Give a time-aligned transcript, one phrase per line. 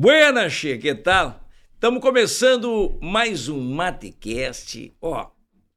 [0.00, 1.40] Buenas, che, que tal?
[1.74, 4.94] Estamos começando mais um Matecast.
[5.02, 5.26] Ó,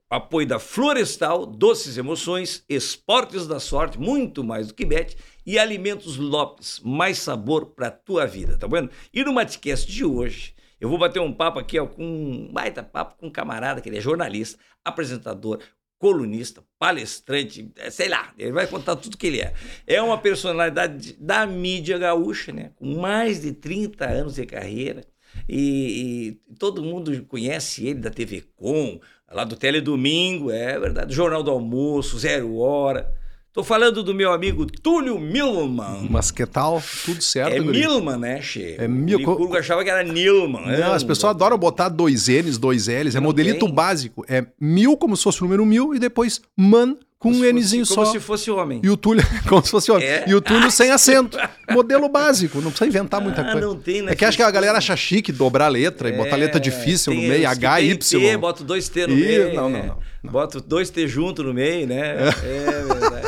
[0.08, 6.18] apoio da Florestal, Doces Emoções, Esportes da Sorte, muito mais do que bet, e Alimentos
[6.18, 8.92] Lopes, mais sabor para tua vida, tá vendo?
[9.12, 12.84] E no Matecast de hoje, eu vou bater um papo aqui ó, com um baita
[12.84, 15.58] papo com um camarada que ele é jornalista, apresentador,
[16.02, 19.54] colunista, palestrante, é, sei lá, ele vai contar tudo que ele é.
[19.86, 22.72] É uma personalidade da mídia gaúcha, né?
[22.76, 25.06] Com mais de 30 anos de carreira.
[25.48, 29.00] E, e todo mundo conhece ele da TV Com,
[29.32, 33.14] lá do Teledomingo, é verdade, Jornal do Almoço, Zero Hora.
[33.54, 36.08] Tô falando do meu amigo Túlio Milman.
[36.10, 36.82] Mas que tal?
[37.04, 37.80] Tudo certo, É guri?
[37.82, 38.76] Milman, né, Che?
[38.80, 40.66] É Mil- O Licurgo achava que era Nilman.
[40.68, 40.78] né?
[40.80, 43.14] Não, as pessoas adoram botar dois N's, dois L's.
[43.14, 43.76] É Não modelito tem.
[43.76, 44.24] básico.
[44.30, 47.54] É mil como se fosse o número mil e depois man com Como um fosse-
[47.54, 48.12] Nzinho Como só.
[48.12, 48.82] se fosse homem.
[48.84, 50.08] E o Túlio, como se fosse homem.
[50.08, 50.26] É.
[50.28, 51.38] E o Túlio sem acento.
[51.70, 53.68] Modelo básico, não precisa inventar muita Ah, coisa.
[53.68, 54.14] não tem, né?
[54.14, 57.14] É que acho que a galera acha chique dobrar a letra e botar letra difícil
[57.14, 58.20] no É, meio, H, tem Y.
[58.32, 59.54] T, bota dois T no meio.
[59.54, 60.32] não, não, não, não.
[60.32, 62.16] Bota dois T junto no meio, né?
[62.44, 63.28] É, verdade.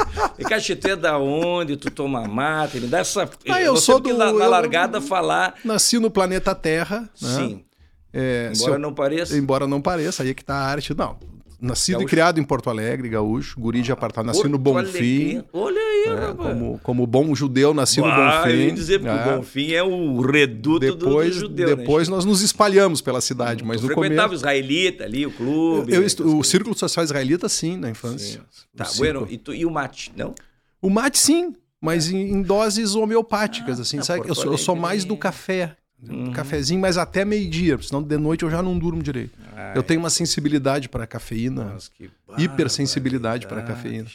[0.71, 1.77] E tu é da onde?
[1.77, 2.79] Tu toma mate?
[2.79, 3.29] Me dá essa.
[3.47, 5.53] Ah, eu sou do- Na, na eu- largada falar.
[5.63, 7.01] Nasci no planeta Terra.
[7.21, 7.35] né?
[7.37, 7.63] Sim.
[8.11, 9.37] É, Embora eu- não pareça.
[9.37, 10.93] Embora não pareça, aí é que tá a arte.
[10.95, 11.17] Não.
[11.65, 12.07] Nascido Gaúcho.
[12.07, 14.35] e criado em Porto Alegre, gaúcho, guri de apartamento.
[14.35, 15.23] Nasci no Porto Bonfim.
[15.37, 15.45] Alegre.
[15.53, 16.15] Olha aí, né?
[16.27, 16.49] rapaz.
[16.49, 18.75] como, como bom judeu, nasci no Ah, eu ia Bonfim.
[18.75, 19.33] dizer, porque É.
[19.33, 22.15] o Bonfim é o reduto do- Depois, do, judeu, né, depois Chico?
[22.17, 24.41] nós nos espalhamos pela cidade, mas Tu no frequentava o começo...
[24.41, 25.93] israelita ali, o clube.
[25.93, 26.47] Eu, essas o coisas.
[26.47, 28.41] Círculo Social Israelita, sim, na infância.
[28.75, 30.35] Tá, O bueno, e, tu- e o mate, não?
[30.81, 34.27] O mate, sim, mas em, em doses homeopáticas, assim, tá, sabe?
[34.27, 35.77] Eu sou, eu sou mais do café.
[36.01, 36.31] Uhum.
[36.33, 39.37] Cafezinho, mas até meio-dia, senão de noite eu já não durmo direito.
[39.73, 41.65] Eu tenho uma sensibilidade para cafeína.
[41.73, 41.89] Nossa,
[42.37, 43.83] Hipersensibilidade pra barbaridade.
[43.83, 44.09] cafeína.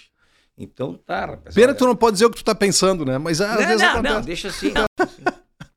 [0.57, 1.55] Então tá, rapaz.
[1.55, 3.17] Pena que tu não pode dizer o que tu tá pensando, né?
[3.17, 4.15] Mas ah, às Não, vezes não, acontece.
[4.15, 4.73] não, deixa assim.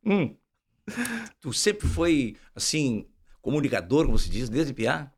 [0.04, 0.36] Hum.
[1.40, 3.06] Tu sempre foi, assim,
[3.40, 5.11] comunicador, como se diz, desde piá?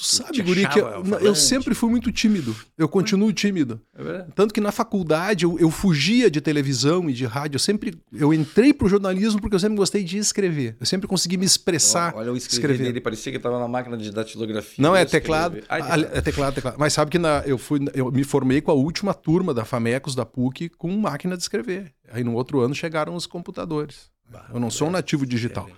[0.00, 2.56] Tu sabe, Guri, que eu, achava eu sempre fui muito tímido.
[2.78, 3.78] Eu continuo tímido.
[3.94, 4.32] É verdade?
[4.34, 7.56] Tanto que na faculdade eu, eu fugia de televisão e de rádio.
[7.56, 10.74] Eu sempre eu entrei pro jornalismo porque eu sempre gostei de escrever.
[10.80, 12.14] Eu sempre consegui me expressar.
[12.16, 12.84] Olha o escrever, escrever.
[12.84, 14.82] dele, parecia que estava na máquina de datilografia.
[14.82, 15.58] Não é teclado.
[15.68, 16.76] Ai, Ah, É teclado, teclado.
[16.78, 20.14] Mas sabe que na, eu fui, eu me formei com a última turma da Famecos
[20.14, 21.92] da PUC com máquina de escrever.
[22.10, 24.08] Aí no outro ano chegaram os computadores.
[24.54, 25.68] Eu não sou um nativo digital.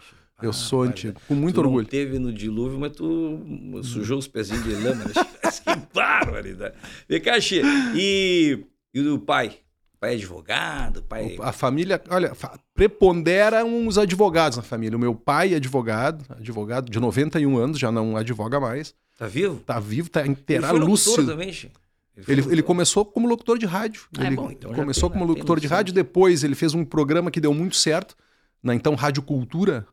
[0.43, 1.83] Eu Ah, sou antigo, com muito orgulho.
[1.85, 3.41] Não teve no dilúvio, mas tu
[3.83, 5.05] sujou os pezinhos de lama.
[5.05, 5.13] Né?
[5.53, 6.75] que barbaridade.
[7.09, 7.63] Vem cá, Xê.
[7.95, 9.57] E, e o pai?
[10.01, 11.03] Pai é advogado?
[11.05, 11.37] Pai...
[11.41, 12.33] A família, olha,
[12.75, 14.97] preponderam os advogados na família.
[14.97, 18.95] O meu pai é advogado, advogado de 91 anos, já não advoga mais.
[19.17, 19.61] Tá vivo?
[19.65, 21.27] Tá vivo, tá Ele inteira foi lúcido.
[21.27, 21.51] também,
[22.27, 24.03] Ele, ele começou como locutor de rádio.
[24.19, 26.85] Ah, é ele bom, então começou tem- como locutor de rádio, depois ele fez um
[26.85, 28.17] programa que deu muito certo,
[28.61, 29.87] na então Rádio Cultura.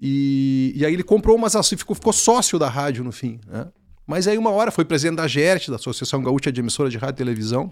[0.00, 3.40] E, e aí ele comprou umas ações, ficou, ficou sócio da rádio no fim.
[3.46, 3.66] né?
[4.06, 7.14] Mas aí uma hora foi presidente da GERT, da Associação Gaúcha de Emissora de Rádio
[7.14, 7.70] e Televisão.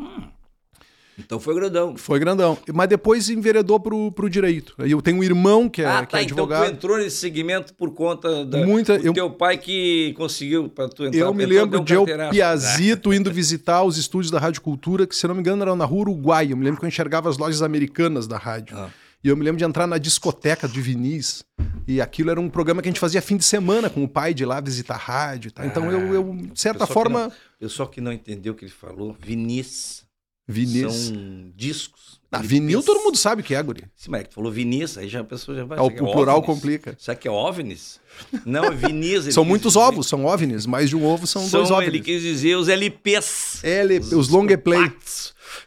[1.19, 1.94] Então foi grandão.
[1.94, 2.56] Foi grandão.
[2.72, 4.75] Mas depois enveredou pro, pro direito.
[4.78, 6.21] Aí eu tenho um irmão que é, ah, que tá.
[6.21, 6.65] é Então advogado.
[6.71, 10.88] tu entrou nesse segmento por conta da, Muita- do eu- teu pai que conseguiu para
[10.88, 11.21] tu entrar.
[11.21, 12.06] Eu me lembro de eu.
[12.31, 15.84] Piazito, indo visitar os estúdios da Rádio Cultura, que se não me engano eram na
[15.84, 16.50] rua Uruguai.
[16.50, 18.75] Eu me lembro que eu enxergava as lojas americanas da rádio.
[18.78, 18.88] Ah.
[19.25, 21.44] E eu me lembro de entrar na discoteca de Vinis.
[21.87, 24.33] E aquilo era um programa que a gente fazia fim de semana com o pai
[24.34, 25.50] de lá visitar a rádio.
[25.53, 25.65] tal.
[25.66, 29.16] Então eu, eu, de certa forma, não- Pessoal que não entendeu o que ele falou,
[29.21, 30.05] vinis,
[30.49, 30.93] Vinis.
[30.94, 32.21] são discos.
[32.32, 33.84] Ah, vinil pensa- todo mundo sabe que é, guri.
[33.94, 35.78] Sim, mas é que tu falou vinis, aí já a pessoa já vai...
[35.78, 36.47] É, o, o plural ovnis?
[36.47, 36.97] complica.
[36.98, 38.00] Será que é ovnis?
[38.47, 39.26] Não, é vinis.
[39.34, 39.84] São muitos dizer.
[39.84, 40.65] ovos, são ovnis.
[40.66, 41.88] Mais de um ovo são, dois São, ovnis.
[41.88, 43.62] ele quis dizer os LPs.
[43.62, 44.91] L, os long play.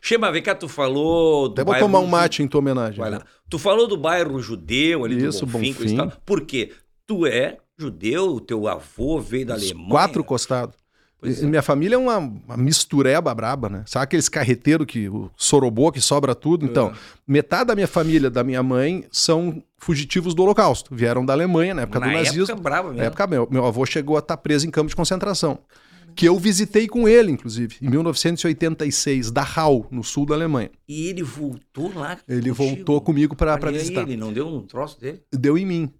[0.02, 3.00] Chema, vem cá, tu falou do Até vou tomar um mate em tua homenagem.
[3.00, 3.18] Vai né?
[3.18, 3.26] lá.
[3.50, 6.12] Tu falou do bairro judeu ali Isso, do Bonfim, Bonfim.
[6.26, 6.72] Por quê?
[7.06, 9.90] Tu é judeu, o teu avô veio da Os Alemanha.
[9.90, 10.76] Quatro costados.
[11.20, 11.46] Pois é.
[11.46, 13.84] Minha família é uma, uma mistureba braba, né?
[13.88, 16.66] Sabe aqueles carreteiros que o sorobô que sobra tudo?
[16.66, 16.94] Então, É.
[17.28, 20.94] metade da minha família, da minha mãe, são fugitivos do Holocausto.
[20.94, 22.44] Vieram da Alemanha na época Na do nazismo.
[22.44, 23.00] época brava mesmo.
[23.00, 25.60] Na época, meu, meu avô chegou a estar preso em campo de concentração.
[26.16, 30.70] Que eu visitei com ele, inclusive, em 1986, Dachau, no sul da Alemanha.
[30.88, 32.56] E ele voltou lá Ele contigo.
[32.56, 34.04] voltou comigo para visitar.
[34.04, 35.22] Ele não deu um troço dele?
[35.32, 35.92] Deu em mim.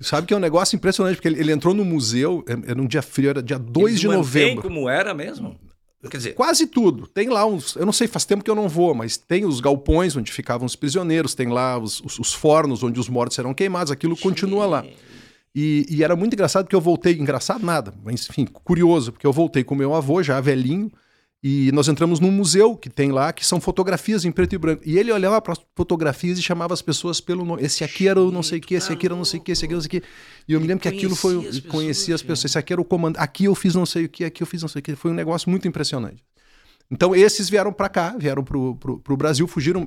[0.00, 2.86] Sabe que é um negócio impressionante, porque ele, ele entrou no museu, é- era um
[2.86, 4.62] dia frio, era dia 2 Eles de novembro.
[4.62, 5.56] como era mesmo?
[6.10, 7.06] Quer dizer, Quase tudo.
[7.06, 7.76] Tem lá uns.
[7.76, 10.64] Eu não sei, faz tempo que eu não vou, mas tem os galpões onde ficavam
[10.64, 14.64] os prisioneiros, tem lá os, os- os fornos onde os mortos serão queimados, aquilo continua
[14.64, 14.84] lá.
[15.54, 17.18] E, e era muito engraçado que eu voltei.
[17.18, 20.90] Engraçado nada, mas enfim, curioso, porque eu voltei com meu avô, já velhinho,
[21.42, 24.82] E nós entramos num museu que tem lá, que são fotografias em preto e branco.
[24.84, 27.62] E ele olhava para as fotografias e chamava as pessoas pelo nome.
[27.62, 29.42] Esse aqui era o não sei o que, esse aqui era o não sei o
[29.42, 30.08] que, esse aqui era não sei o que.
[30.46, 31.34] E eu me lembro que aquilo foi.
[31.36, 32.44] Conhecia as Conhecia as pessoas, pessoas.
[32.50, 33.16] Esse aqui era o comando.
[33.16, 34.94] Aqui eu fiz não sei o que, aqui eu fiz não sei o que.
[34.94, 36.22] Foi um negócio muito impressionante.
[36.90, 39.86] Então esses vieram para cá, vieram pro, pro, pro Brasil, fugiram.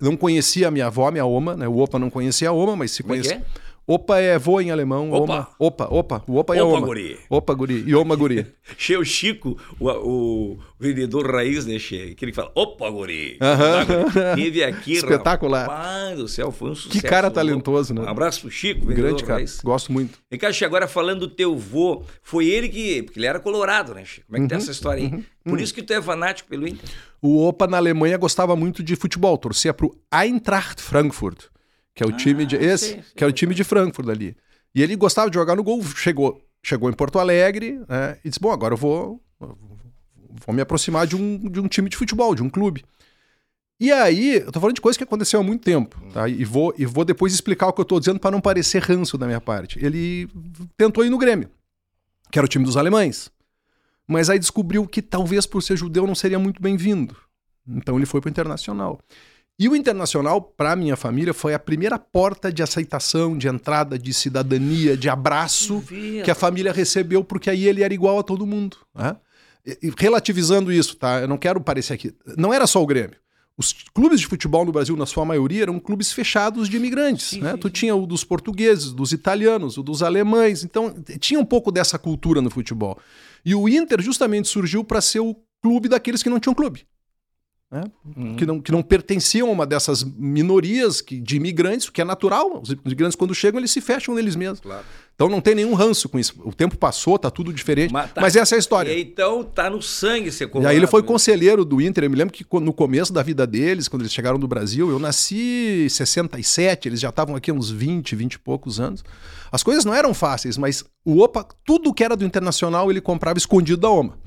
[0.00, 1.68] Não conhecia a minha avó, minha Oma, né?
[1.68, 3.44] O Opa não conhecia a Oma, mas se Como é que conhecia.
[3.44, 3.65] é?
[3.88, 5.12] Opa é vô em alemão.
[5.12, 5.22] Opa.
[5.22, 5.48] Oma.
[5.60, 6.24] Opa, opa.
[6.26, 6.86] O Opa é Opa, Oma.
[6.86, 7.18] guri.
[7.30, 7.84] Opa, guri.
[7.86, 8.44] E Oma, guri.
[8.76, 12.10] Che, o Chico, o, o vendedor raiz, né, Che?
[12.12, 13.38] Aquele que fala, opa, guri.
[13.40, 13.84] Aham.
[14.12, 14.34] Tá.
[14.34, 15.68] Teve aqui, Espetacular.
[15.68, 17.04] Rapaz do céu, foi um sucesso.
[17.06, 17.34] cara louco.
[17.36, 18.00] talentoso, né?
[18.02, 19.34] Um abraço pro Chico, vendedor Grande cara.
[19.38, 19.60] raiz.
[19.62, 20.18] Gosto muito.
[20.40, 23.02] Cá, Che, agora falando do teu vô, foi ele que.
[23.04, 24.22] Porque ele era colorado, né, Che?
[24.22, 25.24] Como é que Uhum, tem essa história aí?
[25.44, 26.88] Por isso que tu é fanático pelo Inter.
[27.22, 31.44] O Opa na Alemanha gostava muito de futebol, torcia pro Eintracht Frankfurt,
[31.96, 34.36] que é o time de esse, sei, sei, que é o time de Frankfurt ali.
[34.74, 38.38] E ele gostava de jogar no gol, chegou, chegou em Porto Alegre, né, e disse:
[38.38, 39.20] "Bom, agora eu vou
[40.46, 42.84] vou me aproximar de um, de um time de futebol, de um clube".
[43.80, 46.28] E aí, eu tô falando de coisa que aconteceu há muito tempo, tá?
[46.28, 49.18] E vou, e vou depois explicar o que eu tô dizendo para não parecer ranço
[49.18, 49.78] da minha parte.
[49.84, 50.28] Ele
[50.78, 51.50] tentou ir no Grêmio,
[52.30, 53.30] que era o time dos alemães.
[54.08, 57.16] Mas aí descobriu que talvez por ser judeu não seria muito bem-vindo.
[57.68, 58.98] Então ele foi para o Internacional.
[59.58, 64.12] E o Internacional, para minha família, foi a primeira porta de aceitação, de entrada, de
[64.12, 65.82] cidadania, de abraço
[66.24, 68.76] que a família recebeu, porque aí ele era igual a todo mundo.
[68.94, 69.16] né?
[69.64, 71.20] E- relativizando isso, tá?
[71.22, 72.14] Eu não quero parecer aqui.
[72.36, 73.16] Não era só o Grêmio.
[73.58, 77.28] Os clubes de futebol no Brasil, na sua maioria, eram clubes fechados de imigrantes.
[77.30, 77.52] Sim, né?
[77.52, 80.62] sim, tu tinha o dos portugueses, dos italianos, o dos alemães.
[80.62, 82.98] Então, tinha um pouco dessa cultura no futebol.
[83.42, 86.86] E o Inter justamente surgiu para ser o clube daqueles que não tinham clube.
[87.70, 87.84] Né?
[88.16, 88.36] Uhum.
[88.36, 92.04] Que, não, que não pertenciam a uma dessas minorias que, de imigrantes, o que é
[92.04, 92.60] natural.
[92.62, 94.60] Os imigrantes, quando chegam, eles se fecham neles mesmos.
[94.60, 94.84] Claro.
[95.16, 96.34] Então não tem nenhum ranço com isso.
[96.44, 97.92] O tempo passou, tá tudo diferente.
[97.92, 98.92] Mas Mas, tá- essa é a história.
[98.92, 101.08] E então tá no sangue ser E aí ele foi né?
[101.08, 102.04] conselheiro do Inter.
[102.04, 104.98] Eu me lembro que no começo da vida deles, quando eles chegaram do Brasil, eu
[104.98, 109.02] nasci em 67, eles já estavam aqui há uns 20, 20 e poucos anos.
[109.50, 113.38] As coisas não eram fáceis, mas o Opa, tudo que era do Internacional, ele comprava
[113.38, 114.18] escondido da OMA.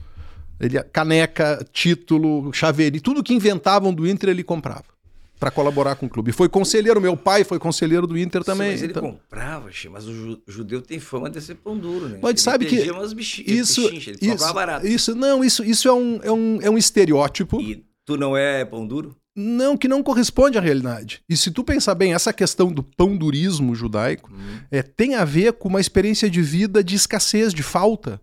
[0.59, 4.83] Ele, caneca, título, chaveirinho, tudo que inventavam do Inter ele comprava
[5.39, 6.33] para colaborar com o clube.
[6.33, 8.71] Foi conselheiro, meu pai foi conselheiro do Inter também.
[8.71, 12.19] Mas ele então- comprava, mas o ju- judeu tem fama de ser pão duro, né?
[12.21, 14.85] Mas ele sabe que umas bichinhas, isso, pechinchas, ele isso, barato.
[14.85, 17.61] isso, não, isso, isso é um, é um, é um estereótipo.
[17.61, 19.15] E tu não é pão duro?
[19.33, 21.21] Não, que não corresponde à realidade.
[21.29, 24.57] E se tu pensar bem, essa questão do pão-durismo judaico Hum.
[24.69, 28.19] é, tem a ver com uma experiência de vida de escassez, de falta.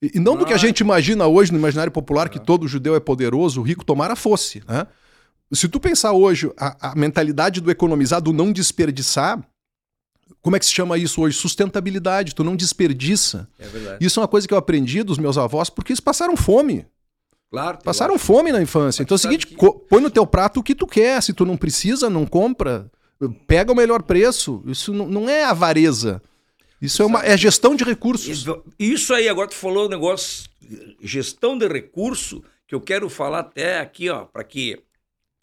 [0.00, 0.58] E, não do que a Ah.
[0.58, 4.62] gente imagina hoje no imaginário popular, que todo judeu é poderoso, o rico tomara fosse.
[4.68, 4.86] Né?
[5.52, 9.42] Se tu pensar hoje a, a mentalidade do economizar, do não desperdiçar,
[10.40, 11.36] como é que se chama isso hoje?
[11.36, 13.48] Sustentabilidade, tu não desperdiça.
[13.58, 14.04] É verdade.
[14.04, 16.86] Isso é uma coisa que eu aprendi dos meus avós, porque eles passaram fome.
[17.50, 17.78] Claro.
[17.82, 19.02] Passaram fome na infância.
[19.02, 19.56] Mas Então é o seguinte, que-
[19.88, 21.20] põe no teu prato o que tu quer.
[21.22, 22.90] Se tu não precisa, não compra.
[23.48, 24.62] Pega o melhor preço.
[24.66, 26.22] Isso não é avareza.
[26.80, 28.46] Isso é, uma, é gestão de recursos.
[28.78, 30.48] Isso- aí, agora tu falou um negócio,
[31.02, 34.80] gestão de recurso, que eu quero falar até aqui, ó, para que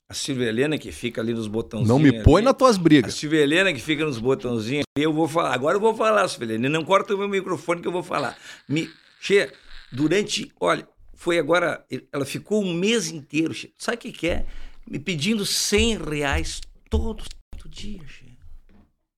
[0.08, 1.90] a Silvia Helena, que fica ali nos botãozinhos.
[1.90, 3.16] Não me põe ali, nas tuas A brigas.
[3.16, 5.54] Silvia Helena, que fica nos botãozinhos, eu vou falar.
[5.54, 6.70] Agora eu vou falar, Silvia Helena.
[6.70, 8.38] Não corta o meu microfone que eu vou falar.
[8.70, 8.90] Me,
[9.20, 9.52] che,
[9.92, 10.52] durante.
[10.60, 11.84] Olha, foi agora.
[12.12, 13.74] Ela ficou um mês inteiro, che.
[13.78, 14.46] Sabe o que, que é?
[14.88, 18.26] Me pedindo 100 reais todo santo dia, che.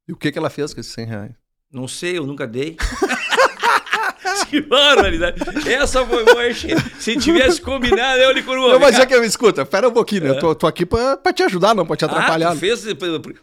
[0.07, 1.31] E o que, que ela fez com esses 100 reais?
[1.71, 2.77] Não sei, eu nunca dei.
[4.49, 5.39] que barbaridade.
[5.69, 6.69] Essa foi che.
[6.99, 8.73] Se tivesse combinado, eu lhe coroa.
[8.73, 10.29] Não, mas é que eu escuta, pera um pouquinho, né?
[10.29, 12.49] Eu tô, tô aqui pra, pra te ajudar, não pra te atrapalhar.
[12.51, 12.85] Ah, tu fez...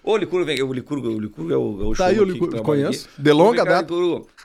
[0.02, 0.62] Ô, Licurgo, vem.
[0.62, 3.08] O Licurgo, o Licurgo é o, é o Tá aí o trabalha conheço.
[3.12, 3.22] aqui.
[3.22, 3.92] De longa data.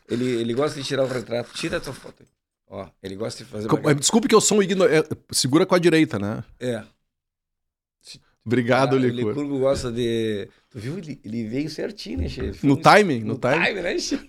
[0.09, 1.51] Ele, ele gosta de tirar o retrato.
[1.53, 2.27] Tira a tua foto aí.
[2.71, 3.67] Ó, ele gosta de fazer...
[3.67, 5.09] Co- uma- Desculpe que eu sou um ignorante.
[5.31, 6.43] Segura com a direita, né?
[6.59, 6.83] É.
[8.45, 9.29] Obrigado, Ah, o Licurgo.
[9.41, 10.49] Licurgo gosta de...
[10.71, 10.97] Tu viu?
[10.99, 12.65] Ele, ele veio certinho, né, chefe?
[12.65, 13.81] No timing, no timing.
[13.81, 14.27] né, chefe?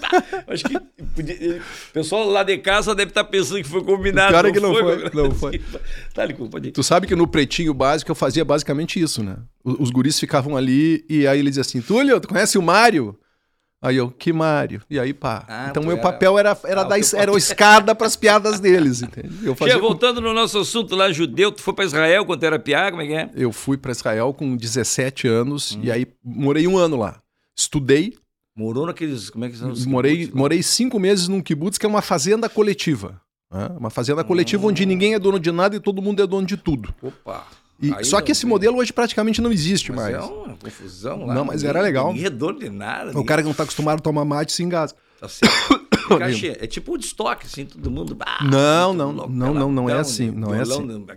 [0.00, 0.76] Tá- Acho que
[1.14, 4.28] podia- ele- o pessoal lá de casa deve estar pensando que foi combinado.
[4.36, 5.60] O pior é que não foi, meu não foi.
[6.12, 6.72] Tá, pode ir.
[6.72, 9.36] Tu sabe que no pretinho básico eu fazia basicamente isso, né?
[9.62, 13.16] O- Os guris ficavam ali e aí ele dizia assim: Túlio, tu conhece o Mário?
[13.80, 14.82] Aí eu, que Mário?
[14.90, 15.44] E aí pá.
[15.48, 17.36] Ah, então meu era- papel era, era, Ah, teu era papel.
[17.38, 19.32] escada pras piadas deles, entende?
[19.46, 22.42] Eu, fazia Che, com- voltando no nosso assunto lá, judeu, tu foi pra Israel quando
[22.42, 23.30] era piá, como é que é?
[23.36, 25.80] eu fui pra Israel com 17 anos Hum.
[25.84, 27.20] e aí morei um ano lá.
[27.56, 28.14] Estudei,
[28.56, 29.30] Morou naqueles.
[29.30, 32.02] Como é que são os morei, kibbutz morei cinco meses num kibutz que é uma
[32.02, 33.20] fazenda coletiva.
[33.52, 33.68] né?
[33.78, 34.70] Uma fazenda coletiva Hum.
[34.70, 36.92] onde ninguém é dono de nada e todo mundo é dono de tudo.
[37.00, 37.46] Opa.
[37.80, 40.14] E- Aí só que esse modelo hoje praticamente não existe Mas mais.
[40.16, 41.34] é uma confusão lá.
[41.34, 42.12] Não, mas era legal.
[42.12, 43.16] Ninguém é de nada.
[43.18, 44.94] O cara que não tá acostumado a tomar mate se engasa.
[45.20, 45.28] Tá
[46.18, 46.56] cachê.
[46.60, 48.16] É tipo o de estoque, assim, todo mundo.
[48.20, 50.84] ah, Não, não, louco, não, não, não é assim, não é assim.
[50.84, 51.16] né?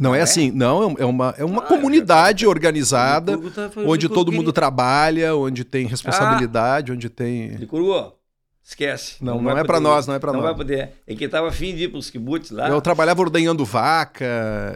[0.00, 0.22] Não é, é?
[0.22, 5.64] assim, não, é uma, é uma Ah, comunidade organizada, tá- onde todo mundo trabalha, onde
[5.64, 7.56] tem responsabilidade, onde tem...
[7.56, 8.14] Licurgo,
[8.64, 9.16] esquece.
[9.20, 10.48] Não, não vai é pra poder nós, não é pra Não nós.
[10.50, 10.92] vai poder.
[11.06, 12.68] É que tava afim de ir pros kibbutz lá.
[12.68, 14.24] Eu trabalhava ordenhando vaca,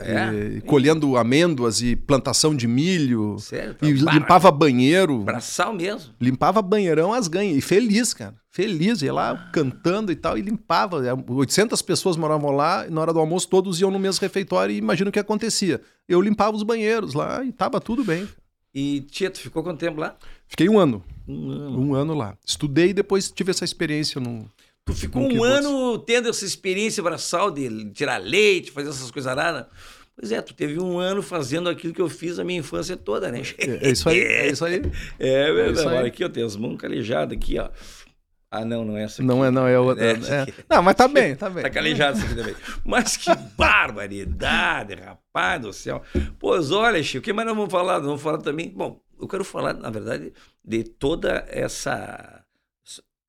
[0.02, 0.56] É?
[0.56, 3.76] e colhendo amêndoas e plantação de milho, Sério?
[3.82, 6.12] e limpava banheiro, Braçal mesmo.
[6.20, 10.98] limpava banheirão as ganhas, e feliz, cara, feliz, ia lá cantando e tal, e limpava.
[11.28, 14.78] 800 pessoas moravam lá, e na hora do almoço todos iam no mesmo refeitório e
[14.78, 15.80] imagina o que acontecia.
[16.08, 18.26] Eu limpava os banheiros lá e tava tudo bem.
[18.74, 20.14] E, tia, tu ficou quanto tempo lá?
[20.48, 21.80] Fiquei um ano, Um ano.
[21.80, 22.36] um ano lá.
[22.46, 24.48] Estudei e depois tive essa experiência no...
[24.84, 29.34] Tu ficou Um um ano tendo essa experiência braçal de tirar leite, fazer essas coisas
[29.34, 29.66] raras.
[30.18, 33.30] Pois é, tu teve um ano fazendo aquilo que eu fiz a minha infância toda,
[33.30, 33.42] né?
[33.58, 34.80] É, é isso aí, é isso aí.
[35.18, 35.88] É verdade.
[35.88, 35.94] aí.
[35.96, 37.68] Olha aqui, ó, tem as mãos calejadas aqui, ó.
[38.48, 39.26] Ah, não, não é essa aqui.
[39.28, 40.04] Não é, não, é outra.
[40.04, 40.46] É, é-.
[40.70, 41.64] Não, mas tá bem, tá bem.
[41.64, 42.54] Tá calejado isso aqui também.
[42.84, 46.00] Mas que barbaridade, rapaz do céu.
[46.38, 47.94] Pois olha, Chico, o que mais nós vamos falar?
[47.98, 48.70] Nós vamos falar também.
[48.70, 50.32] Bom, eu quero falar, na verdade,
[50.64, 52.44] de toda essa.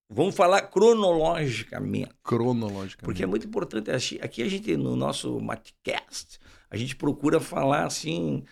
[0.10, 2.12] Vamos falar cronologicamente.
[2.24, 3.04] Cronologicamente.
[3.04, 4.20] Porque é muito importante.
[4.22, 6.40] Aqui a gente, no nosso Matcast,
[6.70, 8.46] a gente procura falar assim,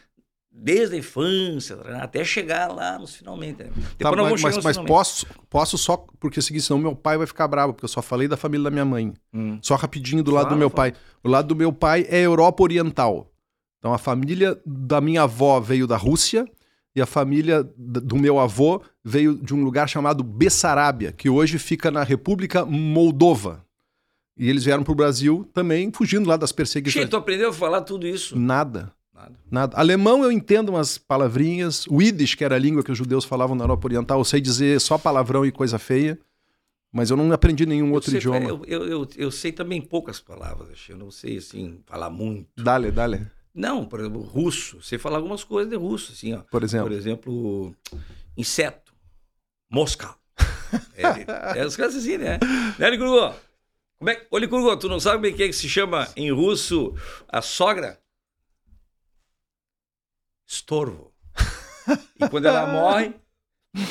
[0.51, 3.63] desde a infância, até chegar lá nos finalmente.
[3.63, 3.71] né?
[3.97, 7.27] Tá, mas mas, mas posso, posso só, porque é o seguinte, senão meu pai vai
[7.27, 9.13] ficar bravo, porque eu só falei da família da minha mãe.
[9.33, 9.59] Hum.
[9.61, 10.91] Só rapidinho do lado do meu fala.
[10.91, 11.01] pai.
[11.23, 13.31] O lado do meu pai é Europa Oriental.
[13.79, 16.49] Então a família da minha avó veio da Rússia
[16.95, 21.91] e a família do meu avô veio de um lugar chamado Bessarábia, que hoje fica
[21.91, 23.65] na República Moldova.
[24.37, 27.09] E eles vieram para o Brasil também, fugindo lá das Che, perseguições.
[27.09, 28.37] tu aprendeu a falar tudo isso?
[28.37, 28.93] Nada.
[29.13, 29.39] Nada.
[29.49, 29.77] Nada.
[29.77, 31.85] Alemão eu entendo umas palavrinhas.
[31.87, 34.41] O Yiddish, que era a língua que os judeus falavam na Europa Oriental, eu sei
[34.41, 36.19] dizer só palavrão e coisa feia.
[36.91, 38.49] Mas eu não aprendi nenhum outro eu sei, idioma.
[38.49, 42.47] Eu, eu, eu, sei também poucas palavras, Che, eu não sei assim, falar muito.
[42.57, 43.27] Dale, dale.
[43.55, 44.81] Não, por exemplo, russo.
[44.83, 46.39] Sei falar algumas coisas de russo, assim, ó.
[46.51, 46.87] Por exemplo.
[46.89, 47.75] Por exemplo,
[48.35, 48.93] inseto.
[49.71, 50.13] Mosca.
[50.97, 52.37] É, é as coisas assim, né?
[52.77, 53.33] Né, Licurgo?
[53.97, 56.93] Como é, ô, Licurgo, tu não sabe é que, é que se chama em russo
[57.29, 57.97] a sogra?
[60.45, 61.13] Estorvo.
[62.19, 63.13] E quando ela morre,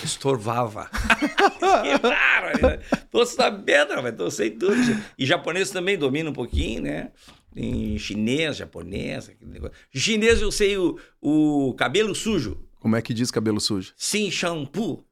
[0.02, 0.90] estorvava.
[0.90, 2.78] que bárbaro, né?
[3.11, 4.75] Tô sabendo, mas tô sei tudo.
[5.16, 7.12] E japonês também domina um pouquinho, né?
[7.56, 9.76] Em chinês, japonês, aquele negócio.
[9.94, 12.58] Chinês eu sei o, o cabelo sujo.
[12.80, 13.92] Como é que diz cabelo sujo?
[13.96, 15.04] Sim shampoo.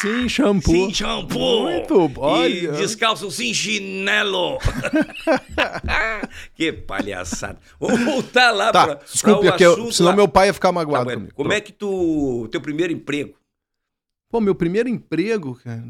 [0.00, 0.72] Sim, shampoo.
[0.72, 1.62] Sim shampoo.
[1.62, 2.72] Muito bom, E olha.
[2.78, 4.58] descalço sim chinelo.
[6.54, 7.58] que palhaçada.
[7.80, 10.16] Vamos voltar lá Tá, para desculpe, o é que eu- assunto senão lá.
[10.16, 11.20] meu pai ia ficar Tá, magoado bueno.
[11.22, 11.34] comigo.
[11.34, 12.46] Como é que tu...
[12.50, 13.34] Teu primeiro emprego?
[14.30, 15.84] Pô, meu primeiro emprego, cara.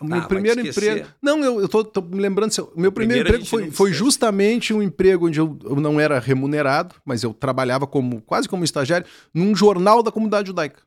[0.00, 1.06] O meu Ah, vai primeiro emprego.
[1.22, 2.48] Não, eu, eu tô, tô me lembrando.
[2.50, 5.76] assim, O meu primeiro, primeiro a emprego foi, foi justamente um emprego onde eu, eu
[5.76, 10.82] não era remunerado, mas eu trabalhava como quase como estagiário num jornal da comunidade judaica.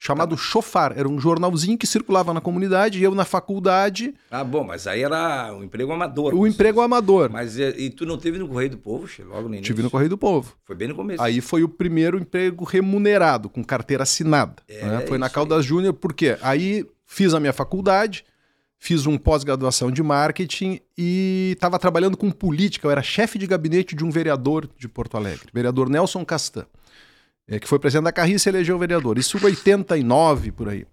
[0.00, 0.42] Chamado Tá.
[0.42, 0.96] Chofar.
[0.96, 5.02] Era um jornalzinho que circulava na comunidade e eu na faculdade, Ah, bom, mas aí
[5.02, 6.32] era um emprego amador.
[6.34, 7.28] o emprego amador.
[7.32, 9.64] Mas é, e tu não teve no Correio do Povo, logo no início?
[9.64, 10.54] Tive no Correio do Povo.
[10.64, 11.20] Foi bem no começo.
[11.20, 14.62] Aí foi o primeiro emprego remunerado, com carteira assinada.
[14.68, 15.00] É, né?
[15.08, 16.38] Foi na Caldas Júnior, por quê?
[16.42, 18.24] Aí fiz a minha faculdade,
[18.78, 22.86] fiz um pós-graduação de marketing e estava trabalhando com política.
[22.86, 26.66] Eu era chefe de gabinete de um vereador de Porto Alegre, vereador Nelson Castan,
[27.48, 29.18] é, que foi presidente da Carris e elegeu vereador.
[29.18, 30.86] Isso em 89, por aí.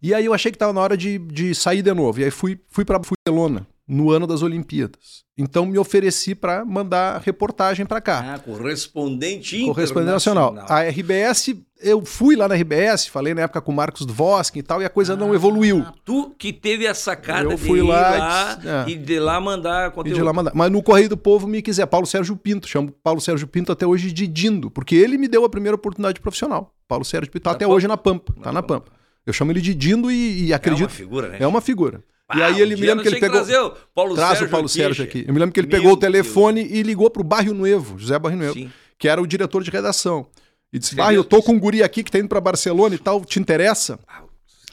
[0.00, 2.20] E aí eu achei que estava na hora de, de sair de novo.
[2.20, 5.24] E aí fui, fui para Barcelona, no ano das Olimpíadas.
[5.38, 8.34] Então me ofereci para mandar reportagem para cá.
[8.34, 10.54] Ah, correspondente Correspondente nacional.
[10.68, 14.62] A RBS, eu fui lá na RBS, falei na época com o Marcos Dvoskin e
[14.62, 15.84] tal, e a coisa não evoluiu.
[15.86, 18.90] Ah, tu que teve a sacada Eu de fui ir lá, lá é.
[18.90, 20.14] e de lá mandar E conteúdo.
[20.16, 20.52] de lá mandar.
[20.54, 23.86] Mas no Correio do Povo me quiser, Paulo Sérgio Pinto, chamo Paulo Sérgio Pinto até
[23.86, 26.74] hoje de Dindo, porque ele me deu a primeira oportunidade profissional.
[26.88, 27.74] Paulo Sérgio Pinto, tá até Pampa?
[27.76, 28.86] hoje na Pampa, Na tá na Pampa.
[28.90, 29.02] Pampa.
[29.26, 30.84] Eu chamo ele de Dindo e, e É acredito.
[30.84, 31.36] uma figura, né?
[31.40, 32.02] É uma figura.
[32.34, 33.36] e Ah, aí ele um me lembra que ele pegou.
[33.36, 35.24] trazer o Paulo Traz Sérgio o Paulo Sérgio aqui.
[35.26, 36.00] Eu me lembro que ele Meu pegou o Deus.
[36.12, 38.70] telefone e ligou pro Bairro Nuevo, José Bairro Nuevo, Sim.
[38.98, 40.26] que era o diretor de redação.
[40.72, 42.94] E disse: Escreveu Ah, eu tô com um guri aqui que tá indo pra Barcelona
[42.94, 43.98] e tal, te interessa?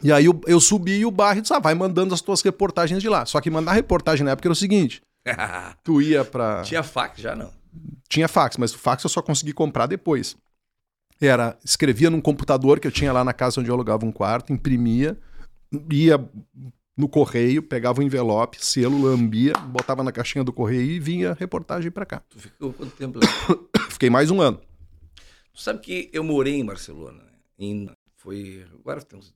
[0.02, 3.02] E aí eu, eu subi e o Barre disse: Ah, vai mandando as tuas reportagens
[3.02, 3.26] de lá.
[3.26, 5.02] Só que mandar reportagem na época era o seguinte:
[5.84, 6.62] tu ia pra.
[6.62, 7.52] Tinha fax já, não.
[8.08, 10.36] Tinha fax, mas o fax eu só consegui comprar depois.
[11.22, 14.54] Era, escrevia num computador que eu tinha lá na casa onde eu alugava um quarto,
[14.54, 15.18] imprimia,
[15.92, 16.18] ia
[16.98, 21.92] no correio, pegava o envelope, selo, lambia, botava na caixinha do correio e vinha reportagem
[21.92, 22.22] pra cá.
[22.30, 23.58] Tu ficou quanto tempo lá?
[23.92, 24.60] Fiquei mais um ano.
[25.60, 27.18] Tu sabe que eu morei em Barcelona.
[27.18, 27.32] né?
[27.60, 28.66] Em, foi.
[28.80, 29.34] Agora tem uns.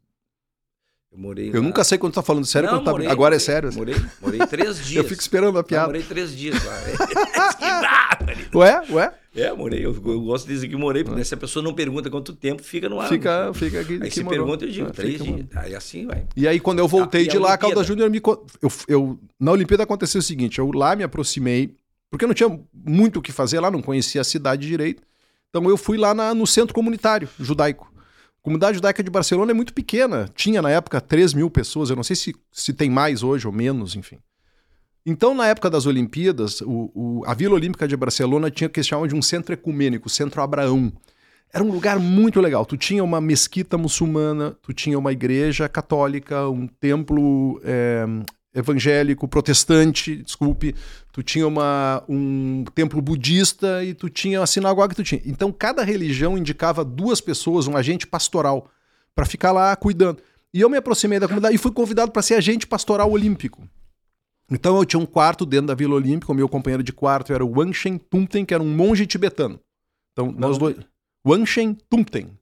[1.11, 1.49] Eu morei.
[1.49, 1.61] Eu lá.
[1.61, 2.91] nunca sei quando tu tá falando sério, Não, quando tá...
[2.91, 3.67] morei, agora é sério.
[3.67, 3.77] assim.
[3.77, 5.03] Morei, morei três dias.
[5.03, 5.87] Eu fico esperando a Eu piada.
[5.87, 6.73] morei três dias lá.
[8.55, 9.13] Ué, ué?
[9.35, 9.85] É, morei.
[9.85, 12.63] Eu, eu gosto de dizer que morei, porque se a pessoa não pergunta quanto tempo,
[12.63, 13.09] fica no ar.
[13.09, 13.99] Fica, fica aqui.
[14.01, 14.39] Aí se morou.
[14.45, 15.45] pergunta, eu digo, É, três dias.
[15.55, 16.25] Aí assim vai.
[16.37, 17.57] E aí, quando eu voltei Ah, de lá, a?
[17.57, 18.21] Calda Júnior me.
[18.61, 21.75] Eu, eu, na Olimpíada aconteceu o seguinte: eu lá me aproximei,
[22.09, 25.03] porque eu não tinha muito o que fazer lá, não conhecia a cidade direito.
[25.55, 27.87] Então eu fui lá na- no centro comunitário judaico.
[27.95, 30.27] A comunidade judaica de Barcelona é muito pequena.
[30.33, 33.53] Tinha na época 3 mil pessoas, eu não sei se, se tem mais hoje ou
[33.53, 34.17] menos, enfim.
[35.05, 38.81] Então, na época das Olimpíadas, o- o- a Vila Olímpica de Barcelona tinha o que
[38.81, 40.91] se chama de um centro ecumênico, Centro Abraão.
[41.53, 42.65] Era um lugar muito legal.
[42.65, 48.05] Tu tinha uma mesquita muçulmana, tu tinha uma igreja católica, um templo é,
[48.55, 50.73] evangélico, protestante, desculpe,
[51.13, 55.21] tu tinha uma, um templo budista e tu tinha a sinagoga que tu tinha.
[55.23, 58.67] Então, cada religião indicava duas pessoas, um agente pastoral,
[59.15, 60.21] para ficar lá cuidando.
[60.51, 63.61] E eu me aproximei da comunidade e fui convidado para ser agente pastoral olímpico.
[64.49, 67.45] Então eu tinha um quarto dentro da Vila Olímpica, o meu companheiro de quarto era
[67.45, 69.59] o Wanshen Tumten, que era um monge tibetano.
[70.11, 70.75] Então nós dois...
[71.25, 72.37] Wanshen Tumten.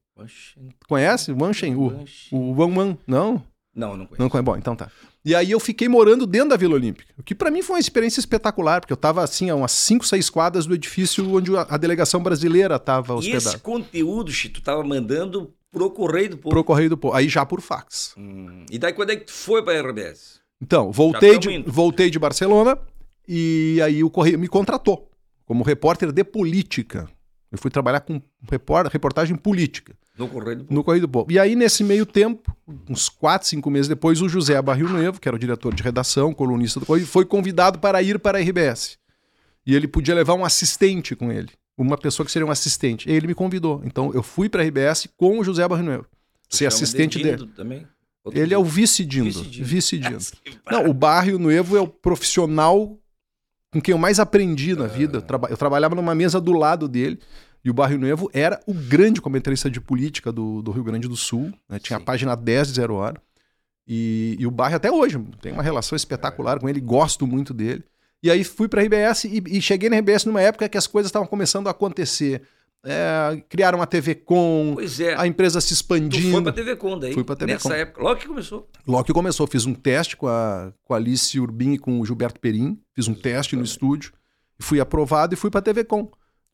[0.88, 1.32] Conhece?
[1.32, 1.76] Wanshen?
[1.76, 2.98] O, o Wan Wan?
[3.08, 3.44] Não?
[3.74, 4.22] Não, não conheço.
[4.22, 4.46] Não conhece?
[4.46, 4.92] Bom, então tá.
[5.24, 7.80] E aí eu fiquei morando dentro da Vila Olímpica, o que para mim foi uma
[7.80, 11.62] experiência espetacular, porque eu tava assim a umas 5, 6 quadras do edifício onde a
[11.70, 13.38] a delegação brasileira estava E hospedada.
[13.50, 16.50] esse conteúdo, Chi, tu tava mandando pro Correio do Povo.
[16.56, 17.14] Pro Correio do Povo.
[17.16, 18.14] Aí já por fax.
[18.18, 20.40] Hum, E daí quando é que tu foi pra RBS?
[20.60, 21.72] Então, voltei de, indo.
[21.72, 22.78] voltei de Barcelona
[23.28, 25.10] e aí o Correio me contratou
[25.46, 27.08] como repórter de política.
[27.52, 30.74] Eu fui trabalhar com repor- reportagem política No Correio do Povo.
[30.76, 31.32] no Correio do Povo.
[31.32, 32.56] E aí, nesse meio tempo,
[32.90, 36.34] uns quatro, cinco meses depois, o José Barril Nevo, que era o diretor de redação,
[36.34, 38.98] colunista do Correio, foi convidado para ir para a RBS.
[39.66, 43.10] E ele podia levar um assistente com ele, uma pessoa que seria um assistente.
[43.10, 43.82] E ele me convidou.
[43.86, 46.06] Então, eu fui para a RBS com o José Barril Nevo,
[46.50, 47.48] ser assistente de dele.
[47.56, 47.88] Também?
[48.24, 48.72] Outro Ele é o Dindo.
[48.74, 49.44] vice-dindo.
[49.64, 50.18] Vice-dindo.
[50.70, 52.98] Não, o Barrio Nuevo é o profissional
[53.72, 55.18] com quem eu mais aprendi na vida.
[55.18, 57.20] Eu, traba- eu trabalhava numa mesa do lado dele.
[57.64, 61.16] E o Barrio Nuevo era o grande comentarista de política do, do Rio Grande do
[61.16, 61.52] Sul.
[61.70, 61.78] né?
[61.80, 62.04] Tinha Sim.
[62.04, 63.22] a página 10 de Zero Hora.
[63.88, 67.84] E, e o Barrio até hoje tem uma relação espetacular com ele, gosto muito dele.
[68.24, 70.86] E aí fui para a RBS e, e cheguei na RBS numa época que as
[70.88, 72.44] coisas estavam começando a acontecer.
[72.84, 75.14] É, criaram uma TV com, Pois é.
[75.16, 76.32] a empresa se Tu expandindo.
[76.32, 77.14] foi pra TV Com daí.
[77.14, 77.76] Fui pra TV Nessa Com.
[77.76, 78.02] época.
[78.04, 78.68] Logo que começou.
[78.88, 82.06] Logo que começou, fiz um teste com a, com a Alice Urbim e com o
[82.06, 82.80] Gilberto Perim.
[82.96, 84.14] Fiz um teste no estúdio.
[84.60, 86.12] Fui aprovado e fui para TV Com.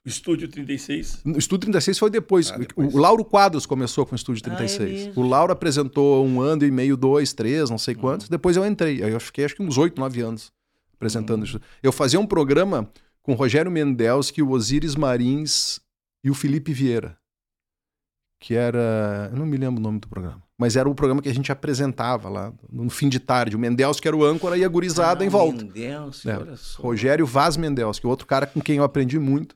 [0.08, 1.22] Estúdio 36.
[1.26, 2.52] O Estúdio 36 foi depois.
[2.52, 2.94] Ah, depois.
[2.94, 5.18] O Lauro Quadros começou com o Estúdio Ah, é 36.
[5.18, 8.30] o Lauro apresentou um ano e meio, dois, três, não sei quantos.
[8.30, 9.04] Depois eu entrei.
[9.04, 10.52] Aí eu fiquei acho que uns oito, nove anos
[10.94, 11.60] apresentando isso.
[11.84, 12.90] Eu fazia um programa
[13.22, 15.80] com o Rogério Mendelski, o Osiris Marins
[16.24, 17.18] e o Felipe Vieira.
[18.40, 19.30] Que era.
[19.32, 20.42] Eu não me lembro o nome do programa.
[20.60, 23.56] Mas era o programa que a gente apresentava lá no fim de tarde.
[23.56, 25.64] O Mendelski era o âncora e a gurizada em volta.
[25.64, 26.38] Meu Deus, É.
[26.38, 26.82] olha só.
[26.82, 29.56] Rogério Vaz Mendelski, outro cara com quem eu aprendi muito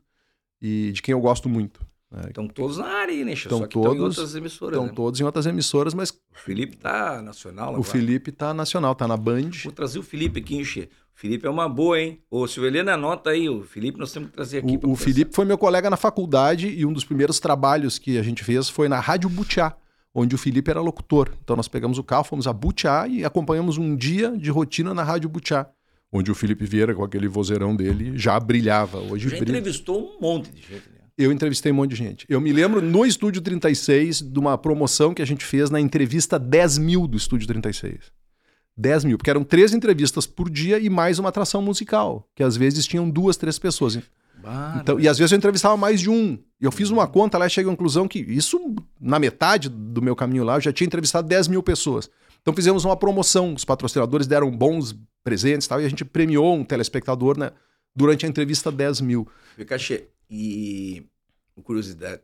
[0.61, 1.79] e de quem eu gosto muito.
[2.11, 2.23] né?
[2.27, 3.33] Estão todos na área aí, né?
[3.33, 4.73] Estão Só que estão em todos- outras emissoras.
[4.75, 4.93] Estão né?
[4.95, 7.83] todos em outras emissoras, mas O Felipe tá nacional o agora.
[7.83, 9.49] Felipe tá nacional, tá na Band.
[9.63, 10.89] Vou trazer o Felipe aqui, hein, Che?
[11.15, 12.19] O Felipe é uma boa, hein?
[12.31, 13.47] Ô, Silvelena, anota aí.
[13.47, 14.79] O Felipe nós temos que trazer aqui.
[14.83, 14.95] O, o.
[14.95, 18.67] Felipe foi meu colega na faculdade e um dos primeiros trabalhos que a gente fez
[18.69, 19.75] foi na Rádio Butiá,
[20.15, 21.29] onde o Felipe era locutor.
[21.43, 25.03] Então nós pegamos o carro, fomos a Butiá e acompanhamos um dia de rotina na
[25.03, 25.67] Rádio Butiá,
[26.11, 28.99] onde o Felipe Vieira, com aquele vozeirão dele, já brilhava.
[28.99, 29.51] Hoje Já brilha.
[29.51, 30.99] entrevistou um monte de gente, né?
[31.17, 32.25] Eu entrevistei um monte de gente.
[32.27, 36.39] Eu me lembro no Estúdio 36 de uma promoção que a gente fez na entrevista
[36.39, 38.11] 10 mil do Estúdio 36.
[38.75, 42.55] 10 mil, porque eram três entrevistas por dia e mais uma atração musical, que às
[42.57, 43.99] vezes tinham duas, três pessoas.
[44.81, 46.39] Então, e às vezes eu entrevistava mais de um.
[46.59, 48.59] Eu fiz uma conta lá e cheguei à conclusão que isso,
[48.99, 52.09] na metade do meu caminho lá, eu já tinha entrevistado 10 mil pessoas.
[52.41, 56.55] Então fizemos uma promoção, os patrocinadores deram bons presentes e tal, e a gente premiou
[56.55, 57.51] um telespectador né,
[57.95, 59.27] durante a entrevista 10 mil.
[59.55, 60.09] Fica che...
[60.33, 61.03] E
[61.63, 62.21] curiosidade,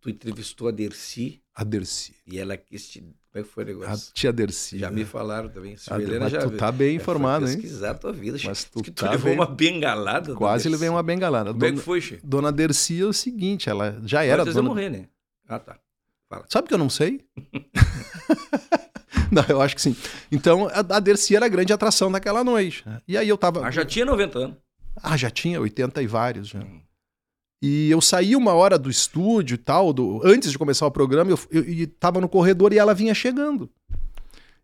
[0.00, 2.14] tu entrevistou a Dercy A Dercy.
[2.24, 3.00] e ela quis te.
[3.00, 4.12] Como é que foi o A negócio?
[4.14, 4.78] tia Dercy.
[4.78, 4.96] Já né?
[4.96, 5.74] me falaram também.
[5.74, 7.54] Ah, Silvelena mas já tu tá bem É, informado, hein?
[7.56, 8.38] pesquisar a tua vida.
[8.44, 10.32] Mas tu que tu tá levou bem- uma bengalada.
[10.32, 11.52] da Quase levei uma bengalada.
[11.52, 12.20] Como é que foi, Che?
[12.22, 14.68] dona Dercy é o seguinte, ela já era eu dona...
[14.68, 15.08] morrer, né?
[15.48, 15.78] Ah, tá.
[16.48, 17.20] Sabe que eu não sei?
[19.32, 19.96] não, eu acho que sim.
[20.30, 22.84] Então, a, a Dercy era a grande atração daquela noite.
[23.06, 23.60] E aí eu tava...
[23.60, 24.56] Mas já tinha 90 anos.
[25.02, 26.58] Ah, já tinha 80 e vários já.
[26.58, 26.80] Hum.
[27.62, 31.30] E eu saí uma hora do estúdio e tal, do, antes de começar o programa,
[31.30, 33.70] eu, eu, e tava no corredor e ela vinha chegando.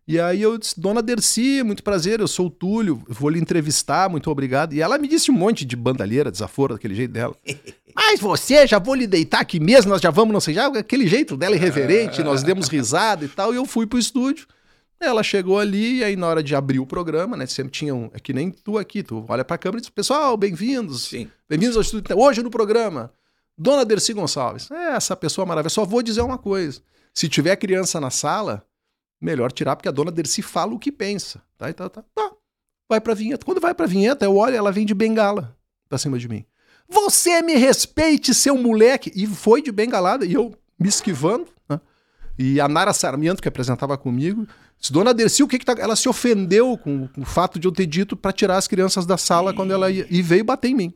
[0.07, 4.09] E aí eu disse, Dona Dercy, muito prazer, eu sou o Túlio, vou lhe entrevistar,
[4.09, 4.73] muito obrigado.
[4.73, 7.35] E ela me disse um monte de bandalheira, desaforo, daquele jeito dela.
[7.93, 11.07] Mas você, já vou lhe deitar aqui mesmo, nós já vamos, não sei, já, aquele
[11.07, 13.53] jeito dela irreverente, nós demos risada e tal.
[13.53, 14.47] E eu fui pro estúdio,
[14.99, 17.45] Ela chegou ali e aí na hora de abrir o programa, né?
[17.45, 18.09] Sempre tinha um.
[18.13, 21.03] É que nem tu aqui, tu olha pra câmera e diz, pessoal, bem-vindos.
[21.03, 21.29] Sim.
[21.47, 22.17] Bem-vindos ao Estúdio.
[22.17, 23.11] Hoje no programa,
[23.55, 24.71] Dona Dercy Gonçalves.
[24.71, 25.75] É, essa pessoa maravilhosa.
[25.75, 26.81] Só vou dizer uma coisa.
[27.13, 28.65] Se tiver criança na sala,
[29.21, 31.41] melhor tirar, porque a Dona Dercy fala o que pensa.
[31.57, 32.03] Tá, tá, tá.
[32.13, 32.31] tá.
[32.89, 33.45] Vai pra vinheta.
[33.45, 35.55] Quando vai pra vinheta, eu olho, ela vem de bengala
[35.87, 36.43] pra cima de mim.
[36.89, 39.11] Você me respeite, seu moleque!
[39.13, 41.81] E foi de bengalada, e eu me esquivando, né?
[42.39, 44.47] E a Nara Sarmiento, que apresentava comigo,
[44.79, 45.75] disse, Dona Dercy, o que que tá...
[45.77, 49.17] Ela se ofendeu com, o fato de eu ter dito para tirar as crianças da
[49.17, 50.05] sala quando ela ia...
[50.09, 50.93] E veio bater em mim.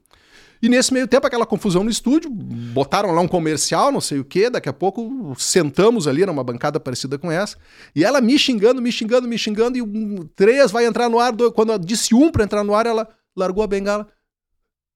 [0.62, 4.24] E nesse meio tempo, aquela confusão no estúdio, botaram lá um comercial, não sei o
[4.24, 7.58] quê, daqui a pouco sentamos ali numa bancada parecida com essa,
[7.96, 11.32] e ela me xingando, me xingando, me xingando, e um, três vai entrar no ar,
[11.32, 14.08] dois, quando eu disse um para entrar no ar, ela largou a bengala,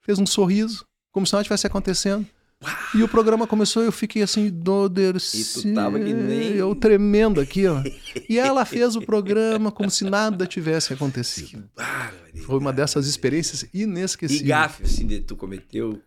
[0.01, 2.27] fez um sorriso, como se nada tivesse acontecendo.
[2.95, 6.73] E o programa começou e eu fiquei assim, do E tu tava que nem- Eu
[6.73, 7.81] tremendo aqui, ó.
[8.29, 11.69] E ela fez o programa como se nada tivesse acontecido.
[12.45, 14.47] Foi uma dessas experiências E inesquecíveis.
[14.47, 16.01] gafe, assim, de tu cometeu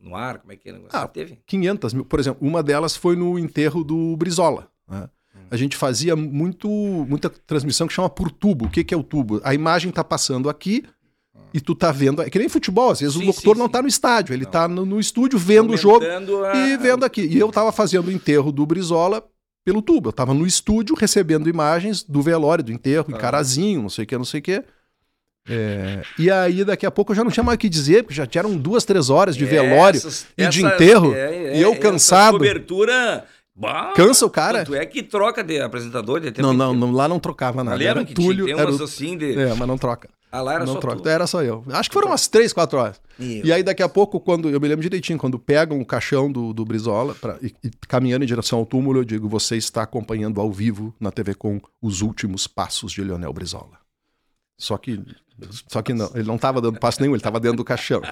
[0.00, 0.98] no ar, como é que é o negócio?
[0.98, 1.38] Ah, teve?
[1.46, 2.04] 500 mil.
[2.04, 4.70] Por exemplo, uma delas foi no enterro do Brizola.
[4.88, 5.08] né?
[5.50, 8.66] A gente fazia muito, muita transmissão que chama por tubo.
[8.66, 9.40] O que, que é o tubo?
[9.42, 10.84] A imagem tá passando aqui
[11.52, 12.22] e tu tá vendo.
[12.22, 13.72] É que nem futebol, às vezes Sim, o locutor sim, não sim.
[13.72, 14.50] tá no estádio, ele Não.
[14.50, 17.22] tá no, no estúdio vendo o jogo Comentando a- e vendo aqui.
[17.22, 19.24] E eu tava fazendo o enterro do Brizola
[19.64, 20.08] pelo tubo.
[20.08, 23.18] Eu tava no estúdio recebendo imagens do velório, do enterro, em Ah.
[23.18, 24.62] Carazinho, não sei o que, não sei o que.
[25.48, 28.14] É, e aí, daqui a pouco, eu já não tinha mais o que dizer, porque
[28.14, 31.14] já tinham duas, três horas de velório Essas- e de essa- enterro.
[31.14, 32.34] é, e eu cansado.
[32.38, 33.24] cobertura.
[33.56, 34.64] bah, Cansa o cara.
[34.64, 37.74] Tu é que troca de apresentador de Não, não, não, lá não trocava nada.
[37.76, 38.44] Ali Era era o Túlio.
[38.46, 38.84] tinha, tem Era umas o...
[38.84, 39.38] assim de.
[39.38, 40.08] É, mas não troca.
[40.32, 41.02] Ah, lá era não só troca.
[41.02, 41.08] tu.
[41.08, 41.64] Era só eu.
[41.70, 43.00] Acho que foram umas três, quatro horas.
[43.18, 43.44] Meu.
[43.44, 44.48] E aí, daqui a pouco, quando.
[44.48, 48.22] Eu me lembro direitinho, quando pegam o caixão do, do Brizola pra, e, e caminhando
[48.24, 52.00] em direção ao túmulo, eu digo: você está acompanhando ao vivo na TV com os
[52.00, 53.78] últimos passos de Leonel Brizola.
[54.58, 55.02] Só que.
[55.68, 58.02] Só que não, ele não estava dando passo nenhum, ele estava dentro do caixão.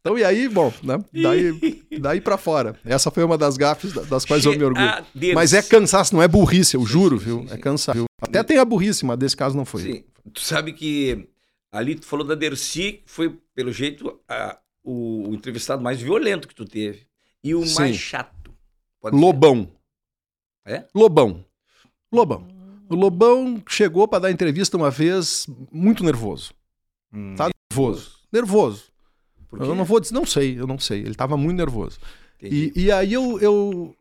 [0.00, 0.98] Então, e aí, bom, né?
[1.12, 2.74] Daí, daí para fora.
[2.84, 4.84] Essa foi uma das gafes da- das quais eu me orgulho.
[4.84, 5.34] Ah, Deus.
[5.34, 7.46] Mas é cansaço, não é burrice, eu juro, viu?
[7.48, 8.04] É cansaço.
[8.20, 9.82] Até tem a burrice, mas desse caso não foi.
[9.82, 10.04] Sim.
[10.32, 11.28] Tu sabe que
[11.76, 16.46] ali tu falou da Dercy, que foi, pelo jeito, a- o, o entrevistado mais violento
[16.48, 17.06] que tu teve.
[17.42, 17.74] E o Sim.
[17.80, 18.54] mais chato.
[19.00, 19.22] Pode ser?
[19.22, 19.70] Lobão.
[20.64, 20.84] É?
[20.94, 21.44] Lobão.
[22.12, 22.46] Lobão.
[22.88, 26.52] O Lobão chegou para dar entrevista uma vez muito nervoso.
[27.12, 28.18] Hum, Tá nervoso.
[28.32, 28.84] Nervoso.
[29.48, 29.64] Por quê?
[29.64, 31.00] Eu não vou dizer, não sei, eu não sei.
[31.00, 31.98] Ele tava muito nervoso.
[32.42, 33.96] E, e aí eu, eu.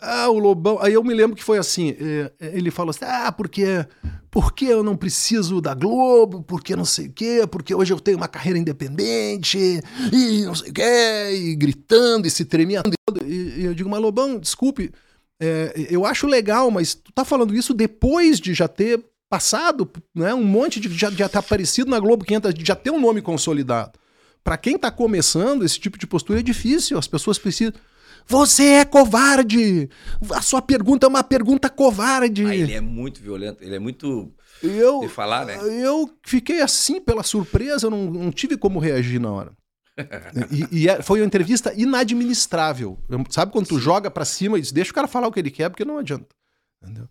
[0.00, 0.78] Ah, o Lobão.
[0.80, 3.84] Aí eu me lembro que foi assim: é, ele falou assim: ah, porque,
[4.30, 8.16] porque eu não preciso da Globo, porque não sei o quê, porque hoje eu tenho
[8.16, 9.58] uma carreira independente,
[10.12, 12.92] e não sei o quê, e gritando e se tremendo.
[13.24, 14.92] E, eu digo, mas Lobão, desculpe,
[15.40, 20.32] é, eu acho legal, mas tu tá falando isso depois de já ter passado, né?
[20.32, 20.88] Um monte de.
[20.96, 23.98] já, já ter aparecido na Globo 500, de já ter um nome consolidado.
[24.42, 27.74] Pra quem tá começando, esse tipo de postura é difícil, as pessoas precisam.
[28.28, 29.88] Você é covarde!
[30.34, 32.44] A sua pergunta é uma pergunta covarde.
[32.44, 35.58] Ah, ele é muito violento, ele é muito eu, de falar, né?
[35.82, 39.52] eu fiquei assim pela surpresa, eu não, não tive como reagir na hora.
[40.52, 42.98] e e é- foi uma entrevista inadministrável.
[43.30, 45.50] Sabe quando tu joga pra cima e diz, deixa o cara falar o que ele
[45.50, 46.28] quer, porque não adianta.
[46.82, 47.08] Entendeu?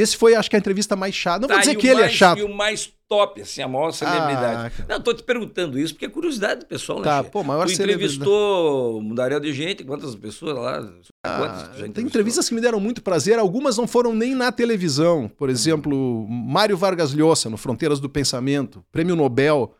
[0.00, 1.40] Esse foi, acho que, a entrevista mais chata.
[1.40, 2.38] Não vou Tá, dizer e o que ele é mais- chato.
[2.38, 4.70] E o mais top, assim, a maior celebridade.
[4.76, 4.86] cara.
[4.88, 7.04] não, tô te perguntando isso porque é curiosidade do pessoal, né?
[7.04, 10.80] Tá, pô, maior tu entrevistou daréu de gente, quantas pessoas lá?
[10.82, 11.92] Quantas Ah, entrevistou?
[11.94, 15.28] tem entrevistas que me deram muito prazer, algumas não foram nem na televisão.
[15.38, 19.74] Por exemplo, Mário Vargas Llosa, no Fronteiras do Pensamento, Prêmio Nobel.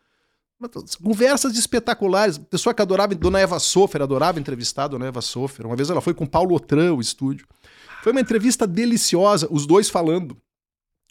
[1.02, 2.36] Conversas espetaculares.
[2.38, 5.64] Pessoa que adorava, Dona Eva Sofer, adorava entrevistar a Dona Eva Sofer.
[5.66, 7.46] Uma vez ela foi com Paulo Otran, o estúdio.
[8.08, 10.34] Foi uma entrevista deliciosa, os dois falando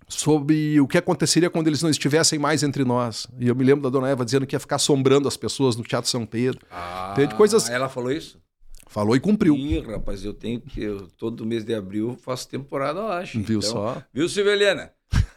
[0.08, 3.28] sobre o que aconteceria quando eles não estivessem mais entre nós.
[3.40, 5.84] E eu me lembro da Dona Eva dizendo que ia ficar assombrando as pessoas no
[5.84, 6.66] Teatro São Pedro.
[6.72, 8.40] Ah, Tem de coisas- Ela falou isso?
[8.88, 9.56] Falou e cumpriu.
[9.56, 10.82] Ih, rapaz, eu tenho que.
[10.82, 13.40] Eu, todo mês de abril eu faço temporada, eu acho.
[13.42, 14.02] Viu Então, só?
[14.12, 14.92] Viu, Silvia Helena?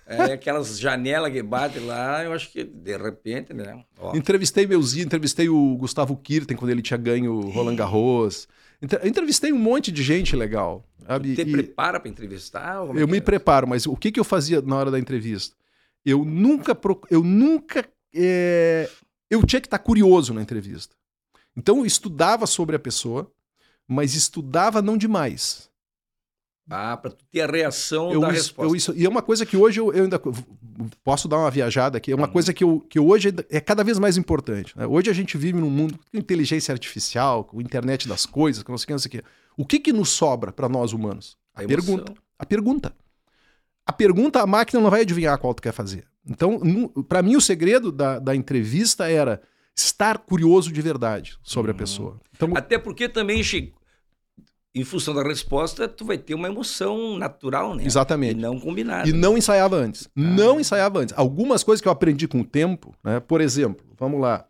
[0.06, 3.84] É aquelas janelas que batem lá, eu acho que de repente, né?
[3.98, 8.48] Ó, Entrevistei meus ídolos, entrevistei o Gustavo Kirten quando ele tinha ganho o Roland Garros.
[8.82, 10.84] Entre- Entrevistei um monte de gente legal.
[11.06, 11.34] Sabe?
[11.34, 12.76] te E prepara para entrevistar?
[12.76, 13.20] é eu que me é?
[13.20, 15.56] preparo, mas o que, que eu fazia na hora da entrevista?
[16.04, 16.74] Eu nunca.
[16.74, 17.86] proc- Eu nunca.
[18.14, 18.88] é,
[19.28, 20.94] Eu tinha que estar curioso na entrevista.
[21.56, 23.30] Então eu estudava sobre a pessoa,
[23.86, 25.69] mas estudava não demais.
[26.68, 28.70] Ah, para ter a reação Eu, da resposta.
[28.70, 30.20] eu isso- e é uma coisa que hoje eu, eu ainda
[31.02, 32.12] posso dar uma viajada aqui.
[32.12, 32.18] É Hum.
[32.18, 34.76] uma coisa que, eu, que hoje é cada vez mais importante.
[34.78, 34.86] né?
[34.86, 38.78] Hoje a gente vive num mundo com inteligência artificial, com internet das coisas, com não
[38.78, 39.22] sei o que, não sei o que.
[39.56, 41.36] O que, que nos sobra para nós humanos?
[41.54, 42.14] A A pergunta.
[42.38, 42.94] A pergunta.
[43.84, 46.04] a pergunta, a máquina não vai adivinhar qual tu quer fazer.
[46.24, 46.60] Então,
[47.08, 49.42] para mim, o segredo da, da entrevista era
[49.76, 52.20] estar curioso de verdade sobre a pessoa.
[52.36, 53.79] Então, Até porque também, Chico,
[54.74, 57.84] em função da resposta, tu vai ter uma emoção natural, né?
[57.84, 58.38] Exatamente.
[58.38, 59.08] E não combinada.
[59.08, 60.06] E não ensaiava antes.
[60.06, 60.10] Ah.
[60.14, 61.14] Não ensaiava antes.
[61.16, 63.18] Algumas coisas que eu aprendi com o tempo, né?
[63.20, 64.44] Por exemplo, vamos lá.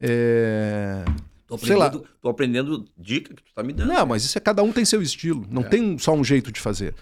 [0.00, 1.04] É...
[1.46, 3.88] Tô aprendendo, tô aprendendo dica que tu tá me dando.
[3.88, 5.44] Não, mas isso é cada um tem seu estilo.
[5.50, 5.68] Não é.
[5.68, 6.94] tem só um jeito de fazer.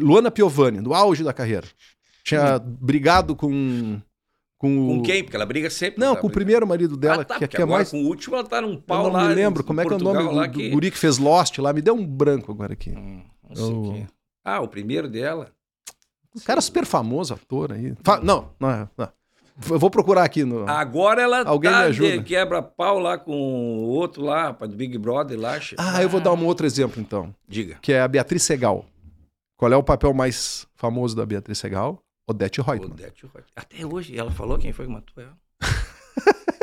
[0.00, 1.66] Luana Piovani, no auge da carreira.
[2.22, 2.76] Tinha hum.
[2.80, 4.00] brigado com
[4.58, 5.22] com, com quem?
[5.22, 6.00] Porque ela briga sempre.
[6.00, 7.90] Não, com o primeiro marido dela, ah, tá, que, que é mais.
[7.90, 9.28] Com o último, ela tá num pau eu não lá.
[9.28, 9.62] me lembro.
[9.62, 10.68] Como é que é o nome do, que...
[10.68, 11.72] do guri que fez Lost lá?
[11.72, 12.90] Me deu um branco agora aqui.
[12.90, 13.82] Hum, não sei eu...
[13.82, 14.06] que...
[14.44, 15.52] Ah, o primeiro dela.
[16.34, 17.94] O cara super famoso, ator aí.
[18.02, 18.20] Fa...
[18.20, 19.08] Não, não, é, não.
[19.70, 20.68] Eu vou procurar aqui no.
[20.68, 22.22] Agora ela Alguém tá me ajuda.
[22.22, 25.58] quebra pau lá com o outro lá, do Big Brother lá.
[25.76, 27.34] Ah, eu vou dar um outro exemplo então.
[27.46, 27.76] Diga.
[27.80, 28.84] Que é a Beatriz Segal.
[29.56, 32.00] Qual é o papel mais famoso da Beatriz Segal?
[32.28, 32.92] Odete Reutemann.
[32.92, 33.44] Odete Reutemann.
[33.56, 35.36] Até hoje ela falou quem foi que matou ela.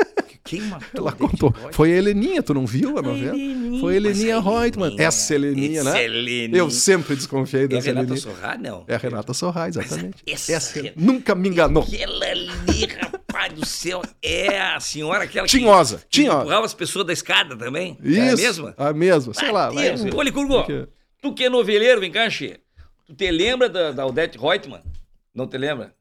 [0.46, 1.48] Quem matou Ela contou.
[1.50, 1.72] Reutemann?
[1.72, 3.36] Foi a Heleninha, tu não viu a novela?
[3.36, 4.94] Heleninha, foi a Heleninha Reutemann.
[4.96, 6.04] Essa Heleninha, né?
[6.04, 6.56] Heleninha.
[6.56, 8.34] Eu sempre desconfiei dessa É a Renata Heleninha.
[8.36, 8.84] Sorrá, não?
[8.86, 10.22] É a Renata Sorrá, exatamente.
[10.24, 11.82] Essa, essa nunca me enganou.
[11.82, 16.42] Aquela ali, rapaz do céu, é a senhora aquela Tinhosa, que, tinhosa.
[16.42, 17.98] empurrava as pessoas da escada também?
[18.00, 18.20] Isso.
[18.20, 18.74] É a mesma?
[18.78, 19.70] A mesma, sei lá.
[19.70, 19.96] Vai...
[20.14, 20.64] Olha, Curgo,
[21.20, 22.60] tu que é noveleiro, vem cá, Xê.
[23.04, 24.80] Tu te lembra da, da Odete Reutemann?
[25.36, 25.94] Não te lembra?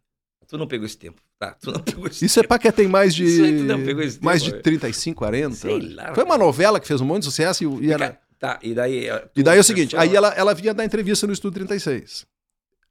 [0.48, 1.22] Tu não pegou esse tempo.
[1.38, 2.46] Tá, tu não pegou esse Isso tempo.
[2.46, 3.26] é pra quem tem mais de.
[3.26, 5.56] Isso aí tu não pegou esse mais tempo, de 35, 40.
[5.56, 6.16] Sei lá.
[6.16, 8.18] Foi uma novela que fez um monte de sucesso e, e era.
[8.40, 9.08] Tá, e daí.
[9.36, 12.26] E daí é o seguinte, aí ela, ela vinha dar entrevista no Estúdio 36.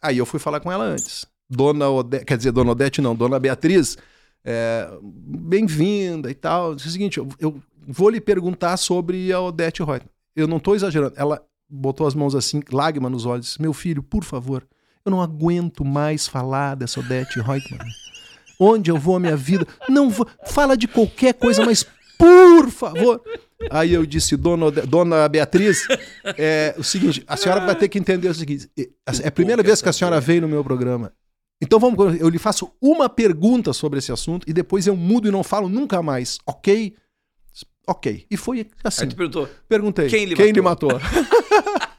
[0.02, 1.24] Aí eu fui falar com ela antes.
[1.48, 3.96] Dona Odete, quer dizer, Dona Odete não, Dona Beatriz,
[4.44, 6.72] é, bem-vinda e tal.
[6.72, 10.10] É o seguinte, eu, eu, vou lhe perguntar sobre a Odete Reutemann.
[10.34, 11.14] Eu não estou exagerando.
[11.16, 14.66] Ela botou as mãos assim, lágrima nos olhos, disse, meu filho, por favor,
[15.04, 17.86] eu não aguento mais falar dessa Odete Reutemann.
[18.58, 19.66] Onde eu vou a minha vida?
[19.88, 21.84] Não vou, fala de qualquer coisa, mas
[22.16, 23.22] por favor.
[23.70, 25.86] Aí eu disse, dona, dona Beatriz,
[26.38, 29.82] é o seguinte, a senhora vai ter que entender o seguinte: é a primeira vez
[29.82, 31.12] que a senhora veio no meu programa.
[31.60, 35.30] Então vamos, eu lhe faço uma pergunta sobre esse assunto e depois eu mudo e
[35.30, 36.94] não falo nunca mais, ok?
[37.86, 38.26] Ok.
[38.30, 39.02] E foi assim.
[39.02, 39.48] Aí tu perguntou.
[39.68, 40.08] Perguntei.
[40.08, 40.90] Quem lhe quem matou?
[40.90, 41.88] Lhe matou?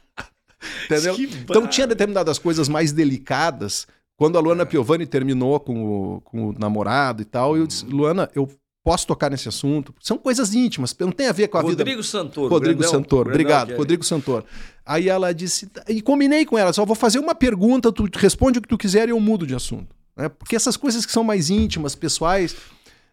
[0.86, 1.16] Entendeu?
[1.18, 3.86] Então tinha determinadas coisas mais delicadas.
[4.16, 8.30] Quando a Luana Piovani terminou com o, com o namorado e tal, eu disse, Luana,
[8.34, 8.48] eu
[8.82, 9.92] posso tocar nesse assunto.
[10.00, 11.90] São coisas íntimas, não tem a ver com a Rodrigo vida.
[11.90, 12.48] Rodrigo Santoro.
[12.48, 13.78] Rodrigo Brandão, Santoro, Brandão, obrigado, Jerry.
[13.78, 14.44] Rodrigo Santoro.
[14.86, 18.62] Aí ela disse, e combinei com ela, só vou fazer uma pergunta, tu responde o
[18.62, 19.94] que tu quiser e eu mudo de assunto.
[20.16, 20.28] Né?
[20.28, 22.54] Porque essas coisas que são mais íntimas, pessoais,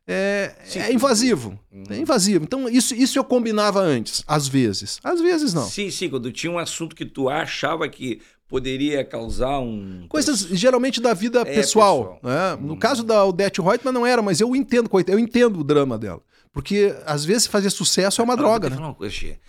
[0.07, 1.57] é, é invasivo.
[1.89, 2.43] É invasivo.
[2.43, 4.99] Então, isso, isso eu combinava antes, às vezes.
[5.03, 5.65] Às vezes não.
[5.65, 10.05] Sim, sim, quando tinha um assunto que tu achava que poderia causar um.
[10.09, 12.15] Coisas geralmente da vida É, pessoal.
[12.15, 12.19] pessoal.
[12.23, 12.55] né?
[12.61, 12.77] No Hum.
[12.79, 16.21] caso da Odete Reutemann não era, mas eu entendo, eu entendo o drama dela.
[16.51, 18.75] Porque às vezes fazer sucesso é uma Ah, droga, né?
[18.75, 19.39] falar uma coisa, Xê.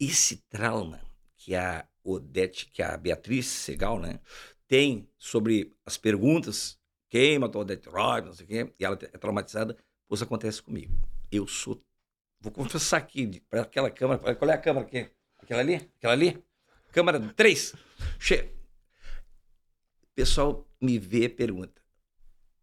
[0.00, 1.00] Esse trauma
[1.36, 4.18] que a Odete, que a Beatriz Segal, né,
[4.66, 6.78] tem sobre as perguntas,
[7.10, 9.76] quem matou a Roy, não sei o quê, e ela é traumatizada,
[10.14, 10.92] isso acontece comigo.
[11.30, 11.82] Eu sou.
[12.40, 14.34] Vou confessar aqui, para aquela câmera.
[14.34, 15.10] Qual é a câmera aqui?
[15.38, 15.74] Aquela ali?
[15.96, 16.42] Aquela ali?
[16.92, 17.74] Câmera 3.
[18.18, 18.54] Che...
[20.14, 21.80] Pessoal me vê pergunta.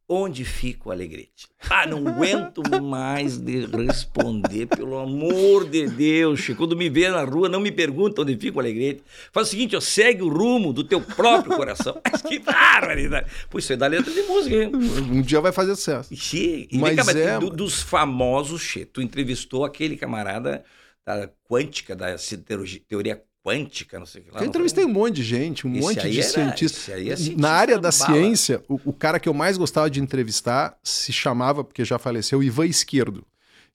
[0.08, 1.48] Onde fica o Alegrete?
[1.68, 6.48] Ah, não aguento mais de responder, pelo amor de Deus.
[6.56, 9.02] Quando me vê na rua, não me pergunta onde fica o Alegrete.
[9.32, 12.00] Faz o seguinte, ó, segue o rumo do teu próprio coração.
[12.12, 13.32] Mas que barbaridade.
[13.50, 14.72] Pô, isso é da letra de música, hein?
[14.76, 16.16] Um dia vai fazer sucesso.
[16.16, 20.64] Che, e Mas vem cá, mas é, do- dos famosos, che, tu entrevistou aquele camarada
[21.04, 22.16] da quântica, da
[22.46, 24.40] teoria, teoria quântica, não sei o que lá.
[24.42, 26.90] Eu entrevistei um monte de gente, um Esse monte de era- cientistas.
[26.90, 27.92] é cientista Na área da bala.
[27.92, 32.42] ciência, o, o cara que eu mais gostava de entrevistar se chamava, porque já faleceu,
[32.42, 33.24] Ivan Esquerdo.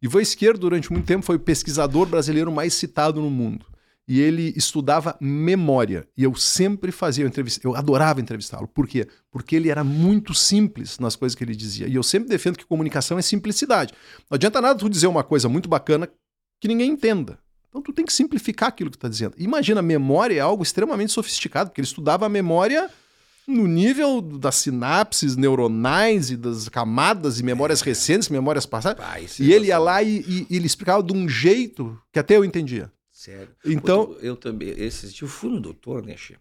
[0.02, 3.64] Ivan Esquerdo, durante muito tempo, foi o pesquisador brasileiro mais citado no mundo.
[4.09, 6.09] E ele estudava memória.
[6.16, 7.61] E eu sempre fazia entrevista.
[7.64, 8.66] Eu adorava entrevistá-lo.
[8.66, 9.06] Por quê?
[9.30, 11.87] Porque ele era muito simples nas coisas que ele dizia.
[11.87, 13.92] E eu sempre defendo que comunicação é simplicidade.
[14.28, 16.09] Não adianta nada tu dizer uma coisa muito bacana
[16.61, 17.38] que ninguém entenda.
[17.70, 19.35] Então tu tem que simplificar aquilo que tu está dizendo.
[19.38, 22.90] Imagina, memória é algo extremamente sofisticado, porque ele estudava a memória
[23.46, 29.04] no nível das sinapses neuronais e das camadas e memórias recentes, memórias passadas.
[29.24, 32.18] Isso E é ele ia lá e, e- e ele explicava de um jeito que
[32.18, 32.92] até eu entendia.
[33.11, 33.48] Sério.
[33.64, 34.74] Então- eu também.
[34.74, 36.37] Dias eu fui no doutor, né, Che?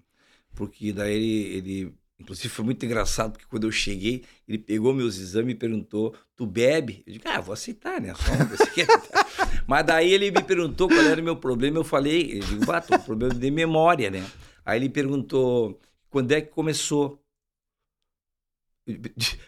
[0.56, 1.94] Porque daí ele, ele.
[2.20, 6.46] Inclusive foi muito engraçado, porque quando eu cheguei, ele pegou meus exames e perguntou: Tu
[6.46, 7.02] bebe?
[7.08, 8.14] Eu digo: Ah, vou aceitar, né?
[8.14, 8.86] Só que-
[9.66, 11.78] Mas daí ele me perguntou qual era o meu problema.
[11.78, 14.26] Eu falei: Eu digo, bah, tô com problema de memória, né?
[14.66, 15.80] Aí ele perguntou:
[16.10, 17.24] Quando é que começou?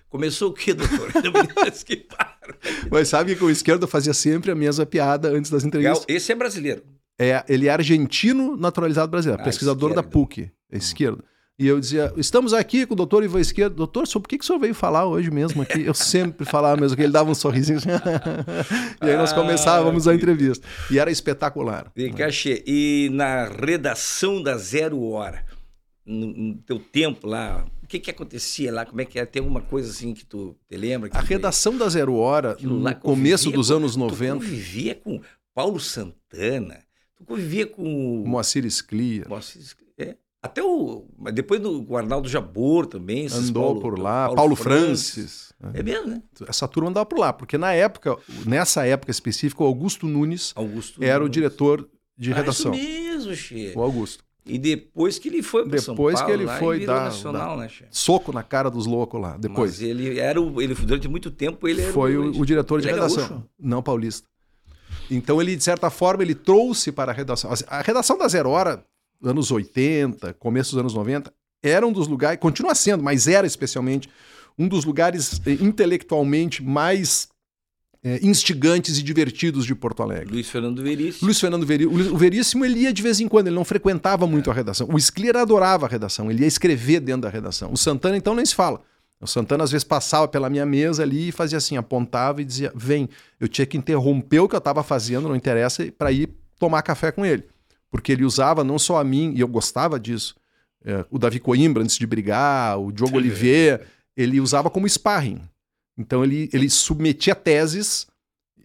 [0.10, 1.12] Começou o quê, doutor?
[1.86, 2.08] que
[2.90, 6.06] Mas sabe que o esquerdo fazia sempre a mesma piada antes das entrevistas?
[6.08, 6.84] Esse é brasileiro.
[7.20, 11.24] É, ele é argentino naturalizado brasileiro, ah, pesquisador da PUC, é esquerdo.
[11.60, 13.76] E eu dizia, estamos aqui com o doutor Ivan Esquerdo.
[13.76, 15.82] Doutor, sobre por que, que o senhor veio falar hoje mesmo aqui?
[15.86, 17.80] Eu sempre falava mesmo, que ele dava um sorrisinho.
[19.00, 20.68] e aí nós começávamos ah, a entrevista.
[20.90, 21.92] E era espetacular.
[21.96, 25.46] E, Cachê, e na redação da Zero Hora,
[26.06, 28.86] no, no teu tempo lá, o que que acontecia lá?
[28.86, 29.28] Como é que era?
[29.28, 31.10] Tem alguma coisa assim que tu te lembra?
[31.14, 34.34] a redação da Zero Hora, no começo dos anos 90...
[34.34, 35.22] Tu convivia com
[35.54, 36.80] Paulo Santana,
[37.16, 38.24] tu convivia com...
[38.26, 39.26] Moacir Sclia.
[39.30, 39.91] Moacir Sclia, é.
[40.44, 41.06] Até o.
[41.18, 43.28] Mas depois do o Arnaldo Jabor também.
[43.28, 44.26] Andou Paulo, por lá.
[44.26, 45.54] Paulo, Paulo Francis.
[45.60, 45.78] Francis.
[45.78, 46.24] É mesmo, né?
[46.48, 51.04] Essa turma andava por lá, porque na época, nessa época específica, o Augusto Nunes Augusto
[51.04, 51.30] era Nunes.
[51.30, 52.74] o diretor de ah, redação.
[52.74, 53.74] Isso mesmo, Che.
[53.76, 54.24] O Augusto.
[54.44, 57.64] E depois que ele foi para São Paulo, depois que ele foi dar, nacional, dar
[57.64, 59.38] né, soco na cara dos loucos lá.
[59.38, 59.72] Depois.
[59.72, 62.98] Mas ele era o, ele durante muito tempo ele foi o, o, diretor de ele
[62.98, 64.28] é redação, não paulista.
[65.12, 67.52] Então ele de certa forma ele trouxe para a redação.
[67.68, 68.84] A redação da Zero Hora
[69.24, 71.32] anos 80, começo dos anos 90,
[71.64, 74.10] era um dos lugares, continua sendo, mas era especialmente
[74.58, 77.30] um dos lugares eh, intelectualmente mais
[78.04, 80.34] é, instigantes e divertidos de Porto Alegre.
[80.34, 81.26] Luiz Fernando Veríssimo.
[81.26, 82.14] Luiz Fernando Veríssimo.
[82.14, 84.54] O Veríssimo ele ia de vez em quando, ele não frequentava muito é.
[84.54, 84.88] a redação.
[84.92, 87.72] O Scler adorava a redação, ele ia escrever dentro da redação.
[87.72, 88.82] O Santana, então, nem se fala.
[89.20, 92.72] O Santana às vezes passava pela minha mesa ali e fazia assim, apontava e dizia:
[92.76, 93.08] vem.
[93.40, 97.12] Eu tinha que interromper o que eu estava fazendo, não interessa, para ir tomar café
[97.12, 97.44] com ele
[97.92, 100.36] porque ele usava não só a mim, e eu gostava disso,
[100.84, 103.86] é, o Davi Coimbra antes de brigar, o Diogo Oliveira,
[104.18, 105.42] ele usava como sparring.
[105.98, 108.08] Então ele, ele submetia teses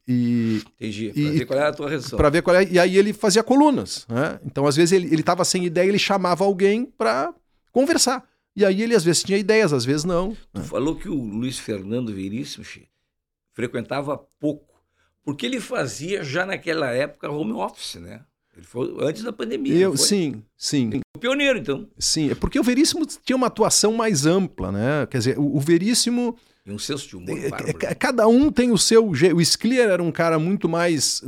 [0.09, 0.63] e.
[0.81, 1.13] Entendi.
[1.13, 2.17] Para ver qual era a tua reação.
[2.17, 2.71] Para ver qual era.
[2.71, 4.07] E aí ele fazia colunas.
[4.09, 4.39] Né?
[4.45, 7.35] Então, às vezes, ele estava sem ideia, ele chamava alguém para
[7.73, 8.27] conversar.
[8.55, 10.35] E aí ele, às vezes, tinha ideias, às vezes não.
[10.53, 10.65] Tu né?
[10.65, 12.65] falou que o Luiz Fernando Veríssimo
[13.53, 14.75] frequentava pouco.
[15.23, 18.25] Porque ele fazia já naquela época home office, né?
[18.57, 19.77] Ele foi antes da pandemia.
[19.77, 21.01] Eu, sim, sim.
[21.15, 21.87] O pioneiro, então.
[21.99, 25.07] Sim, é porque o Veríssimo tinha uma atuação mais ampla, né?
[25.11, 26.37] Quer dizer, o, o Veríssimo.
[26.65, 29.37] E um senso de humor é, é, Cada um tem o seu jeito.
[29.37, 31.23] O Sclier era um cara muito mais.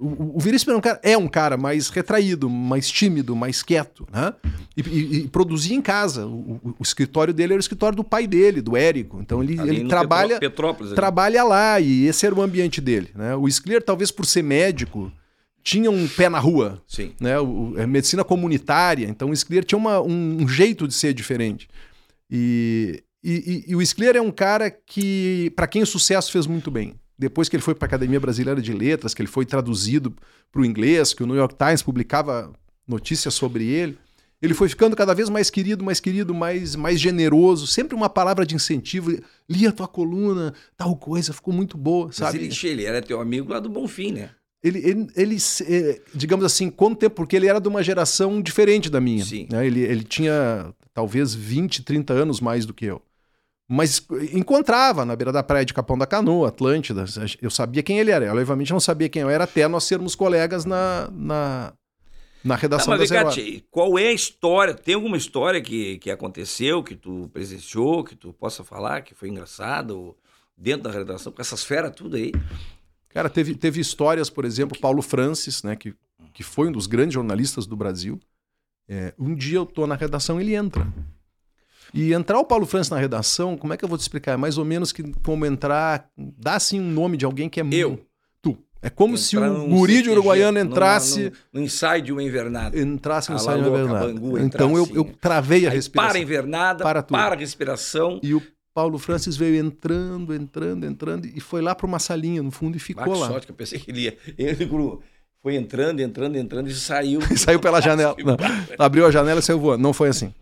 [0.00, 4.08] O, o Veríssimo era um cara, é um cara mais retraído, mais tímido, mais quieto,
[4.10, 4.32] né?
[4.74, 6.26] E, e, e produzia em casa.
[6.26, 9.20] O, o, escritório dele era o escritório do pai dele, do Érico.
[9.20, 13.10] Então ele, ele trabalha, Petrópolis, trabalha lá e esse era o ambiente dele.
[13.14, 13.36] Né?
[13.36, 15.12] O Sclier, talvez por ser médico
[15.62, 16.82] tinha um pé na rua.
[16.86, 17.12] Sim.
[17.20, 17.38] Né?
[17.38, 19.06] O, é medicina comunitária.
[19.06, 21.68] Então o Scler tinha uma, um, um, jeito de ser diferente.
[22.30, 26.46] E, e, e, e o Scler é um cara que, para quem o sucesso fez
[26.46, 26.94] muito bem.
[27.18, 30.14] Depois que ele foi para a Academia Brasileira de Letras, que ele foi traduzido
[30.50, 32.50] para o inglês, que o New York Times publicava
[32.88, 33.98] notícias sobre ele,
[34.40, 38.46] ele foi ficando cada vez mais querido, mais querido, mais, mais generoso, sempre uma palavra
[38.46, 39.14] de incentivo.
[39.48, 42.38] Lia a tua coluna, tal coisa, ficou muito boa, sabe?
[42.46, 44.30] Mas ele, ele era teu amigo lá do Bonfim, né?
[44.62, 47.16] Ele, ele, ele, eh, digamos assim, quanto tempo?
[47.16, 49.24] Porque ele era de uma geração diferente da minha.
[49.24, 49.48] Sim.
[49.50, 49.66] Né?
[49.66, 53.00] Ele, ele tinha talvez 20, 30 anos mais do que eu.
[53.66, 57.04] Mas encontrava na beira da praia de Capão da Canoa, Atlântida.
[57.40, 58.26] Eu sabia quem ele era.
[58.26, 61.72] Eu, obviamente, não sabia quem eu era até nós sermos colegas na, na,
[62.42, 63.30] na redação tá, da Zero
[63.70, 64.74] Qual é a história?
[64.74, 69.28] Tem alguma história que, que aconteceu, que tu presenciou, que tu possa falar, que foi
[69.28, 70.16] engraçado
[70.56, 72.32] dentro da redação, com essas feras tudo aí?
[73.10, 75.94] Cara, teve, teve histórias, por exemplo, Paulo Francis, né, que,
[76.32, 78.18] que foi um dos grandes jornalistas do Brasil.
[78.88, 80.86] É, um dia eu tô na redação ele entra.
[81.92, 84.32] E entrar o Paulo Francis na redação, como é que eu vou te explicar?
[84.32, 87.64] É mais ou menos que como entrar, dá assim um nome de alguém que é
[87.72, 88.04] eu.
[88.40, 88.56] Tu.
[88.80, 91.24] É como Entrar se o guri de uruguaiano entrasse.
[91.24, 92.78] No, no, no, ensaio de uma invernada.
[92.78, 94.40] Entrasse no ensaio de uma invernada.
[94.40, 96.10] então eu, eu travei a Aí respiração.
[96.10, 97.16] Para a invernada, para, tudo.
[97.16, 98.20] para a respiração.
[98.22, 98.42] E o
[98.80, 102.80] Paulo Francis veio entrando, entrando, entrando e foi lá para uma salinha no fundo e
[102.80, 103.28] ficou ah, lá.
[103.28, 104.16] sorte que eu pensei que ele ia.
[104.38, 104.66] Ele
[105.42, 107.20] foi entrando, entrando, entrando e saiu.
[107.30, 108.16] e saiu pela janela.
[108.24, 108.38] Não,
[108.78, 109.82] abriu a janela e saiu voando.
[109.82, 110.32] Não foi assim.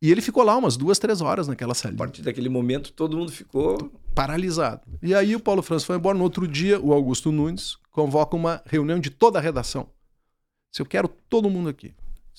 [0.00, 1.96] E ele ficou lá umas duas, três horas naquela salinha.
[1.96, 4.80] A partir daquele momento, todo mundo ficou paralisado.
[5.02, 6.16] E aí o Paulo Francis foi embora.
[6.16, 9.90] No outro dia, o Augusto Nunes convoca uma reunião de toda a redação.
[10.72, 11.92] Se eu quero todo mundo aqui.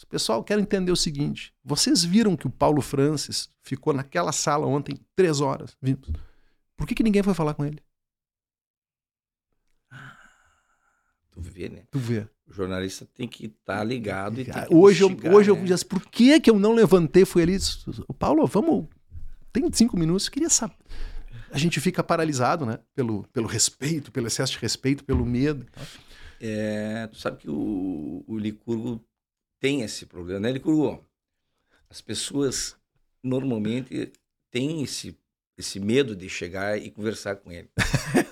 [0.06, 4.96] Pessoal, quero entender o seguinte: vocês viram que o Paulo Francis ficou naquela sala ontem
[5.16, 5.76] três horas?
[5.82, 6.10] Vimos.
[6.76, 7.84] Por que, que ninguém foi falar com ele?
[9.92, 10.18] Ah,
[11.32, 11.84] tu vê, né?
[11.92, 12.28] Tu vê.
[12.48, 15.60] O jornalista tem que estar tá ligado e hoje eu hoje né?
[15.60, 17.56] eu disse, por que que eu não levantei fui ali
[18.08, 18.88] o Paulo vamos
[19.54, 20.74] tem cinco minutos eu queria saber
[21.52, 25.64] a gente fica paralisado né pelo, pelo respeito pelo excesso de respeito pelo medo
[26.42, 29.00] é, tu sabe que o, o Licurgo
[29.60, 31.04] tem esse problema, né, Licurgo?
[31.90, 32.76] As pessoas
[33.24, 34.12] normalmente
[34.52, 35.18] têm esse
[35.58, 37.70] esse medo de chegar e conversar com ele.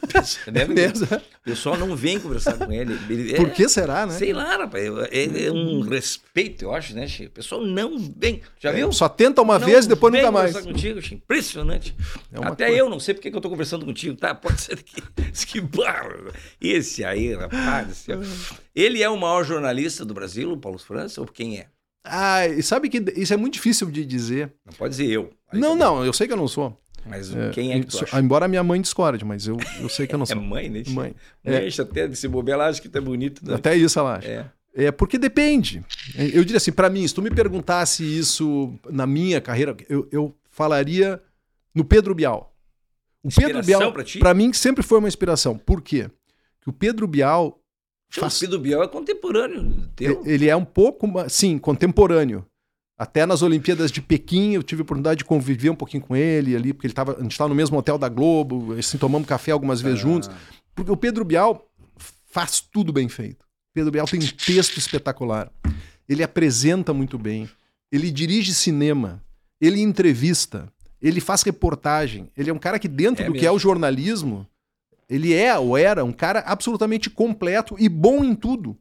[0.53, 1.05] é mesmo?
[1.05, 2.97] O pessoal não vem conversar com ele.
[3.09, 4.13] ele Por que será, né?
[4.13, 4.84] Sei lá, rapaz.
[5.11, 7.30] É, é um respeito, eu acho, né, Chico?
[7.30, 8.41] O pessoal não vem.
[8.59, 8.91] Já viu?
[8.91, 10.57] Só tenta uma não vez e depois nunca mais.
[10.59, 11.15] contigo, Chico.
[11.15, 11.95] Impressionante.
[12.32, 14.36] É Até coisa- eu não sei porque que eu tô conversando contigo, tá?
[14.36, 15.01] Pode ser que.
[15.47, 16.32] que barro.
[16.59, 17.97] Esse aí, rapaz.
[17.97, 18.20] céu.
[18.76, 21.68] Ele é o maior jornalista do Brasil, o Paulo França, ou quem é?
[22.09, 24.53] Ah, e sabe que isso é muito difícil de dizer.
[24.65, 25.30] Não pode dizer eu.
[25.51, 25.95] Aí não, tá bom.
[25.97, 26.78] não, eu sei que eu não sou.
[27.10, 28.20] Mas É, quem é que tu acha?
[28.20, 30.41] Embora minha mãe discorde, mas eu, eu sei que eu não É sou.
[30.41, 30.84] mãe, né?
[30.88, 31.16] Mãe.
[31.43, 31.82] Mãe, É.
[31.82, 33.45] até desse bobeira, ela acha que tá bonito.
[33.45, 33.55] Né?
[33.55, 34.28] Até isso ela acha.
[34.28, 34.45] É.
[34.88, 35.84] É porque depende.
[36.16, 40.36] Eu diria assim, pra mim, se tu me perguntasse isso na minha carreira, eu, eu
[40.51, 41.20] falaria
[41.74, 42.53] no Pedro Bial.
[43.24, 44.20] O Pedro Inspiração Bial, pra ti?
[44.20, 45.58] pra mim, sempre foi uma inspiração.
[45.58, 46.10] Por quê?
[46.62, 47.60] Que o Pedro Bial,
[48.16, 50.22] O faz- Pedro Biel é contemporâneo teu.
[50.28, 52.45] ele é um pouco, sim, contemporâneo.
[52.98, 56.56] Até nas Olimpíadas de Pequim, eu tive a oportunidade de conviver um pouquinho com ele
[56.56, 59.52] ali, porque ele tava, a gente estava no mesmo hotel da Globo, assim, tomamos café
[59.52, 60.30] algumas vezes juntos.
[60.74, 61.70] Porque o Pedro Bial
[62.26, 63.45] faz tudo bem feito.
[63.74, 65.52] Pedro Bial tem um texto espetacular.
[66.10, 67.48] Ele apresenta muito bem.
[67.91, 69.24] Ele dirige cinema.
[69.62, 70.72] Ele entrevista.
[71.00, 72.32] Ele faz reportagem.
[72.36, 73.48] Ele é um cara que, dentro É do que mesmo.
[73.48, 74.48] é o jornalismo,
[75.08, 78.76] ele é ou era um cara absolutamente completo e bom em tudo.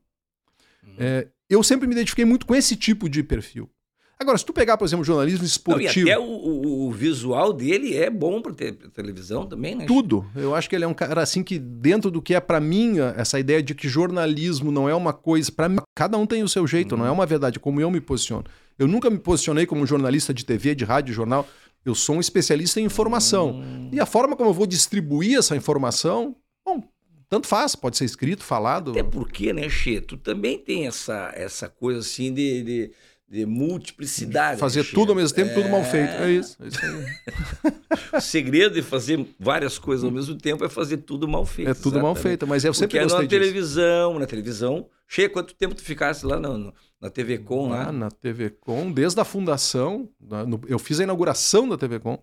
[0.99, 3.71] É, eu sempre me identifiquei muito com esse tipo de perfil.
[4.19, 6.09] Agora, se tu pegar, por exemplo, jornalismo Não, e esportivo.
[6.09, 9.85] até o, o- o visual dele é bom para ter televisão também, né?
[9.85, 10.25] Tudo.
[10.35, 12.95] Eu acho que ele é um cara assim que dentro do que é pra mim
[13.17, 16.49] essa ideia de que jornalismo não é uma coisa Pra mim, cada um tem o
[16.49, 18.45] seu jeito, não é uma verdade como eu me posiciono.
[18.79, 21.47] Eu nunca me posicionei como jornalista de TV, de rádio, de jornal.
[21.85, 23.63] Eu sou um especialista em informação.
[23.93, 26.35] E a forma como eu vou distribuir essa informação,
[26.67, 26.83] bom,
[27.29, 28.91] tanto faz, pode ser escrito, falado.
[28.93, 32.91] Até porque, né, Che, tu também tem essa, essa coisa assim de, de,
[33.29, 34.61] de multiplicidade.
[34.61, 36.11] Fazer tudo ao mesmo tempo, tudo mal feito.
[36.11, 36.57] É isso.
[36.63, 36.79] é isso.
[38.17, 41.71] O segredo de fazer várias coisas ao mesmo tempo é fazer tudo mal feito.
[41.71, 42.23] É tudo mal exatamente.
[42.23, 43.41] feito, mas eu sempre Porque é gostei na disso.
[43.41, 44.87] televisão, na televisão.
[45.09, 47.93] Che, quanto tempo tu ficasse lá no- na TV Com, Ah, lá?
[47.93, 52.19] na TV Com, desde a fundação, na- eu fiz a inauguração da TV Com.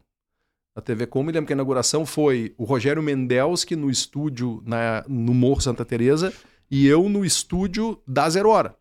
[0.75, 5.03] A TV Com, me lembro que a inauguração foi o Rogério Mendelski no estúdio na,
[5.07, 6.33] no Morro Santa Teresa
[6.71, 8.75] e eu no estúdio da Zero Hora.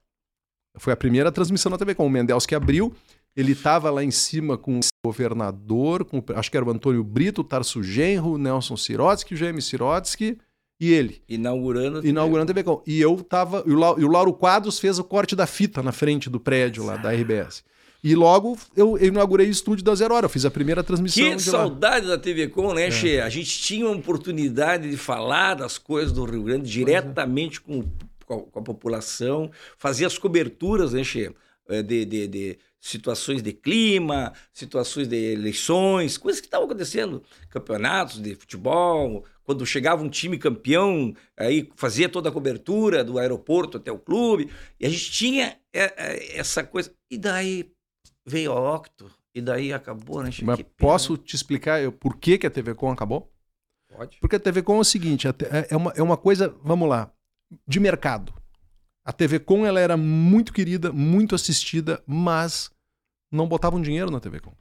[0.79, 2.07] Foi a primeira transmissão na TV Com.
[2.07, 2.95] O Mendelski abriu,
[3.37, 7.41] ele estava lá em cima com o governador, com, acho que era o Antônio Brito,
[7.43, 10.39] o Tarso Genro, o Nelson Sirotsky, o Jaime Sirotsky
[10.81, 12.07] e ele Inaugurando.
[12.07, 12.83] inaugurando a TV Com.
[12.87, 13.62] E eu tava.
[13.66, 16.41] E o, Lau- e o Lauro Quadros fez o corte da fita na frente do
[16.41, 17.62] prédio lá da RBS.
[18.05, 20.25] E logo eu, eu inaugurei o estúdio da Zero Hora.
[20.27, 21.59] Eu fiz a primeira transmissão Que de lá.
[21.59, 22.75] saudade da TV Com, É.
[22.75, 23.20] né, Che?
[23.20, 27.85] A gente tinha uma oportunidade de falar das coisas do Rio Grande diretamente com,
[28.33, 31.35] com, a, com a população, fazer as coberturas, né, Che?
[31.68, 38.20] Eh, De, de, de situações de clima, situações de eleições, coisas que estavam acontecendo, campeonatos
[38.20, 39.24] de futebol.
[39.45, 44.51] Quando chegava um time campeão, aí fazia toda a cobertura do aeroporto até o clube.
[44.80, 46.93] E a gente tinha eh, eh, essa coisa.
[47.11, 47.70] E daí
[48.26, 50.30] veio a Octo, e daí acabou, né?
[50.43, 53.33] Mas posso te explicar eu- por que, que a TV Com acabou?
[53.89, 54.18] Pode.
[54.20, 55.33] Porque a TV Com é o seguinte: é-
[55.70, 57.12] é uma, é uma coisa, vamos lá,
[57.67, 58.33] de mercado.
[59.05, 62.71] A TV Com ela era muito querida, muito assistida, mas
[63.31, 64.53] não botavam dinheiro na TV Com.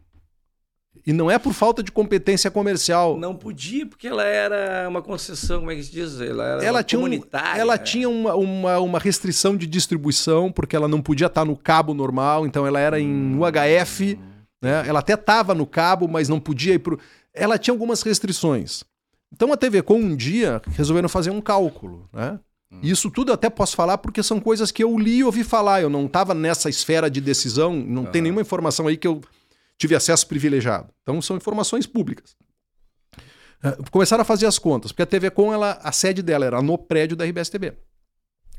[1.06, 3.18] E não é por falta de competência comercial.
[3.18, 6.20] Não podia, porque ela era uma concessão, como é que se diz?
[6.20, 7.60] Ela era ela tinha, um- comunitária.
[7.62, 7.84] ela né?
[7.84, 12.46] tinha uma, uma, uma restrição de distribuição, porque ela não podia estar no cabo normal,
[12.46, 14.20] então ela era em UHF,
[14.62, 14.88] né?
[14.88, 17.00] Ela até estava no cabo, mas não podia ir pro.
[17.34, 18.84] Ela tinha algumas restrições.
[19.32, 22.38] Então a TV Com um dia resolveram fazer um cálculo, né?
[22.82, 25.82] Isso tudo eu até posso falar porque são coisas que eu li e ouvi falar.
[25.82, 29.22] Eu não estava nessa esfera de decisão, não tem nenhuma informação aí que eu
[29.78, 30.89] tive acesso privilegiado.
[31.01, 32.36] Então são informações públicas.
[33.63, 36.61] Eh, Começaram a fazer as contas, porque a TV Com, ela, a sede dela era
[36.61, 37.74] no prédio da RBS TV.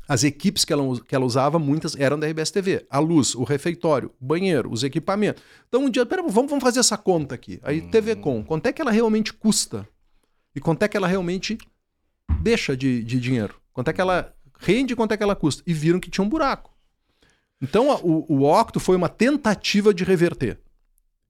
[0.07, 2.85] As equipes que ela, que ela usava, muitas eram da RBS TV.
[2.89, 5.41] A luz, o refeitório, o banheiro, os equipamentos.
[5.67, 7.59] Então um dia, pera, vamos, vamos fazer essa conta aqui.
[7.63, 9.87] Aí TV Com, quanto é que ela realmente custa?
[10.55, 11.57] E quanto é que ela realmente
[12.41, 13.62] deixa de, de dinheiro?
[13.73, 15.63] Quanto é que ela rende e quanto é que ela custa?
[15.65, 16.71] E viram que tinha um buraco.
[17.61, 20.59] Então o, o Octo foi uma tentativa de reverter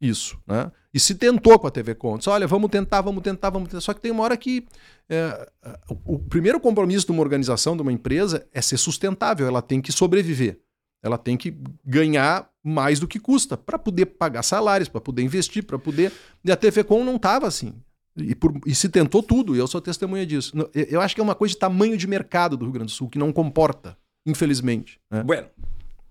[0.03, 0.69] isso, né?
[0.93, 1.95] E se tentou com a TV.
[2.17, 3.81] Disse, olha, vamos tentar, vamos tentar, vamos tentar.
[3.81, 4.65] Só que tem uma hora que
[5.09, 5.49] é,
[5.89, 9.47] o, o primeiro compromisso de uma organização, de uma empresa, é ser sustentável.
[9.47, 10.59] Ela tem que sobreviver.
[11.01, 15.63] Ela tem que ganhar mais do que custa para poder pagar salários, para poder investir,
[15.63, 16.11] para poder.
[16.43, 17.73] E a TV Com não estava assim.
[18.15, 20.53] E, por- e se tentou tudo, e eu sou testemunha disso.
[20.73, 23.09] Eu- acho que é uma coisa de tamanho de mercado do Rio Grande do Sul,
[23.09, 24.99] que não comporta, infelizmente.
[25.09, 25.23] né?
[25.23, 25.49] Bueno,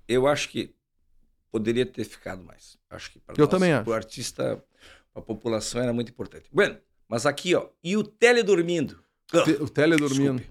[0.09, 0.74] eu acho que
[1.50, 2.76] poderia ter ficado mais.
[2.90, 3.88] Acho que para Eu também acho.
[3.88, 4.62] O artista,
[5.14, 6.48] A população era muito importante.
[6.50, 8.98] Bueno, mas aqui, ó, e o tele dormindo?
[9.61, 10.42] O tele dormindo.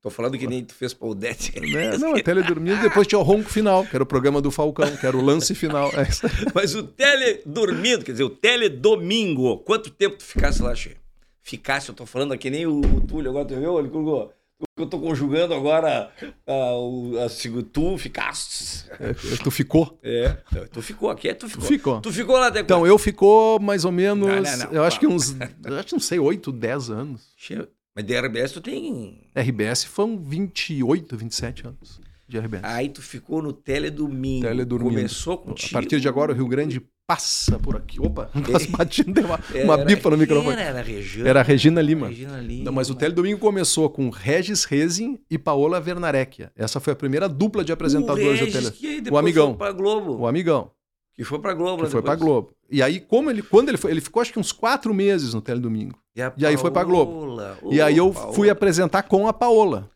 [0.00, 1.58] Tô falando que nem tu fez pra Odete.
[1.60, 1.96] Né?
[1.98, 2.80] Não, é tele dormindo.
[2.80, 5.54] Depois tinha o ronco final, que era o programa do Falcão, que era o lance
[5.56, 5.88] final.
[5.90, 6.06] É.
[6.54, 9.58] Mas o tele dormindo, quer dizer, o tele domingo.
[9.58, 10.96] Quanto tempo tu ficasse lá, Che?
[11.42, 13.78] Ficasse, eu tô falando aqui nem o, o Túlio agora, tu viu?
[13.78, 14.32] Ele colocou.
[14.76, 16.10] Eu tô conjugando agora
[17.24, 18.84] a, segu- tu ficaste.
[19.00, 19.98] É, tu ficou?
[20.02, 20.36] É,
[20.72, 21.64] tu ficou aqui, é tu ficou.
[21.64, 22.00] Ficou.
[22.00, 24.28] Tu ficou lá até Então, eu ficou mais ou menos.
[24.28, 24.72] Não, não, não.
[24.72, 25.36] Eu acho que uns.
[25.64, 27.22] Eu acho que não sei, 8, 10 anos.
[27.36, 27.68] Che,
[27.98, 29.18] Mas de RBS tu tem.
[29.34, 32.62] RBS foram 28, 27 anos de RBS.
[32.62, 34.46] Aí tu ficou no tele domingo.
[34.46, 34.94] Tele dormindo.
[34.94, 35.72] Começou A contigo.
[35.72, 38.00] partir de agora, o Rio Grande passa por aqui.
[38.00, 40.52] Opa, quase batindo, deu uma, Era- uma bipa no microfone.
[40.52, 41.28] Era, era a Regina.
[41.28, 42.06] Era a Regina Lima.
[42.06, 42.64] Regina Lima.
[42.66, 46.52] Não, mas o Teledomingo começou com Regis Rezin e Paola Wernarecchia.
[46.54, 48.70] Essa foi a primeira dupla de apresentadores do Tele.
[48.70, 49.48] que O amigão.
[49.48, 50.18] Foi pra Globo.
[50.18, 50.70] O amigão,
[51.16, 51.82] Que foi pra Globo.
[51.82, 52.14] né, foi pra.
[52.14, 52.52] Globo.
[52.70, 55.40] E aí, como ele, quando ele foi, ele ficou acho que uns quatro meses no
[55.40, 55.98] Teledomingo.
[56.36, 57.36] E, E aí foi pra Globo.
[57.70, 58.32] E aí eu Paola.
[58.32, 59.90] fui apresentar com a Paola.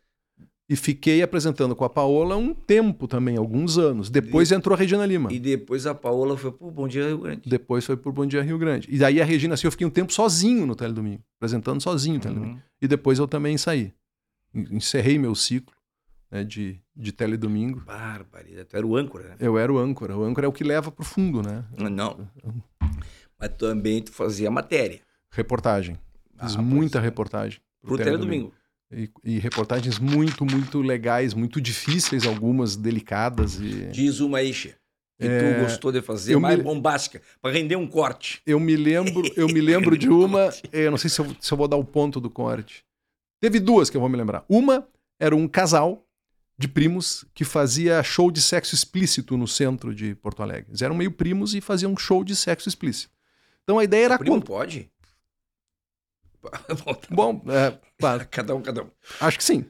[0.69, 4.09] E fiquei apresentando com a Paola um tempo também, alguns anos.
[4.09, 5.31] Depois entrou a Regina Lima.
[5.31, 7.43] E depois a Paola foi pro Bom Dia Rio Grande.
[7.51, 8.89] Depois foi pro Bom Dia Rio Grande.
[8.91, 12.21] E daí a Regina, assim, eu fiquei um tempo sozinho no Teledomingo, apresentando sozinho o
[12.21, 12.55] Teledomingo.
[12.55, 12.61] Uhum.
[12.81, 13.93] E depois eu também saí.
[14.55, 15.75] En- Encerrei meu ciclo
[16.31, 17.81] né, de, de Teledomingo.
[17.85, 18.65] Barbaridade.
[18.67, 19.35] Tu era o âncora, né?
[19.41, 20.17] Eu era o âncora.
[20.17, 21.65] O âncora é o que leva pro fundo, né?
[21.77, 22.17] Não.
[23.39, 25.01] Mas também tu fazia matéria.
[25.33, 25.99] Reportagem.
[26.43, 27.07] Fiz Ah, muita pois é.
[27.07, 27.61] reportagem.
[27.83, 28.53] Pro Teledomingo.
[28.95, 33.59] E, e reportagens muito, muito legais, muito difíceis, algumas delicadas.
[33.61, 33.87] E...
[33.87, 34.75] Diz uma aí, Che.
[35.19, 37.23] Que É, tu gostou de fazer eu mais me- bombástica.
[37.41, 38.43] Pra render um corte.
[38.47, 41.53] Eu me lembro, eu me lembro de uma, eh, eu não sei se eu, se
[41.53, 42.85] eu vou dar o ponto do corte.
[43.41, 44.45] Teve duas que eu vou me lembrar.
[44.49, 44.87] Uma
[45.19, 46.05] era um casal
[46.59, 50.67] de primos que fazia show de sexo explícito no centro de Porto Alegre.
[50.71, 53.11] Eles eram meio primos e faziam um show de sexo explícito.
[53.65, 54.91] Então a ideia era Primo cont- pode?
[56.85, 58.89] Bom, Bom, é, claro, Cada um, cada um.
[59.21, 59.65] acho que sim.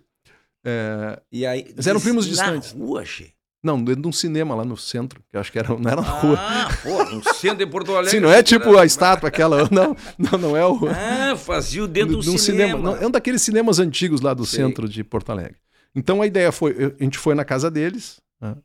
[0.64, 1.66] É, E aí.
[1.68, 2.72] Eles eram primos na distantes.
[2.72, 3.32] rua, Che.
[3.62, 6.08] não, dentro de um cinema lá no centro, que acho que era, não era na
[6.08, 6.36] rua.
[6.38, 8.10] Ah, pô, um centro de Porto Alegre.
[8.10, 10.78] Sim, não é tipo a estátua aquela, não, não, não é o...
[10.88, 12.78] Ah, fazia o dentro de do um cinema.
[12.78, 14.60] Não, é um daqueles cinemas antigos lá do Sei.
[14.64, 15.56] centro de Porto Alegre.
[15.94, 18.56] Então a ideia foi, a gente foi na casa deles né,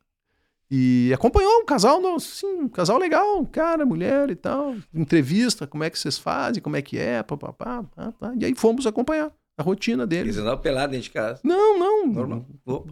[0.70, 5.90] e acompanhou um casal, assim, um casal legal, cara, mulher e tal, entrevista, como é
[5.90, 8.34] que vocês fazem, como é que é, papapá, pá, pá.
[8.38, 10.38] e aí fomos acompanhar a rotina Eles deles.
[10.38, 11.40] andavam pelados dentro de casa.
[11.44, 12.46] Não, não, Normal.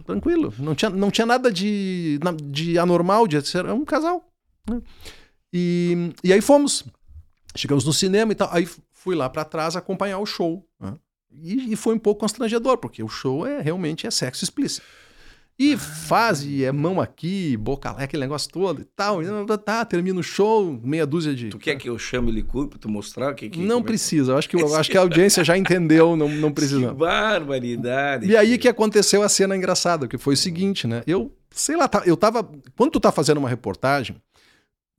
[0.04, 4.26] Tranquilo, não tinha, não tinha nada de, de anormal, de ser, um casal.
[4.68, 4.80] né.
[5.52, 6.84] E, e aí fomos,
[7.54, 10.66] chegamos no cinema e tal, aí fui lá pra trás acompanhar o show.
[10.80, 10.94] né.
[11.30, 14.86] E, e foi um pouco constrangedor, porque o show é realmente é sexo explícito.
[15.58, 19.22] E faz, e é mão aqui, boca lá, aquele negócio todo e tal.
[19.22, 19.26] e
[19.64, 21.48] tá, termina o show, meia dúzia de.
[21.48, 23.58] Tu quer que eu chame ele Licur pra tu mostrar o que que.
[23.60, 26.28] Não é que- precisa, eu acho que, eu acho que a audiência já entendeu, não,
[26.28, 26.92] não Que precisa.
[26.92, 28.26] barbaridade.
[28.26, 31.02] E aí que aconteceu a cena engraçada, que foi o seguinte, né?
[31.06, 32.46] Eu, sei lá, tá- eu tava.
[32.76, 34.16] Quando tu tá fazendo uma reportagem,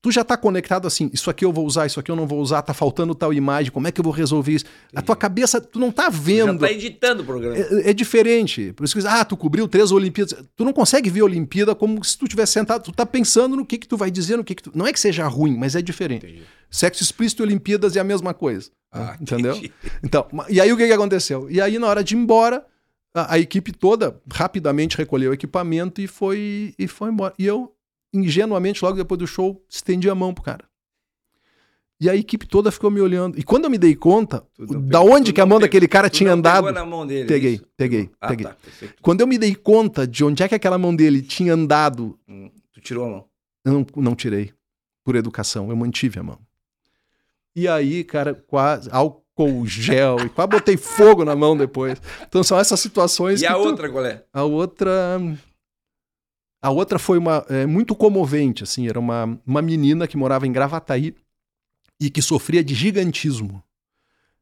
[0.01, 2.39] tu já tá conectado assim, isso aqui eu vou usar, isso aqui eu não vou
[2.39, 4.65] usar, tá faltando tal imagem, como é que eu vou resolver isso?
[4.95, 6.59] A tua cabeça, tu não tá Já vendo.
[6.59, 7.57] tá editando o programa.
[7.57, 8.73] É, é diferente.
[8.73, 10.35] Por isso que ah, tu cobriu três Olimpíadas.
[10.55, 12.83] Tu não consegue ver a Olimpíada como se tu tivesse sentado.
[12.83, 14.71] Tu tá pensando no que que tu vai dizer, no que que tu...
[14.73, 16.25] Não é que seja ruim, mas é diferente.
[16.25, 16.43] Entendi.
[16.69, 18.69] Sexo explícito e Olimpíadas é a mesma coisa.
[18.91, 19.53] Ah, entendeu?
[19.55, 19.73] entendi.
[20.03, 21.49] Então, e aí o que, que aconteceu?
[21.49, 22.65] E aí, na hora de ir embora,
[23.13, 27.33] a, a equipe toda rapidamente recolheu o equipamento e foi, e foi embora.
[27.37, 27.73] E eu,
[28.13, 30.65] ingenuamente, logo depois do show, estendi a mão pro cara.
[31.99, 33.39] E a equipe toda ficou me olhando.
[33.39, 35.87] E quando eu me dei conta Tu da pegou- onde que a mão pegou- daquele
[35.87, 36.71] cara tinha andado.
[36.71, 37.65] Na mão dele, Peguei, isso?
[37.75, 38.45] peguei, Ah, peguei.
[38.45, 38.55] tá.
[39.01, 42.51] Quando eu me dei conta de onde é que aquela mão dele tinha andado, Hum,
[42.71, 43.25] Tu tirou a mão.
[43.65, 44.53] eu não, não tirei.
[45.03, 46.37] Por educação, eu mantive a mão.
[47.55, 51.99] E aí, cara, quase álcool gel, e quase botei fogo na mão depois.
[52.27, 54.23] Então são essas situações E a tu- outra qual é?
[54.31, 55.17] A outra.
[56.61, 60.51] A outra foi uma é, muito comovente, assim, era uma, uma menina que morava em
[60.51, 61.15] Gravataí
[61.99, 63.63] e que sofria de gigantismo.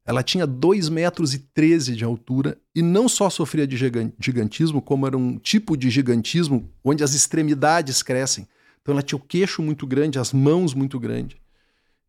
[0.05, 4.81] Ela tinha 2 metros e 13 de altura e não só sofria de gigan- gigantismo,
[4.81, 8.47] como era um tipo de gigantismo onde as extremidades crescem.
[8.81, 11.37] Então ela tinha o queixo muito grande, as mãos muito grandes.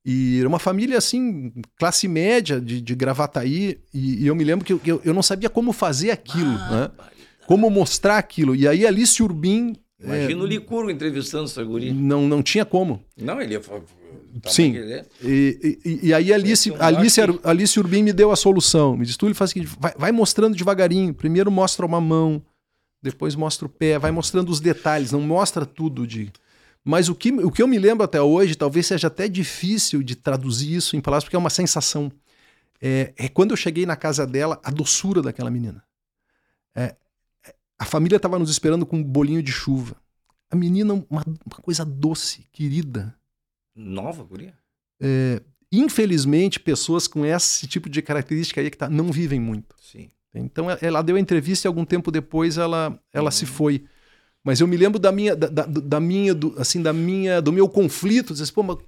[0.04, 3.80] E era uma família, assim, classe média de, de Gravataí.
[3.92, 6.90] E, e eu me lembro que eu, eu, eu não sabia como fazer aquilo, né?
[7.46, 8.54] como mostrar aquilo.
[8.54, 11.92] E aí Alice Urbim Imagina o Licurgo entrevistando essa guria.
[11.92, 13.02] não, não tinha como.
[13.16, 13.80] Não, ele ia falar.
[14.42, 14.76] tá Sim.
[14.76, 15.06] é.
[15.22, 17.20] E, e- e aí Alice, é Alice.
[17.42, 18.96] Alice Urbim me deu a solução.
[18.96, 21.14] Me disse, tu ele faz o seguinte, vai, vai mostrando devagarinho.
[21.14, 22.42] Primeiro mostra uma mão,
[23.02, 26.30] depois mostra o pé, vai mostrando os detalhes, não mostra tudo de...
[26.84, 30.14] Mas o que, o que eu me lembro até hoje, talvez seja até difícil de
[30.14, 32.12] traduzir isso em palavras, porque é uma sensação.
[32.80, 35.82] É, é quando eu cheguei na casa dela, a doçura daquela menina.
[36.76, 36.94] É,
[37.78, 39.96] a família estava nos esperando com um bolinho de chuva.
[40.50, 43.14] A menina, uma, uma coisa doce, querida.
[43.74, 44.54] Nova, guria?
[45.00, 49.74] É, infelizmente, pessoas com esse tipo de característica aí que tá, não vivem muito.
[49.80, 50.10] Sim.
[50.34, 53.30] Então ela deu a entrevista e algum tempo depois ela, ela uhum.
[53.30, 53.84] se foi.
[54.44, 57.52] Mas eu me lembro da minha, da, da, da minha, do, assim, da minha, do
[57.52, 58.78] meu conflito, dizer, pô, mas,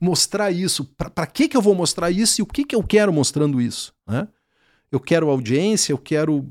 [0.00, 3.12] mostrar isso, para que que eu vou mostrar isso e o que que eu quero
[3.12, 4.28] mostrando isso, né?
[4.90, 6.48] Eu quero audiência, eu quero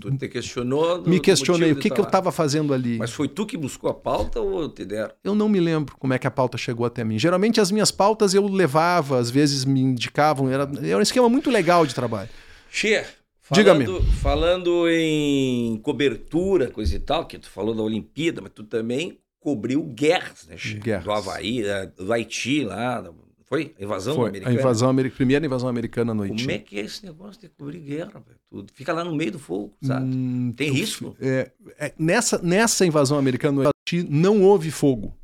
[0.00, 1.02] Tu te questionou?
[1.06, 2.98] me questionei o que, que eu estava fazendo ali.
[2.98, 5.14] Mas foi tu que buscou a pauta ou te deram?
[5.24, 7.18] Eu não me lembro como é que a pauta chegou até mim.
[7.18, 10.50] Geralmente as minhas pautas eu levava, às vezes me indicavam.
[10.50, 12.28] Era, era um esquema muito legal de trabalho.
[12.70, 13.02] Xê,
[13.50, 13.86] Diga-me.
[14.20, 19.82] Falando em cobertura, coisa e tal, que tu falou da Olimpíada, mas tu também cobriu
[19.82, 20.74] guerras, né, Xê?
[20.74, 21.04] Guerras.
[21.04, 23.02] Do Havaí, é, do Haiti lá,
[23.48, 23.74] foi?
[23.78, 24.56] A invasão Foi, americana?
[24.56, 26.42] A invasão americana, primeira invasão americana no Haiti.
[26.44, 28.22] Como é que é esse negócio de cobrir guerra?
[28.50, 28.70] Tudo?
[28.74, 30.04] Fica lá no meio do fogo, sabe?
[30.04, 31.16] Hum, Tem risco?
[31.18, 35.16] É, é, nessa, nessa invasão americana no Haiti não houve fogo.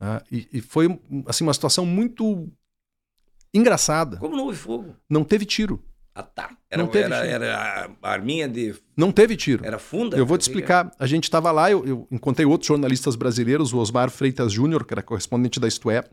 [0.00, 0.22] Tá?
[0.32, 2.48] E, e, foi assim, uma situação muito
[3.54, 4.16] engraçada.
[4.16, 4.96] Como não houve fogo?
[5.08, 5.80] Não teve tiro.
[6.12, 6.50] Ah, tá.
[6.68, 7.32] Era, não teve era, tiro.
[7.32, 8.74] era a arminha de.
[8.96, 9.64] Não teve tiro.
[9.64, 10.16] Era funda?
[10.16, 10.90] Eu vou te explicar.
[10.98, 14.92] A gente estava lá, eu, eu, encontrei outros jornalistas brasileiros, o Osmar Freitas Júnior, que
[14.92, 16.04] era correspondente da Isto É.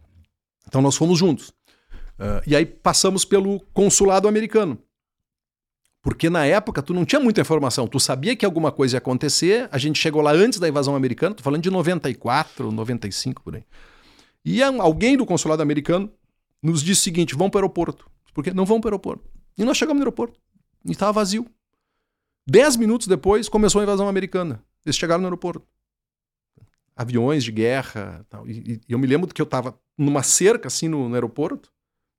[0.67, 1.49] Então nós fomos juntos.
[2.19, 4.77] Uh, e aí passamos pelo consulado americano.
[6.01, 9.67] Porque na época tu não tinha muita informação, tu sabia que alguma coisa ia acontecer,
[9.71, 13.63] a gente chegou lá antes da invasão americana, tô falando de 94, 95 por aí.
[14.45, 16.09] E alguém do consulado americano
[16.63, 18.09] nos disse o seguinte: vão para o aeroporto.
[18.33, 19.29] Porque não vão para o aeroporto.
[19.57, 20.39] E nós chegamos no aeroporto.
[20.85, 21.45] E estava vazio.
[22.47, 24.63] Dez minutos depois começou a invasão americana.
[24.85, 25.67] Eles chegaram no aeroporto.
[26.95, 28.25] Aviões de guerra.
[28.29, 28.47] Tal.
[28.47, 31.71] E, e eu me lembro que eu estava numa cerca assim no, no, aeroporto,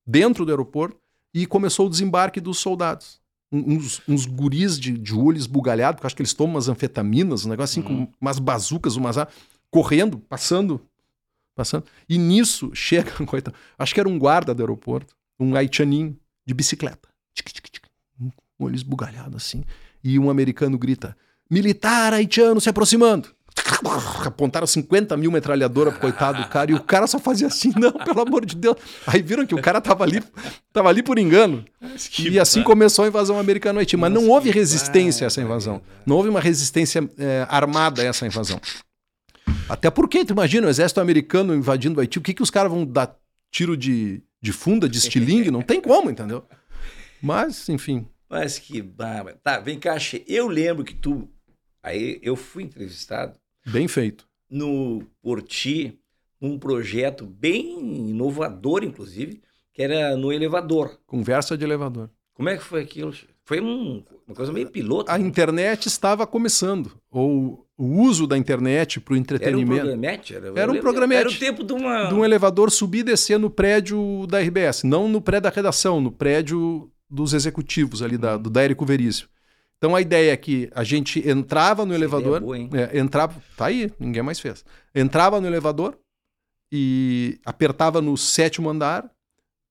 [0.06, 0.98] dentro do aeroporto,
[1.32, 3.20] e começou o desembarque dos soldados.
[3.50, 7.50] Uns, uns guris de, de olho esbugalhado, porque acho que eles tomam umas anfetaminas, um
[7.50, 8.06] negócio assim, uhum.
[8.06, 9.16] com umas bazucas, umas.
[9.70, 10.80] correndo, passando.
[11.54, 11.84] Passando.
[12.08, 17.08] E nisso chega, coitado, acho que era um guarda do aeroporto, um haitianinho de bicicleta.
[17.34, 17.84] Tic, tic, tic,
[18.20, 19.64] um olho esbugalhado assim.
[20.02, 21.16] E um americano grita:
[21.50, 23.28] militar haitiano se aproximando.
[24.24, 27.92] Apontaram 50 mil metralhadora pro coitado do cara e o cara só fazia assim, não,
[27.92, 28.76] pelo amor de Deus.
[29.06, 30.22] Aí viram que o cara tava ali,
[30.72, 31.64] tava ali por engano.
[32.18, 33.96] E assim começou a invasão americana no Haiti.
[33.96, 35.80] Mas não houve resistência a essa invasão.
[36.04, 38.60] Não houve uma resistência é, armada a essa invasão.
[39.68, 42.70] Até porque, tu imagina, o exército americano invadindo o Haiti, o que, que os caras
[42.70, 43.16] vão dar
[43.50, 45.50] tiro de, de funda, de estilingue?
[45.50, 46.44] Não tem como, entendeu?
[47.20, 48.06] Mas, enfim.
[48.28, 49.38] Mas que barba.
[49.42, 49.96] Tá, vem cá,
[50.26, 51.28] eu lembro que tu.
[51.82, 53.34] Aí eu fui entrevistado.
[53.68, 54.26] Bem feito.
[54.50, 55.98] No Porti,
[56.40, 59.40] um projeto bem inovador, inclusive,
[59.72, 60.98] que era no elevador.
[61.06, 62.10] Conversa de elevador.
[62.34, 63.12] Como é que foi aquilo?
[63.44, 65.10] Foi um, uma coisa meio piloto.
[65.10, 65.26] A né?
[65.26, 66.92] internet estava começando.
[67.10, 69.72] Ou o uso da internet para o entretenimento.
[69.72, 70.34] Era um programete?
[70.34, 71.20] Era, era um programete.
[71.20, 72.04] Era o tempo de uma...
[72.08, 74.84] De um elevador subir e descer no prédio da RBS.
[74.84, 79.30] Não no prédio da redação, no prédio dos executivos ali da, do Dérico Veríssimo.
[79.78, 83.66] Então a ideia é que a gente entrava no Essa elevador, boa, é, entrava, tá
[83.66, 84.64] aí, ninguém mais fez.
[84.92, 85.96] Entrava no elevador
[86.70, 89.08] e apertava no sétimo andar,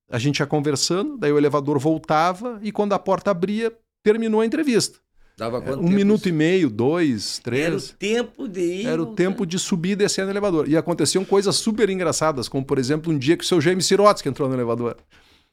[0.10, 4.46] a gente ia conversando, daí o elevador voltava e quando a porta abria, terminou a
[4.46, 4.98] entrevista.
[5.38, 6.30] Dava quanto um minuto isso?
[6.30, 7.66] e meio, dois, três.
[7.66, 8.88] Era o tempo de ir.
[8.88, 10.68] Era o tempo de subir e descer no elevador.
[10.68, 14.30] E aconteciam coisas super engraçadas, como por exemplo um dia que o seu James Sirotsky
[14.30, 14.98] entrou no elevador.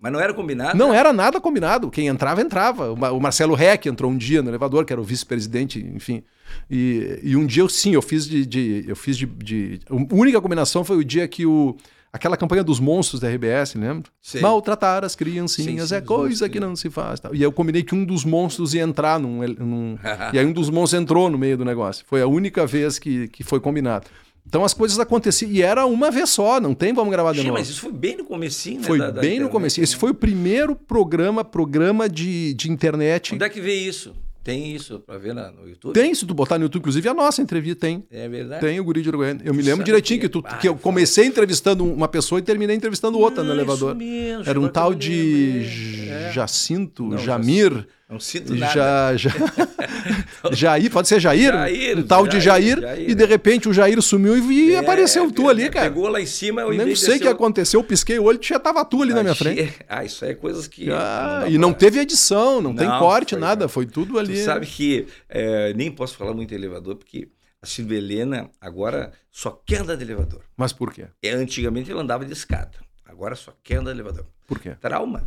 [0.05, 0.77] Mas não era combinado?
[0.77, 0.99] Não né?
[0.99, 1.91] era nada combinado.
[1.91, 2.93] Quem entrava, entrava.
[2.93, 6.23] O Marcelo Reck entrou um dia no elevador, que era o vice-presidente, enfim.
[6.71, 8.45] E, e, um dia eu sim, eu fiz de.
[8.45, 11.75] de eu fiz de, de, A única combinação foi o dia que o.
[12.13, 14.11] Aquela campanha dos monstros da RBS, lembra?
[14.21, 14.41] Sim.
[14.41, 17.19] Maltratar as criancinhas sim, sim, é coisa que não se faz.
[17.33, 19.41] E aí eu combinei que um dos monstros ia entrar num.
[19.59, 19.99] num
[20.35, 22.05] e aí um dos monstros entrou no meio do negócio.
[22.07, 24.07] Foi a única vez que, que foi combinado.
[24.47, 25.51] Então as coisas aconteciam.
[25.51, 27.59] E era uma vez só, não tem vamos gravar de Sim, novo.
[27.59, 28.87] Mas isso foi bem no comecinho, né?
[28.87, 29.83] Foi da, bem da no comecinho.
[29.83, 33.35] Esse foi o primeiro programa, programa de, de internet.
[33.35, 34.15] Onde é que vê isso?
[34.45, 35.95] Tem isso para ver no YouTube?
[35.95, 38.05] Tem, se tu botar no YouTube, inclusive a nossa entrevista tem.
[38.11, 38.61] É verdade.
[38.61, 39.41] Tem o Guri de Uruguaiana.
[39.43, 43.19] Eu me lembro direitinho que, tu, que eu comecei entrevistando uma pessoa e terminei entrevistando
[43.19, 43.95] outra no elevador.
[43.95, 46.33] Mesmo, Era um tal de é.
[46.33, 47.87] Jacinto, Não, Jamir.
[48.09, 48.73] Não sinto nada.
[48.73, 49.31] Já, já...
[50.53, 51.53] Jair, pode ser Jair?
[51.53, 55.31] Jair um tal de Jair, Jair, E de repente o Jair sumiu e, é, apareceu
[55.31, 55.89] tu ali, cara.
[55.89, 56.63] Pegou lá em cima.
[56.63, 59.13] Eu Nem sei o que aconteceu, eu pisquei o olho e já tava tu ali
[59.13, 59.75] ah, na minha frente.
[59.89, 60.91] Ah, isso aí é coisas que.
[60.91, 63.69] Ah, não e não teve edição, não, não tem corte, foi, nada.
[63.69, 64.35] Foi tudo ali.
[64.35, 67.29] Tu sabe que é, nem posso falar muito em elevador, porque
[67.63, 70.43] A Silvia Helena agora só quer andar de elevador.
[70.57, 71.07] Mas por quê?
[71.23, 72.79] É, antigamente ela andava de escada.
[73.05, 74.27] Agora só quer andar de elevador.
[74.47, 74.77] Por quê?
[74.81, 75.23] Trauma.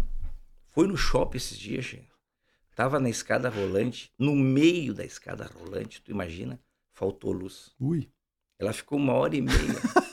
[0.77, 2.05] Foi no shopping esses dias, gente.
[2.75, 6.59] Tava na escada rolante, no meio da escada rolante, tu imagina?
[6.93, 7.71] Faltou luz.
[7.79, 8.07] Ui.
[8.59, 9.57] Ela ficou uma hora e meia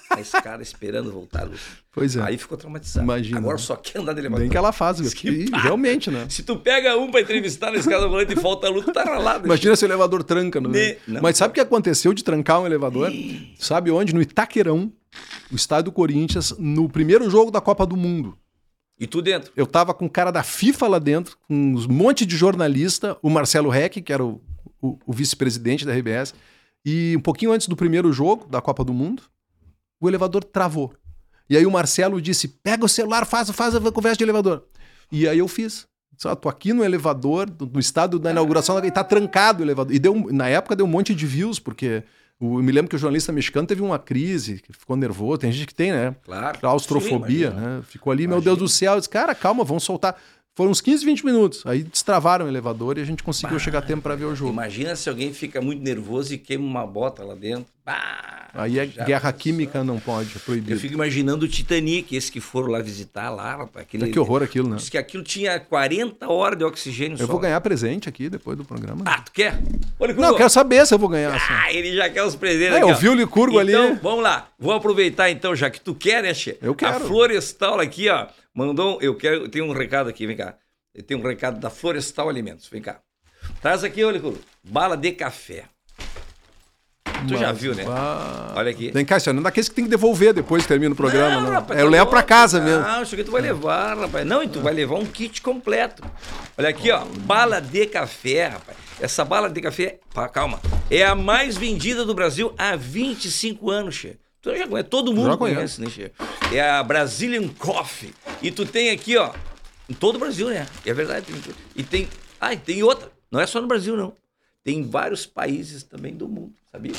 [0.09, 1.61] na escada esperando voltar a luz.
[1.93, 2.23] Pois é.
[2.23, 3.05] Aí ficou traumatizada.
[3.05, 3.37] Imagina.
[3.41, 4.41] Agora só quer andar de elevador.
[4.41, 5.13] Bem que ela faz.
[5.13, 6.27] Que realmente, né?
[6.31, 9.05] Se tu pega um pra entrevistar na escada rolante e falta a luz, tu tá
[9.05, 9.45] ralado.
[9.47, 10.63] Imagina se o elevador tranca.
[10.63, 10.71] No...
[10.71, 11.21] Ne- não.
[11.21, 13.13] Mas sabe o que aconteceu de trancar um elevador?
[13.59, 14.15] Sabe onde?
[14.15, 14.91] No Itaquerão,
[15.53, 18.39] o estádio do Corinthians, no primeiro jogo da Copa do Mundo.
[18.99, 19.53] E tu dentro.
[19.57, 23.29] Eu tava com o cara da FIFA lá dentro, com um monte de jornalista, o
[23.29, 24.41] Marcelo Reck, que era o,
[24.81, 26.33] o- o vice-presidente da RBS,
[26.85, 29.23] e um pouquinho antes do primeiro jogo da Copa do Mundo,
[30.01, 30.93] o elevador travou.
[31.51, 34.65] E aí o Marcelo disse: pega o celular, faz, faz a conversa de elevador.
[35.11, 35.87] E aí eu fiz.
[36.15, 39.65] Disse, "Ó, tô aqui no elevador, do- no estado da inauguração, e tá trancado o
[39.67, 39.93] elevador.
[39.95, 42.05] E deu, na época deu um monte de views, porque
[42.41, 45.39] o- eu me lembro que o jornalista mexicano teve uma crise, que ficou nervoso.
[45.39, 46.15] Tem gente que tem, né?
[46.25, 46.59] Claro.
[46.59, 47.83] Claustrofobia, Sim, né?
[47.89, 48.45] Ficou ali, meu Imagina.
[48.57, 48.93] Deus do céu.
[48.95, 50.17] Eu disse, cara, calma, vamos soltar.
[50.57, 51.65] Foram uns 15, 20 minutos.
[51.67, 54.53] Aí destravaram o elevador e a gente conseguiu chegar a tempo para ver o jogo.
[54.53, 57.67] Imagina se alguém fica muito nervoso e queima uma bota lá dentro.
[57.85, 59.41] Bah, Aí é guerra pensou?
[59.41, 63.69] química, não pode, é Eu fico imaginando o Titanic, esses que foram lá visitar lá.
[63.75, 64.77] Aquele, Que horror aquilo, né?
[64.77, 67.33] Diz que aquilo tinha 40 horas de oxigênio Eu só.
[67.33, 69.03] vou ganhar presente aqui depois do programa.
[69.07, 69.59] Ah, tu quer?
[69.99, 71.35] Olha não, eu quero saber se eu vou ganhar.
[71.35, 71.45] assim.
[71.51, 73.73] Ah, ele já quer os presentes É, aqui, eu vi o Licurgo ali.
[73.73, 74.49] Então, vamos lá.
[74.59, 76.57] Vou aproveitar então, já que tu quer, né, Che?
[76.63, 76.97] Eu quero.
[76.97, 80.55] A Florestal aqui, ó, mandou, eu quero, tem um recado aqui, vem cá.
[81.07, 83.01] Tem um recado da Florestal Alimentos, vem cá.
[83.61, 85.65] Traz aqui, olha, Licurgo, bala de café.
[87.29, 87.85] Tu já viu, né?
[87.89, 88.91] ah, Olha aqui.
[88.91, 91.51] Tem cá, não é daqueles que tem que devolver depois que termina o programa, não.
[91.53, 92.29] rapaz, É, eu tá levo pra louco.
[92.29, 92.83] casa mesmo.
[92.83, 94.27] Não, isso aqui tu vai levar, rapaz.
[94.27, 96.03] Não, e tu vai levar um kit completo.
[96.57, 97.05] Olha aqui, ó.
[97.21, 98.77] Bala de café, rapaz.
[99.01, 100.61] Essa bala de café, pá, calma,
[100.91, 104.17] é a mais vendida do Brasil há 25 anos, Che.
[104.41, 106.13] Tu já conhece, todo mundo Já conhece, né, Che?
[106.53, 108.13] É a Brazilian Coffee.
[108.43, 109.31] E tu tem aqui, ó,
[109.89, 110.67] em todo o Brasil, né?
[110.85, 111.27] É verdade.
[111.75, 112.09] E tem.
[112.41, 113.11] Ah, e tem outra.
[113.33, 114.13] Não é só no Brasil, não.
[114.65, 116.93] Tem em vários países também do mundo, sabia?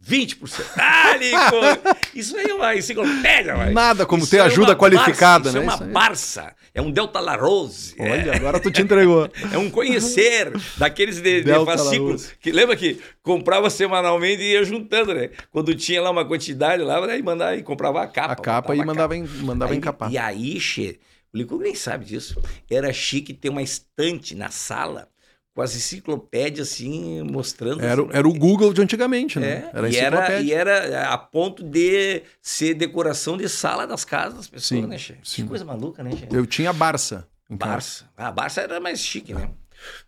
[0.04, 0.66] 20%.
[0.78, 1.98] Ah, Nico!
[2.16, 3.72] Isso aí é uma enciclopédia, vai.
[3.74, 5.66] Nada como Isso ter é ajuda qualificada, Barça, né?
[5.66, 5.94] Isso é uma.
[5.94, 6.56] Barça.
[6.74, 7.96] É um Delta Larose.
[7.98, 8.12] É.
[8.12, 9.30] Olha, agora tu te entregou.
[9.52, 12.32] É um conhecer daqueles de, de fascículos.
[12.40, 15.32] Que lembra que comprava semanalmente e ia juntando, né?
[15.52, 18.34] Quando tinha lá uma quantidade lá, aí mandava e comprava a capa.
[18.34, 19.16] A capa e mandava, capa.
[19.16, 20.12] em, mandava Aí- encapar.
[20.12, 21.00] E aí, che,
[21.34, 22.40] o Licurgo nem sabe disso.
[22.70, 25.08] Era chique ter uma estante na sala
[25.54, 27.82] com as enciclopédias assim, mostrando.
[27.84, 29.70] Era, assim, era o Google de antigamente, é, né?
[29.74, 34.36] Era a e, era, e era a ponto de ser decoração de sala das casas
[34.36, 35.18] das pessoas, Sim, né, Che?
[35.24, 35.44] sim.
[35.44, 36.28] Que coisa maluca, né, Che?
[36.32, 37.28] Eu tinha Barça.
[37.50, 37.58] casa.
[37.58, 38.06] Barça.
[38.16, 39.50] Ah, a Barça era mais chique, né?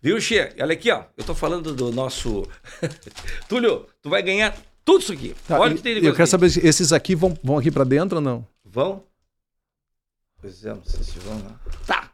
[0.00, 0.54] Viu, Che?
[0.60, 1.04] Olha aqui, ó.
[1.16, 2.44] Eu tô falando do nosso.
[3.48, 5.34] Túlio, tu vai ganhar tudo isso aqui.
[5.46, 6.30] Tá, Olha o que tem de eu quero aqui.
[6.30, 8.46] saber se esses aqui vão, vão aqui pra dentro ou não?
[8.64, 9.02] Vão?
[10.40, 11.58] Pois é, não sei se vão, não.
[11.86, 12.11] Tá.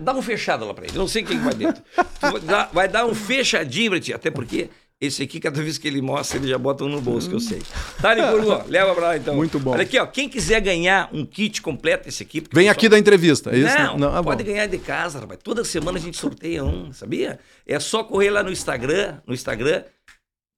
[0.00, 0.96] Dá um fechado lá pra ele.
[0.98, 1.82] Não sei quem vai dentro.
[2.20, 4.12] Vai, dar, vai dar um fechadinho pra ti.
[4.12, 4.68] Até porque
[5.00, 7.40] esse aqui, cada vez que ele mostra, ele já bota um no bolso, que eu
[7.40, 7.62] sei.
[8.02, 8.64] Tá, Licurgo?
[8.68, 9.34] Leva pra lá então.
[9.36, 9.70] Muito bom.
[9.72, 10.06] Olha aqui, ó.
[10.06, 12.42] Quem quiser ganhar um kit completo, esse aqui.
[12.52, 13.50] Vem o aqui pessoal- da entrevista.
[13.54, 13.96] é isso?
[13.96, 14.50] não, ah, pode bom.
[14.50, 15.38] ganhar de casa, rapaz.
[15.42, 17.38] Toda semana a gente sorteia um, sabia?
[17.66, 19.84] É só correr lá no Instagram, no Instagram,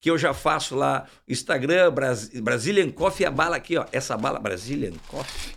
[0.00, 1.04] que eu já faço lá.
[1.28, 3.84] Instagram, Bras- Brazilian Coffee, a bala aqui, ó.
[3.92, 5.52] Essa bala, Brazilian Coffee.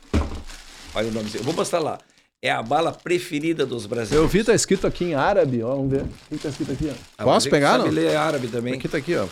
[0.93, 1.29] Olha o nome.
[1.33, 1.97] Eu vou postar lá.
[2.45, 4.29] É a bala preferida dos Eu brasileiros.
[4.31, 5.75] vi, tá escrito aqui em árabe, ó.
[5.77, 6.01] Vamos ver.
[6.01, 6.93] O que tá escrito aqui, ó?
[7.17, 7.91] Ah, Posso você pegar, sabe não?
[7.91, 8.73] ler árabe também.
[8.73, 9.25] Aqui tá aqui, ó.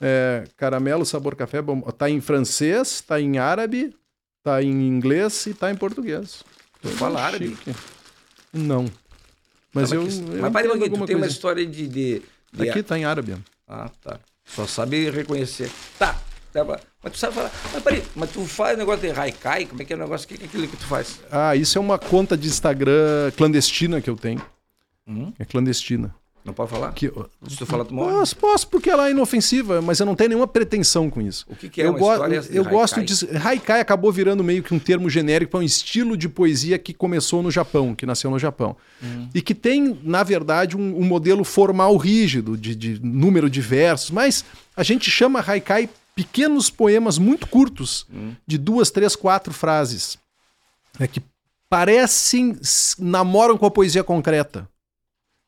[0.00, 1.80] É, caramelo, sabor café, bom.
[1.80, 3.94] Tá em francês, tá em árabe,
[4.42, 6.42] tá em inglês e tá em português.
[6.82, 7.56] Tu fala árabe?
[8.52, 8.86] Não.
[9.72, 10.06] Mas Ah, eu.
[10.08, 11.86] que- eu Mas para pouquinho, tu tem uma história de.
[11.86, 12.22] de,
[12.52, 13.36] de- Aqui tá em árabe.
[13.68, 14.18] Ah, tá.
[14.44, 15.70] Só sabe reconhecer.
[15.96, 16.20] Tá.
[17.02, 17.50] Mas tu sabe falar.
[17.72, 19.64] Mas peraí, mas tu faz negócio de haikai?
[19.66, 20.26] Como é que é o negócio?
[20.26, 21.20] O que é aquilo que tu faz?
[21.30, 24.42] Ah, isso é uma conta de Instagram clandestina que eu tenho.
[25.08, 25.32] Hum?
[25.38, 26.14] É clandestina.
[26.44, 26.92] Não pode falar?
[26.92, 27.12] Que,
[27.48, 28.12] Se tu falar, tu morre.
[28.12, 31.44] posso, posso, porque ela é inofensiva, mas eu não tenho nenhuma pretensão com isso.
[31.48, 33.36] O que, que é eu uma história essa de eu gosto de.
[33.36, 37.42] Haikai acabou virando meio que um termo genérico para um estilo de poesia que começou
[37.42, 38.74] no Japão, que nasceu no Japão.
[39.02, 39.28] Hum.
[39.34, 44.10] E que tem, na verdade, um, um modelo formal rígido, de, de número de versos,
[44.10, 44.42] mas
[44.74, 48.34] a gente chama Haikai pequenos poemas muito curtos, Hum.
[48.46, 50.18] de duas, três, quatro frases,
[50.98, 51.22] né, que
[51.68, 52.58] parecem,
[52.98, 54.68] namoram com a poesia concreta.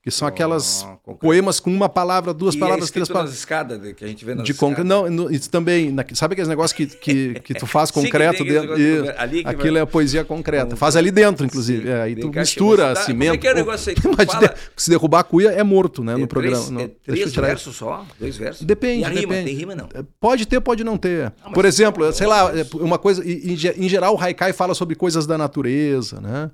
[0.02, 0.84] Que são aquelas
[1.20, 3.38] poemas com uma palavra, duas E palavras, é três palavras
[3.80, 4.82] de- que a gente vê nas de concreto.
[4.82, 5.92] Não, no- isso também.
[5.92, 9.14] na- sabe aqueles negócios que, que, que tu faz Sim, concreto aquele dentro?
[9.16, 10.70] Ali Aquilo vai- é a poesia concreta.
[10.70, 11.84] Com- Faz ali dentro, inclusive.
[11.84, 11.88] Sim.
[11.88, 13.28] É, aí tu mistura dá- cimento.
[13.28, 14.48] como é que é o negócio aí tu fala?
[14.48, 16.14] de- se derrubar a cuia é morto, né?
[16.14, 16.56] É no programa.
[16.56, 18.04] Três, Não, é deixa três tirar versos só?
[18.18, 18.66] Dois versos?
[18.66, 19.20] Depende, E a rima?
[19.20, 19.44] depende.
[19.44, 19.88] Tem rima não?
[20.18, 21.32] Pode ter, pode não ter.
[21.44, 23.22] Ah, Por exemplo, sei lá, é, uma coisa.
[23.24, 26.50] Em geral, o Haikai fala sobre coisas da natureza, né?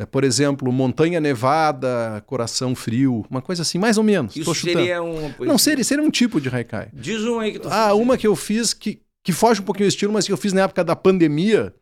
[0.00, 4.34] É, por exemplo, montanha nevada, coração frio, uma coisa assim, mais ou menos.
[4.34, 5.30] Isso seria um...
[5.40, 6.88] Não, seria, seria um tipo de Haikai.
[6.94, 8.00] Diz um aí que tu Ah, fez.
[8.00, 10.54] uma que eu fiz que, que foge um pouquinho do estilo, mas que eu fiz
[10.54, 11.74] na época da pandemia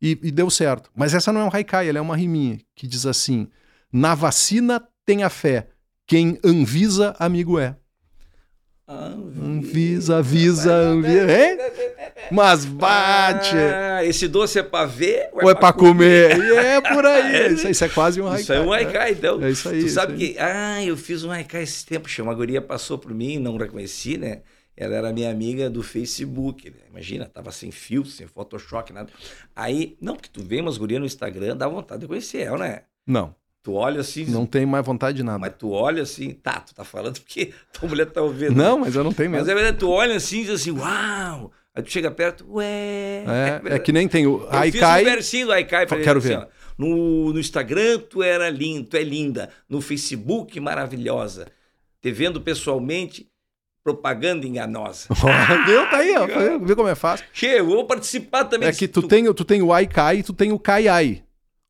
[0.00, 0.90] e, e deu certo.
[0.94, 3.48] Mas essa não é um haikai, ela é uma riminha que diz assim:
[3.92, 5.66] Na vacina tenha fé,
[6.06, 7.74] quem Anvisa amigo é.
[8.88, 11.32] Anvisa, avisa, Anvisa.
[11.32, 11.58] Hein?
[12.30, 13.56] Mas bate!
[13.56, 16.36] Ah, esse doce é pra ver Ou é pra comer?
[16.38, 17.52] E é por aí.
[17.54, 18.40] Isso, aí, isso é quase um haikai.
[18.42, 18.76] Isso é um né?
[18.76, 19.42] haikai, então.
[19.42, 20.18] É isso aí, Tu isso sabe aí.
[20.18, 20.38] que.
[20.38, 22.08] Ah, eu fiz um haikai esse tempo.
[22.22, 24.42] Uma guria passou por mim, não reconheci, né?
[24.76, 26.76] Ela era minha amiga do Facebook, né?
[26.90, 29.10] Imagina, tava sem filtro, sem Photoshop, nada.
[29.54, 32.82] Aí, não, porque tu vê umas gurias no Instagram, dá vontade de conhecer ela, né?
[33.06, 33.34] Não,
[33.66, 35.40] Tu olha assim, não tenho mais vontade de nada.
[35.40, 38.54] mas tu olha assim, tá, tu tá falando porque tua mulher tá ouvindo.
[38.54, 39.50] Não, mas eu não tenho Mas mesmo.
[39.50, 41.50] é verdade, tu olha assim e diz assim, uau!
[41.74, 43.24] Aí tu chega perto, ué.
[43.66, 45.04] É, é que nem tem o Eu haikai.
[45.20, 46.36] fiz um do Haikai pra Quero ele, ver.
[46.36, 46.46] assim,
[46.78, 49.50] no, no Instagram, tu era lindo, tu é linda.
[49.68, 51.48] No Facebook, maravilhosa.
[52.00, 53.28] Te vendo pessoalmente,
[53.82, 55.08] propaganda enganosa.
[55.66, 55.90] Viu?
[55.90, 56.26] Tá aí, ó.
[56.64, 57.26] Viu como é fácil?
[57.32, 58.68] Che, eu vou participar também.
[58.68, 61.25] É que tu, tem, tu tem o ai cai e tu tem o cai ai.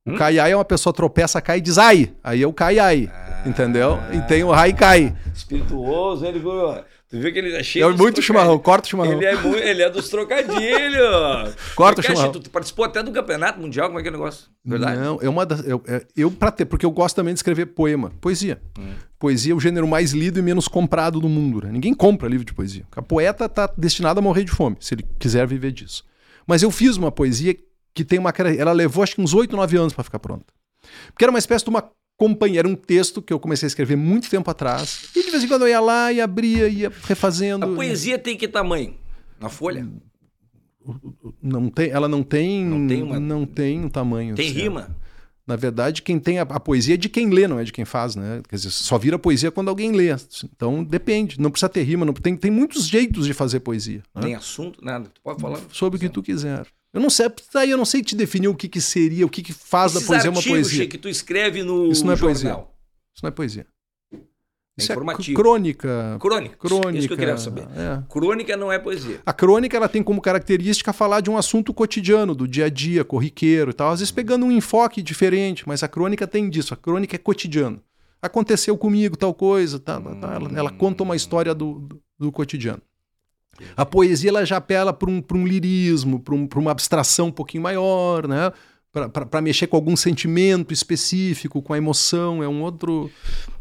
[0.07, 2.13] O cai ai é uma pessoa tropeça, cai e diz ai.
[2.23, 3.11] Aí é o cai ai.
[3.45, 3.99] entendeu?
[4.13, 5.15] E tem o ai cai.
[5.35, 6.41] Espirituoso, ele...
[7.09, 9.13] Tu viu que ele é cheio É muito chimarrão, corta o chimarrão.
[9.13, 11.55] Ele é, mu- ele é dos trocadilhos.
[11.77, 12.33] Corta o chimarrão.
[12.33, 14.47] Tu, tu participou até do campeonato mundial, como é que é o negócio?
[14.65, 14.99] Verdade?
[15.01, 15.65] Não, é uma das.
[15.67, 18.11] Eu, é- eu pra ter, porque eu gosto também de escrever poema.
[18.21, 18.61] Poesia.
[18.77, 18.91] Hum.
[19.21, 21.63] Poesia é o gênero mais lido e menos comprado do mundo.
[21.65, 21.71] Né?
[21.73, 22.85] Ninguém compra livro de poesia.
[22.97, 26.05] A poeta tá destinado a morrer de fome, se ele quiser viver disso.
[26.45, 27.55] Mas eu fiz uma poesia
[27.97, 28.31] que tem uma.
[28.59, 30.45] Ela levou acho que uns 8, 9 anos para ficar pronta.
[31.09, 33.97] Porque era uma espécie de uma companhia, era um texto que eu comecei a escrever
[33.97, 35.09] muito tempo atrás.
[35.17, 37.65] E de vez em quando eu ia lá e abria, ia refazendo.
[37.65, 38.95] A poesia tem que tamanho?
[39.41, 39.87] Na folha?
[41.43, 44.35] Não tem, ela não tem, Não tem uma- não tem um tamanho.
[44.35, 44.63] Tem certo.
[44.63, 44.97] rima?
[45.47, 47.85] Na verdade, quem tem a, a poesia é de quem lê, não é de quem
[47.85, 48.41] faz, né?
[48.49, 50.09] Quer dizer, só vira poesia quando alguém lê.
[50.45, 54.03] Então depende, não precisa ter rima, não, tem, tem muitos jeitos de fazer poesia.
[54.15, 54.23] né?
[54.23, 54.85] Tem assunto?
[54.85, 55.09] Nada.
[55.15, 55.61] Tu pode falar?
[55.73, 56.67] Sobre o que tu quiser.
[56.97, 59.43] Eu não sei, daí eu não sei te definir o que, que seria, o que,
[59.43, 60.83] que faz Esses da poesia uma artigos, poesia.
[60.85, 62.49] Che, que tu escreve no Isso não é poesia.
[62.49, 62.75] jornal.
[63.15, 63.67] Isso não é poesia.
[64.15, 64.19] É
[64.79, 65.39] Isso é informativo.
[65.39, 66.17] crônica.
[66.19, 66.57] Crônica.
[66.57, 66.99] Crônica.
[66.99, 67.67] Isso que eu queria saber.
[67.77, 68.03] é.
[68.09, 69.21] Crônica não é poesia.
[69.27, 73.05] A crônica ela tem como característica falar de um assunto cotidiano, do dia a dia,
[73.05, 73.91] corriqueiro e tal.
[73.91, 76.73] Às vezes pegando um enfoque diferente, mas a crônica tem disso.
[76.73, 77.83] A crônica é cotidiano.
[78.23, 80.35] Aconteceu comigo tal coisa, tá, tá, tá.
[80.35, 82.81] Ela, ela conta uma história do, do, do cotidiano.
[83.77, 87.33] A poesia ela já apela para um, pra um lirismo, para um, uma abstração um
[87.33, 88.53] pouquinho maior, né?
[89.29, 93.11] Para mexer com algum sentimento específico, com a emoção, é um outro.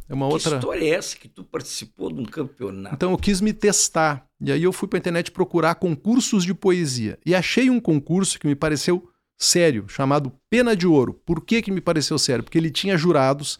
[0.08, 0.56] É uma Que outra.
[0.56, 2.96] história é essa que tu participou de um campeonato?
[2.96, 4.26] Então eu quis me testar.
[4.39, 7.18] E aí eu fui para a internet procurar concursos de poesia.
[7.26, 11.20] E achei um concurso que me pareceu sério, chamado Pena de Ouro.
[11.26, 12.43] Por que, que me pareceu sério?
[12.43, 13.58] Porque ele tinha jurados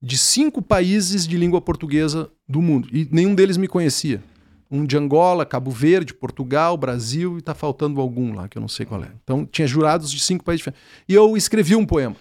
[0.00, 2.88] de cinco países de língua portuguesa do mundo.
[2.92, 4.22] E nenhum deles me conhecia.
[4.70, 8.68] Um de Angola, Cabo Verde, Portugal, Brasil, e está faltando algum lá, que eu não
[8.68, 9.10] sei qual é.
[9.22, 10.82] Então tinha jurados de cinco países diferentes.
[11.08, 12.16] E eu escrevi um poema.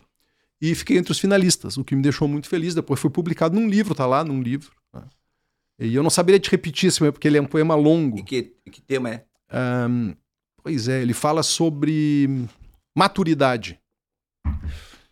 [0.62, 2.74] E fiquei entre os finalistas, o que me deixou muito feliz.
[2.74, 4.72] Depois foi publicado num livro, tá lá num livro.
[4.94, 5.04] né?
[5.80, 8.18] E eu não saberia te repetir esse poema, porque ele é um poema longo.
[8.20, 9.26] E que, que tema é?
[9.52, 10.14] Ahn,
[10.64, 12.46] pois é, ele fala sobre
[12.96, 13.80] maturidade.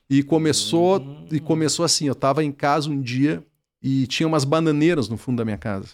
[0.10, 3.46] E começou, e começou assim, eu estava em casa um dia
[3.82, 5.90] e tinha umas bananeiras no fundo da minha casa.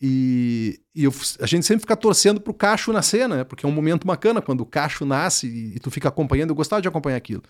[0.00, 3.44] E, e eu- a gente sempre fica torcendo pro cacho nascer, né?
[3.44, 6.50] Porque é um momento bacana quando o cacho nasce e, e tu fica acompanhando.
[6.50, 7.42] Eu gostava de acompanhar aquilo.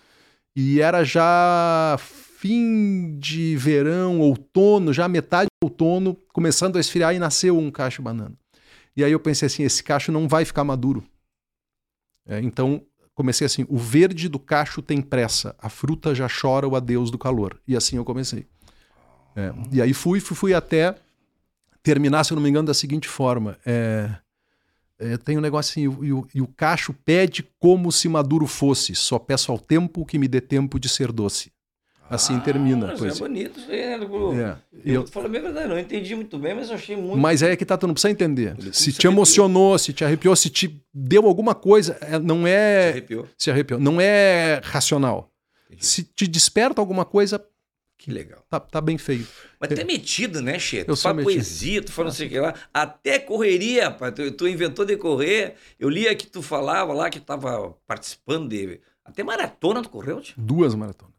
[0.55, 7.19] E era já fim de verão, outono, já metade do outono, começando a esfriar e
[7.19, 8.35] nasceu um cacho banana.
[8.95, 11.03] E aí eu pensei assim, esse cacho não vai ficar maduro.
[12.27, 12.81] É, então
[13.13, 17.17] comecei assim, o verde do cacho tem pressa, a fruta já chora o adeus do
[17.17, 17.59] calor.
[17.67, 18.45] E assim eu comecei.
[19.35, 20.95] É, e aí fui, fui, fui até
[21.91, 23.57] terminar, se eu não me engano, da seguinte forma.
[23.65, 24.09] É,
[24.99, 28.93] é, tem um negócio assim, e o, e o cacho pede como se maduro fosse,
[28.93, 31.51] só peço ao tempo que me dê tempo de ser doce.
[32.09, 32.87] Assim Ah, termina.
[32.87, 34.05] Mas pois é bonito isso aí, né?
[34.41, 34.55] É.
[34.85, 37.17] Eu, Eu- falo bem verdade, não entendi muito bem, mas eu achei muito.
[37.17, 38.55] Mas é que tá, tu não precisa entender.
[38.73, 42.49] Se se te emocionou, se te arrepiou, se te deu alguma coisa, é- não Se
[42.49, 42.89] é.
[42.89, 43.27] arrepiou.
[43.37, 43.79] Se arrepiou.
[43.79, 45.29] Não é racional.
[45.69, 45.85] Entendi.
[45.85, 47.43] Se te desperta alguma coisa,
[47.97, 48.45] Que legal.
[48.47, 49.27] tá, tá bem feito.
[49.59, 50.83] Mas tu é metido, né, Che?
[50.83, 51.33] Tu Eu sou fala metido.
[51.33, 52.53] poesia, tu fala não sei o que lá.
[52.73, 54.13] Até correria, rapaz.
[54.13, 55.55] Tu, tu inventou de correr.
[55.79, 58.79] Eu lia que tu falava lá que tava participando de.
[59.03, 60.35] Até maratona tu correu, tio?
[60.37, 61.15] Duas maratonas.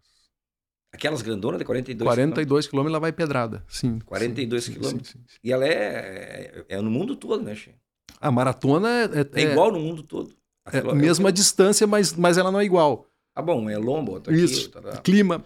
[0.93, 3.63] Aquelas grandonas de 42 42 quilômetros, lá vai pedrada.
[3.69, 3.99] Sim.
[4.01, 5.11] 42 sim, sim, quilômetros.
[5.11, 5.39] sim, sim.
[5.45, 7.75] E ela é, é, é no mundo todo, né, Che?
[8.21, 10.35] A maratona é, É, é- igual no mundo todo.
[10.73, 13.07] é a mesma distância, mas, mas ela não é igual.
[13.35, 14.65] Ah, bom, é lombo, aqui, Isso.
[14.75, 14.97] outra lá.
[15.03, 15.45] Clima,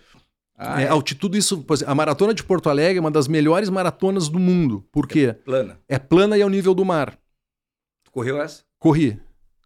[0.56, 1.64] Ah, é, é, altitude, isso.
[1.86, 4.86] A maratona de Porto Alegre é uma das melhores maratonas do mundo.
[4.92, 5.32] Por quê?
[5.44, 5.80] plana.
[5.88, 7.18] É plana e ao nível do mar.
[8.04, 8.62] Tu correu essa?
[8.78, 9.18] Corri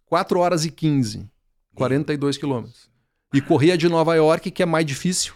[0.05, 1.29] 4 horas e 15,
[1.75, 2.89] 42 quilômetros.
[3.33, 5.33] E corri a de Nova York, que é mais difícil,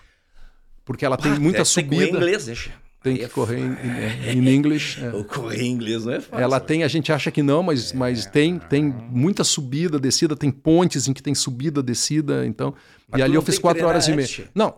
[0.86, 2.18] porque ela tem Ah, muita essa Tem que subida.
[2.18, 2.72] inglês, Che?
[3.04, 4.98] Tem que é correr em, inglês.
[5.02, 5.24] é.
[5.24, 6.44] Correr em inglês não é fácil.
[6.44, 6.66] Ela né?
[6.66, 11.08] tem, a gente acha que não, mas, mas tem, tem muita subida, descida, tem pontes
[11.08, 12.76] em que tem subida, descida, então.
[13.10, 14.24] Mas e ali eu fiz 4 horas e meia.
[14.24, 14.46] antes?
[14.54, 14.76] Não,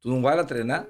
[0.00, 0.86] Tu não vai lá treinar?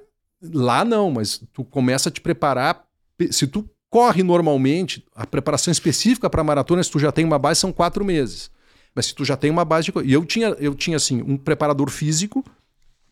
[0.52, 2.84] lá não, mas tu começa a te preparar.
[3.30, 7.60] Se tu corre normalmente, a preparação específica para maratona, se tu já tem uma base,
[7.60, 8.50] são quatro meses.
[8.94, 9.92] Mas se tu já tem uma base de.
[10.04, 12.44] E eu tinha, eu tinha assim, um preparador físico,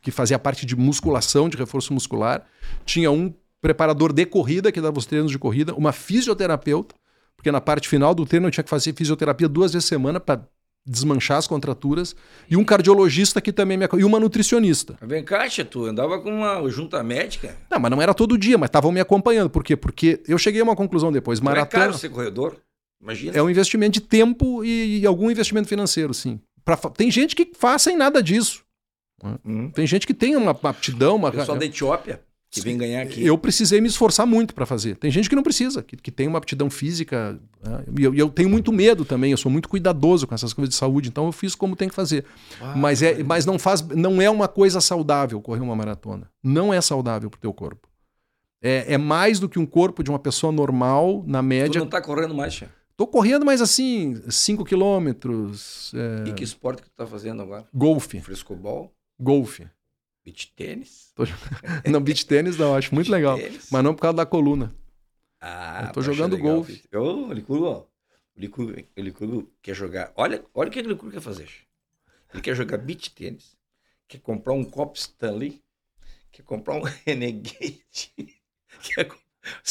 [0.04, 2.46] que fazia parte de musculação, de reforço muscular.
[2.84, 6.94] Tinha um preparador de corrida, que dava os treinos de corrida, uma fisioterapeuta,
[7.34, 10.20] porque na parte final do treino eu tinha que fazer fisioterapia duas vezes por semana
[10.20, 10.46] para
[10.86, 12.14] desmanchar as contraturas,
[12.50, 14.98] e um cardiologista que também me e uma nutricionista.
[15.00, 17.56] Vem cá, tu andava com uma junta médica.
[17.70, 19.48] Não, mas não era todo dia, mas estavam me acompanhando.
[19.48, 19.74] Por quê?
[19.74, 21.40] Porque eu cheguei a uma conclusão depois.
[21.40, 22.56] Não é Maratona caro ser corredor?
[23.00, 23.36] Imagina.
[23.36, 26.38] é um investimento de tempo e, e algum investimento financeiro, sim.
[26.64, 28.64] Pra tem gente que faz sem nada disso.
[29.44, 29.70] Hum.
[29.70, 31.30] Tem gente que tem uma aptidão, uma.
[31.30, 33.24] Pessoal da Etiópia que vem ganhar aqui.
[33.24, 34.96] Eu precisei me esforçar muito para fazer.
[34.96, 37.36] Tem gente que não precisa, que, que tem uma aptidão física.
[37.60, 37.84] né?
[37.98, 39.32] E eu, eu tenho muito medo também.
[39.32, 41.94] Eu sou muito cuidadoso com essas coisas de saúde, então eu fiz como tem que
[41.96, 42.24] fazer.
[42.60, 46.30] Ah, mas é, mas não faz, não é uma coisa saudável correr uma maratona.
[46.44, 47.88] Não é saudável pro teu corpo.
[48.62, 51.80] É, é mais do que um corpo de uma pessoa normal, na Tu média.
[51.80, 52.66] não tá correndo mais, Che.
[52.96, 55.92] Tô correndo, mas assim, 5 quilômetros.
[56.26, 57.64] é, E que esporte que tu tá fazendo agora?
[57.74, 58.20] golfe.
[58.20, 58.92] Frescobol?
[59.18, 59.68] Golfe.
[60.24, 61.12] Beach tênis?
[61.90, 63.36] Não, beach tênis não, acho muito Beach legal.
[63.36, 63.68] tênis?
[63.70, 64.74] Mas não por causa da coluna.
[65.40, 66.82] Ah, Eu tô jogando golfe.
[66.94, 67.78] Ô, o Licurgo, ó.
[68.34, 70.12] O Licurgo, o Licurgo quer jogar.
[70.16, 71.48] Olha, olha o que o Licurgo quer fazer.
[72.32, 73.54] Ele quer jogar beach tênis,
[74.08, 75.62] quer comprar um copo Stanley,
[76.32, 78.12] quer comprar um Renegade.
[78.82, 79.08] Quer...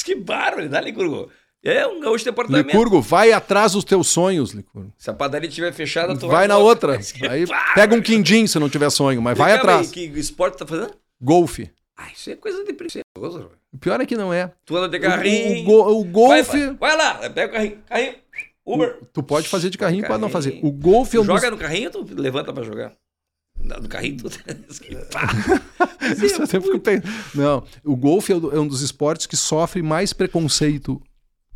[0.06, 1.32] que bárbaro, dá, Licurgo?
[1.64, 2.66] É um gaúcho de apartamento.
[2.68, 4.92] Licurgo, vai atrás dos teus sonhos, Licurgo.
[4.98, 6.98] Se a padaria estiver fechada, tu Vai na pra outra.
[7.14, 9.90] Que Aí pega um quindim se não tiver sonho, mas vai atrás.
[9.90, 10.92] Que esporte tá fazendo?
[11.22, 11.72] Golfe.
[11.96, 13.46] Ah, isso é coisa de rapaz.
[13.72, 14.52] O pior é que não é.
[14.66, 15.62] Tu anda de O, carrinho.
[15.62, 16.68] o go- o golfe.
[16.68, 17.78] Vai, vai lá, pega o carrinho.
[17.88, 18.16] Carrinho.
[18.66, 19.00] Uber.
[19.14, 20.52] Tu pode fazer de carrinho, pode não fazer.
[20.52, 20.68] Carrinho.
[20.68, 21.36] O golfe é um dos...
[21.36, 22.94] Joga no carrinho, tu levanta pra jogar.
[23.58, 24.30] No carrinho, tu.
[26.26, 27.08] Isso eu sempre fico pensando.
[27.34, 31.02] Não, o golfe é é um dos esportes que sofre mais preconceito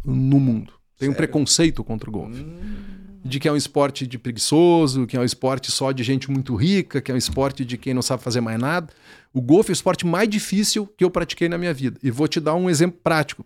[0.03, 0.73] no mundo.
[0.97, 1.15] Tem um Sério?
[1.15, 2.41] preconceito contra o golfe.
[2.41, 2.97] Hum.
[3.23, 6.55] De que é um esporte de preguiçoso, que é um esporte só de gente muito
[6.55, 8.91] rica, que é um esporte de quem não sabe fazer mais nada.
[9.33, 11.99] O golfe é o esporte mais difícil que eu pratiquei na minha vida.
[12.01, 13.45] E vou te dar um exemplo prático.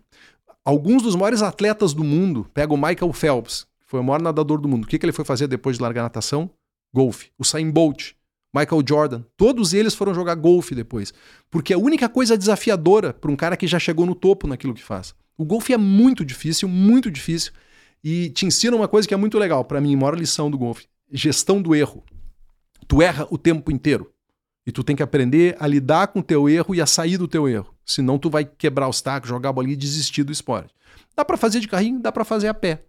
[0.64, 4.60] Alguns dos maiores atletas do mundo, pega o Michael Phelps, que foi o maior nadador
[4.60, 4.84] do mundo.
[4.84, 6.48] O que, que ele foi fazer depois de largar a natação?
[6.94, 7.30] Golfe.
[7.36, 8.12] O Usain Bolt,
[8.54, 11.12] Michael Jordan, todos eles foram jogar golfe depois.
[11.50, 14.74] Porque é a única coisa desafiadora para um cara que já chegou no topo naquilo
[14.74, 15.14] que faz.
[15.42, 17.50] O golfe é muito difícil, muito difícil.
[18.04, 20.86] E te ensina uma coisa que é muito legal, para mim, maior lição do golfe:
[21.10, 22.04] gestão do erro.
[22.86, 24.12] Tu erra o tempo inteiro.
[24.64, 27.26] E tu tem que aprender a lidar com o teu erro e a sair do
[27.26, 27.74] teu erro.
[27.84, 30.72] Senão tu vai quebrar os tacos, jogar a bolinha e desistir do esporte.
[31.16, 32.84] Dá para fazer de carrinho, dá para fazer a pé.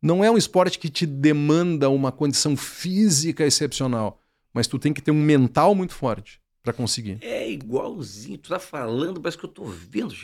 [0.00, 4.18] Não é um esporte que te demanda uma condição física excepcional,
[4.54, 7.18] mas tu tem que ter um mental muito forte para conseguir.
[7.20, 8.38] É igualzinho.
[8.38, 10.14] Tu tá falando, parece que eu tô vendo.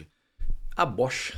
[0.74, 1.36] A bocha.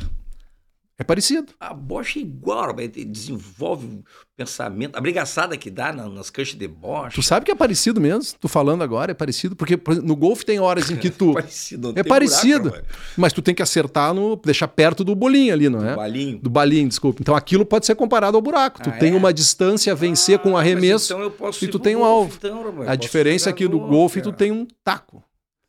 [0.99, 1.53] É parecido.
[1.61, 4.03] A bocha é igual, desenvolve um
[4.35, 4.97] pensamento.
[4.97, 7.15] A brigaçada que dá na- nas canchas de bocha.
[7.15, 8.39] Tu sabe que é parecido mesmo?
[8.41, 9.55] Tu falando agora, é parecido.
[9.55, 11.35] Porque no golfe tem horas em que tu.
[11.35, 12.71] Parecido, não É parecido.
[12.71, 12.87] buraco.
[13.15, 14.37] Mas tu tem que acertar no.
[14.37, 15.95] deixar perto do bolinho ali, não é?
[15.95, 16.39] Balinho.
[16.39, 17.21] Do balinho, desculpa.
[17.21, 18.83] Então aquilo pode ser comparado ao buraco.
[18.83, 19.17] Tu Ah, tem é?
[19.17, 21.13] uma distância a vencer com um Ah, arremesso.
[21.13, 22.35] então eu posso e tu tem um alvo.
[22.39, 22.73] então.
[22.89, 24.37] A diferença é que no golfe tu cara.
[24.39, 25.23] tem um taco.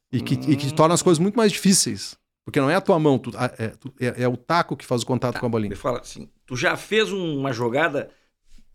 [0.09, 0.69] E que, e que Hum.
[0.69, 2.15] torna as coisas muito mais difíceis.
[2.47, 5.05] Porque não é a tua mão, tu- é, é- é o taco que faz o
[5.05, 5.69] contato Tá, com a bolinha.
[5.71, 8.09] Me fala assim, tu já fez um- uma jogada,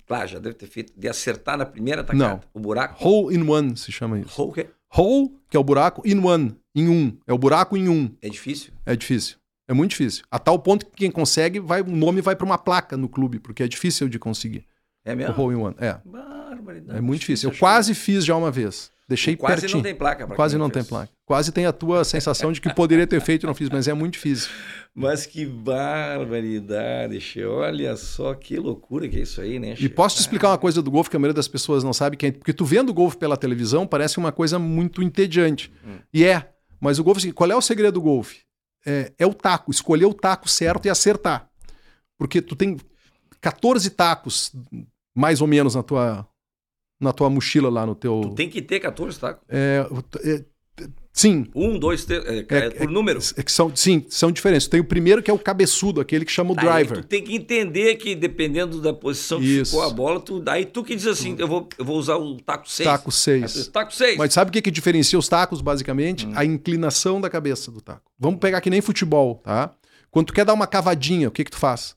[0.06, 2.40] claro, já deve ter feito, de acertar na primeira tacada Não.
[2.52, 3.02] o buraco?
[3.02, 4.38] Hole in one se chama isso.
[4.42, 7.16] Hole, que Hole, que é o buraco, in one, em um.
[7.26, 8.14] É o buraco em um.
[8.20, 8.74] é difícil.
[8.84, 9.38] É difícil.
[9.66, 10.22] É muito difícil.
[10.30, 13.38] A tal ponto que quem consegue, vai, o nome vai para uma placa no clube,
[13.38, 14.66] porque é difícil de conseguir.
[15.02, 15.40] É O mesmo?
[15.42, 15.76] hole in one.
[15.78, 15.98] É.
[16.04, 16.98] Barbaridade.
[16.98, 17.50] É muito difícil.
[17.50, 18.92] Eu quase fiz já uma vez.
[19.12, 19.76] Deixei Quase pertinho.
[19.78, 20.26] não tem placa.
[20.26, 21.12] pra Quase não tem placa.
[21.26, 23.92] Quase tem a tua sensação de que poderia ter feito e não fiz, mas é
[23.92, 24.48] muito difícil.
[24.94, 27.42] Mas que barbaridade, che.
[27.44, 29.88] Olha só que loucura que é isso aí, né, E che?
[29.88, 32.26] posso te explicar uma coisa do golfe que a maioria das pessoas não sabe, que
[32.26, 35.72] é, porque tu vendo o golfe pela televisão parece uma coisa muito entediante.
[35.84, 35.98] Hum.
[36.12, 36.48] E é.
[36.80, 38.40] Mas o golfe, assim, qual é o segredo do golfe?
[38.84, 41.48] É, é o taco, escolher o taco certo e acertar.
[42.18, 42.76] Porque tu tem
[43.40, 44.52] 14 tacos,
[45.14, 46.26] mais ou menos, na tua,
[47.02, 48.20] na tua mochila lá no teu.
[48.22, 49.42] Tu tem que ter 14 tacos.
[49.48, 49.86] É,
[50.24, 50.44] é,
[51.12, 53.20] sim, Um, dois, três, é, É- é por número.
[53.36, 54.66] é que são, sim, são diferentes.
[54.66, 57.02] Tem o primeiro que é o cabeçudo, aquele que chama o Tá, aí driver.
[57.04, 59.72] tu tem que entender que dependendo da posição que Isso.
[59.72, 62.36] ficou a bola, tu, daí tu que diz assim, eu vou, eu vou usar o
[62.40, 62.88] taco 6.
[62.88, 63.68] Taco 6.
[63.68, 64.16] Taco 6.
[64.16, 66.26] Mas sabe o que, que diferencia os tacos, basicamente?
[66.26, 66.32] Hum.
[66.34, 68.02] A inclinação da cabeça do taco.
[68.18, 69.70] Vamos pegar que nem futebol, tá?
[70.10, 71.94] Quando tu quer dar uma cavadinha, o que que tu faz?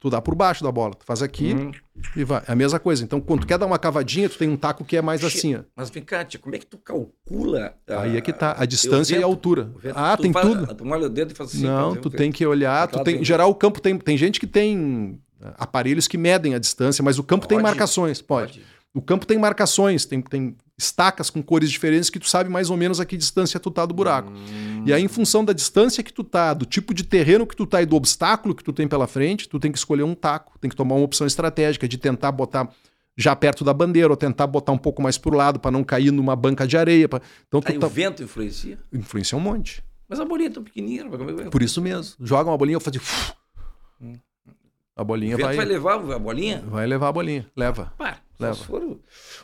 [0.00, 0.94] Tu dá por baixo da bola.
[0.94, 1.72] Tu faz aqui Hum.
[2.16, 2.42] E vai.
[2.46, 3.02] É a mesma coisa.
[3.04, 5.56] Então, quando tu quer dar uma cavadinha, tu tem um taco que é mais assim,
[5.56, 5.60] ó.
[5.76, 7.74] Mas vem cá, tia, como é que tu calcula?
[7.88, 8.54] a- Aí é que tá.
[8.58, 9.70] A distância e a altura.
[9.94, 10.74] Ah, Tu tem faz- tudo.
[10.74, 11.64] Tu molha o dedo e faz assim.
[11.64, 12.86] Não, tu tem que olhar.
[12.88, 13.96] Tu tem, tem- em geral, o campo tem.
[13.98, 17.68] Tem gente que tem eh, aparelhos que medem a distância, mas o campo tem Pode?
[17.68, 18.20] marcações.
[18.22, 18.62] Pode.
[18.94, 22.76] O campo tem marcações, tem, tem estacas com cores diferentes que tu sabe mais ou
[22.76, 24.30] menos a que distância tu tá do buraco.
[24.32, 24.84] Hum.
[24.86, 27.66] E aí, em função da distância que tu tá, do tipo de terreno que tu
[27.66, 30.56] tá e do obstáculo que tu tem pela frente, tu tem que escolher um taco,
[30.60, 32.68] tem que tomar uma opção estratégica de tentar botar
[33.16, 36.12] já perto da bandeira ou tentar botar um pouco mais pro lado para não cair
[36.12, 37.08] numa banca de areia.
[37.08, 37.86] pra- Então tu Aí tá...
[37.88, 38.78] o vento influencia.
[38.92, 39.82] influencia um monte.
[40.08, 41.04] Mas a bolinha é tão pequenininha.
[41.44, 42.14] é Por isso mesmo.
[42.24, 42.98] Joga uma bolinha, eu faço
[44.96, 46.62] a O bolinha vai, vai levar a bolinha?
[46.66, 47.46] vai levar a bolinha.
[47.56, 47.92] Leva.
[47.98, 48.54] Pá, Leva.
[48.54, 48.82] só se for-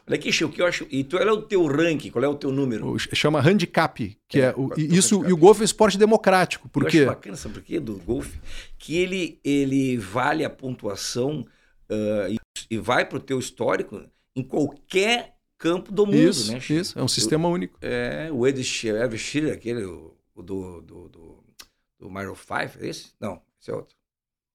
[0.07, 0.87] Olha aqui, Chico, o que eu acho.
[0.91, 2.11] E tu, qual é o teu ranking?
[2.11, 2.89] Qual é o teu número?
[2.93, 5.31] O- Chama handicap, que é, É, o- o e isso handicap.
[5.31, 6.69] e o golfe é um esporte democrático.
[6.69, 6.99] Por eu quê?
[6.99, 7.81] acho bacana, sabe por quê?
[7.81, 8.39] Do golfe,
[8.79, 11.45] que ele, ele vale a pontuação
[11.91, 12.39] ah, e,
[12.71, 14.03] e vai pro teu histórico
[14.37, 16.61] em qualquer campo do mundo, Isso, né?
[16.61, 16.81] Chico?
[16.81, 17.79] isso, é um sistema único.
[17.81, 19.05] É, o Ed Sheeran,
[19.53, 21.45] aquele o, o do, do, do,
[22.01, 23.13] do Maroon 5, é esse?
[23.21, 23.95] Não, esse é outro.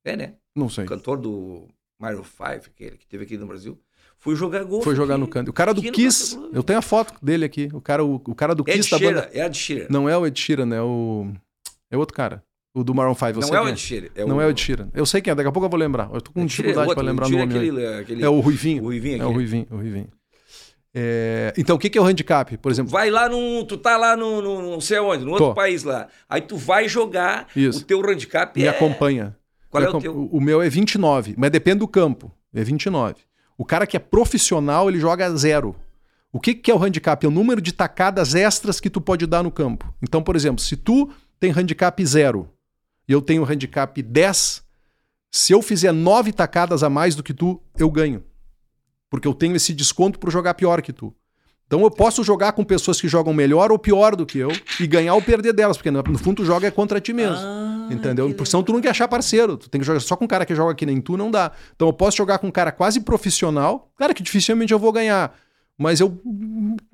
[0.05, 0.35] É, né?
[0.55, 0.83] Não sei.
[0.83, 1.67] O cantor do
[1.99, 3.79] Maroon 5, aquele que teve aqui no Brasil,
[4.19, 4.83] foi jogar golfe.
[4.83, 5.21] Foi jogar aqui.
[5.21, 5.49] no canto.
[5.49, 7.69] O cara do aqui no Kiss, eu tenho a foto dele aqui.
[7.73, 9.29] O cara, o, o cara do Ed Kiss da Sheeran, banda.
[9.33, 9.87] é Ed Sheeran.
[9.89, 11.31] Não é o Ed Sheeran, é o.
[11.89, 12.43] É outro cara.
[12.73, 13.25] O do Maroon 5.
[13.25, 14.07] Eu Não é o Ed Sheeran.
[14.15, 14.89] É Não é o Ed Sheeran.
[14.93, 16.09] Eu sei quem é, daqui a pouco eu vou lembrar.
[16.13, 17.53] Eu tô com Ed é dificuldade pra lembrar o nome.
[17.53, 18.83] é aquele, aquele, É o Ruivinho.
[18.83, 19.31] o Ruivinho É o.
[19.31, 20.07] Ruivinho, o Ruivinho.
[20.93, 22.57] É, Então, o que que é o handicap?
[22.57, 23.63] Por exemplo, Vai lá num.
[23.65, 25.53] Tu tá lá no, no não sei onde, no outro Tô.
[25.53, 26.07] país lá.
[26.27, 27.79] Aí tu vai jogar, Isso.
[27.79, 28.69] o teu handicap me é.
[28.69, 29.35] acompanha.
[29.69, 30.29] Qual Me é o teu?
[30.31, 32.31] O meu é 29, mas depende do campo.
[32.53, 33.15] É 29.
[33.59, 35.75] O cara que é profissional, ele joga zero.
[36.31, 37.25] O que, que é o handicap?
[37.25, 39.93] É o número de tacadas extras que tu pode dar no campo.
[40.01, 42.49] Então, por exemplo, se tu tem handicap zero
[43.05, 44.63] e eu tenho handicap 10,
[45.29, 48.23] se eu fizer nove tacadas a mais do que tu, eu ganho.
[49.09, 51.13] Porque eu tenho esse desconto por jogar pior que tu.
[51.69, 54.49] Então eu posso jogar com pessoas que jogam melhor ou pior do que eu
[54.79, 57.35] e ganhar ou perder delas, porque no no fundo tu joga é contra ti mesmo.
[57.37, 58.27] Ah, Entendeu?
[58.27, 59.55] que Porque senão tu não quer achar parceiro.
[59.55, 61.51] Tu tem que jogar só com um cara que joga que nem tu, não dá.
[61.75, 65.31] Então eu posso jogar com um cara quase profissional, cara que dificilmente eu vou ganhar.
[65.77, 66.19] Mas eu.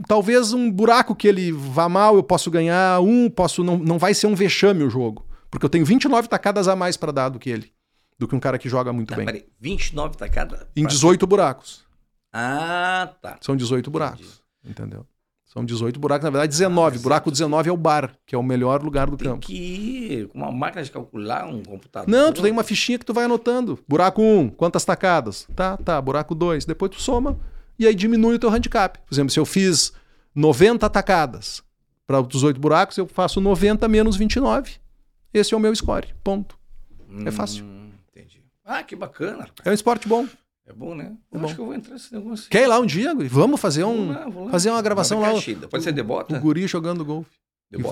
[0.09, 3.63] Talvez um buraco que ele vá mal, eu posso ganhar um, posso.
[3.63, 5.25] Não, não vai ser um vexame o jogo.
[5.49, 7.71] Porque eu tenho 29 tacadas a mais pra dar do que ele.
[8.19, 9.25] Do que um cara que joga muito Tá, bem.
[9.25, 10.67] peraí, 29 tacada?
[10.75, 11.85] Em 18 buracos.
[12.33, 13.37] Ah, tá.
[13.39, 14.41] São 18 buracos.
[14.65, 15.05] Entendeu?
[15.45, 16.97] São 18 buracos, na verdade 19.
[16.97, 19.45] Ah, buraco 19 é o bar, que é o melhor lugar do Tem campo.
[19.45, 22.09] que ir com uma máquina de calcular, um computador.
[22.09, 23.79] Não, tu tem uma fichinha que tu vai anotando.
[23.87, 25.47] Buraco 1, quantas tacadas?
[25.55, 26.01] Tá, tá.
[26.01, 26.65] Buraco 2.
[26.65, 27.37] Depois tu soma
[27.79, 28.99] e aí diminui o teu handicap.
[29.05, 29.93] Por exemplo, se eu fiz
[30.33, 31.63] 90 tacadas
[32.07, 34.73] para os 18 buracos, eu faço 90 menos 29.
[35.33, 36.07] Esse é o meu score.
[36.23, 36.57] Ponto.
[37.25, 37.63] É fácil.
[37.63, 38.41] Hum, entendi.
[38.65, 39.43] Ah, que bacana.
[39.43, 39.65] rapaz.
[39.65, 40.27] É um esporte bom.
[40.67, 41.11] É bom, né?
[41.31, 41.45] Eu É bom.
[41.45, 42.49] acho que eu vou entrar nesse negócio.
[42.49, 43.13] Quer ir lá um dia?
[43.29, 44.51] Vamos fazer um, Vou lá, vou lá.
[44.51, 45.29] fazer uma gravação lá.
[45.69, 46.35] Pode ser de bota?
[46.35, 47.29] O guri jogando golfe.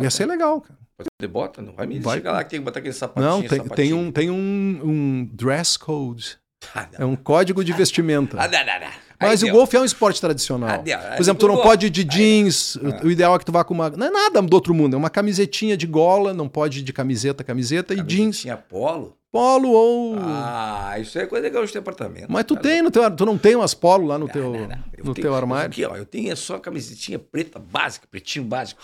[0.01, 0.79] Ia ser legal, cara.
[1.21, 1.61] De bota?
[1.61, 2.17] Não vai me Vai.
[2.17, 3.25] chegar lá que tem que botar aquele sapatinho.
[3.29, 3.97] Não, tem, tem, sapatinho.
[3.97, 6.37] um, tem um, um dress code.
[6.73, 8.37] Ah, É um código de vestimenta.
[8.41, 8.93] Ah, não, não, não.
[9.21, 9.59] Mas Aí o deu.
[9.59, 10.69] golfe é um esporte tradicional.
[10.69, 10.97] Ah, deu.
[10.97, 12.75] Por exemplo, tu não pode ir de jeans.
[12.77, 13.89] O- O ideal é que tu vá com uma.
[13.89, 14.95] Não é nada do outro mundo.
[14.95, 18.39] É uma camisetinha de gola, não pode ir de camiseta, camiseta e jeans.
[18.39, 19.17] Tinha polo?
[19.33, 20.15] Polo ou.
[20.19, 22.27] Ah, isso é coisa legal de apartamento.
[22.29, 23.09] Mas tu Cara, tem no teu.
[23.15, 24.83] Tu não tem umas polo lá no não, teu, não, não.
[24.95, 25.71] Eu no tenho- teu armário?
[25.71, 28.79] Aqui, ó, eu tenho só camisetinha preta básica, pretinho básico.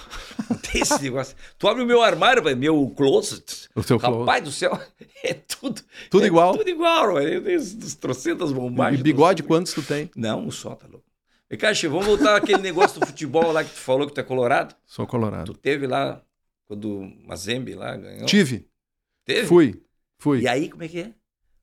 [0.50, 1.36] Não tem esse negócio.
[1.60, 3.70] Tu abre o meu armário, vai, meu closet.
[3.76, 4.76] O teu Rapaz do céu,
[5.24, 5.84] é tudo.
[6.10, 6.58] Tudo é igual?
[6.58, 7.34] Tudo igual, velho.
[7.36, 9.04] Eu tenho esses trocentas E bombagens.
[9.04, 10.10] bigode, quantos tu tem?
[10.16, 11.06] Não, um só, tá louco.
[11.52, 14.24] E, Caixa, vamos voltar àquele negócio do futebol lá que tu falou que tu é
[14.24, 14.74] colorado.
[14.88, 15.54] Sou colorado.
[15.54, 16.24] Tu teve lá,
[16.66, 18.26] quando o Mazembe lá ganhou.
[18.26, 18.68] Tive.
[19.26, 19.46] Teve?
[19.48, 19.80] Fui.
[20.20, 20.42] Fui.
[20.42, 21.12] E aí, como é que é?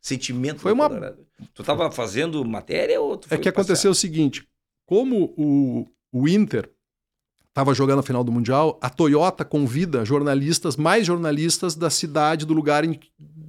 [0.00, 1.26] Sentimento Foi uma- Colorado.
[1.54, 3.50] Tu tava fazendo matéria ou tu É que passear?
[3.52, 4.46] aconteceu o seguinte:
[4.86, 6.70] como o, o Inter
[7.48, 12.52] estava jogando a final do Mundial, a Toyota convida jornalistas, mais jornalistas da cidade, do
[12.54, 13.00] lugar em,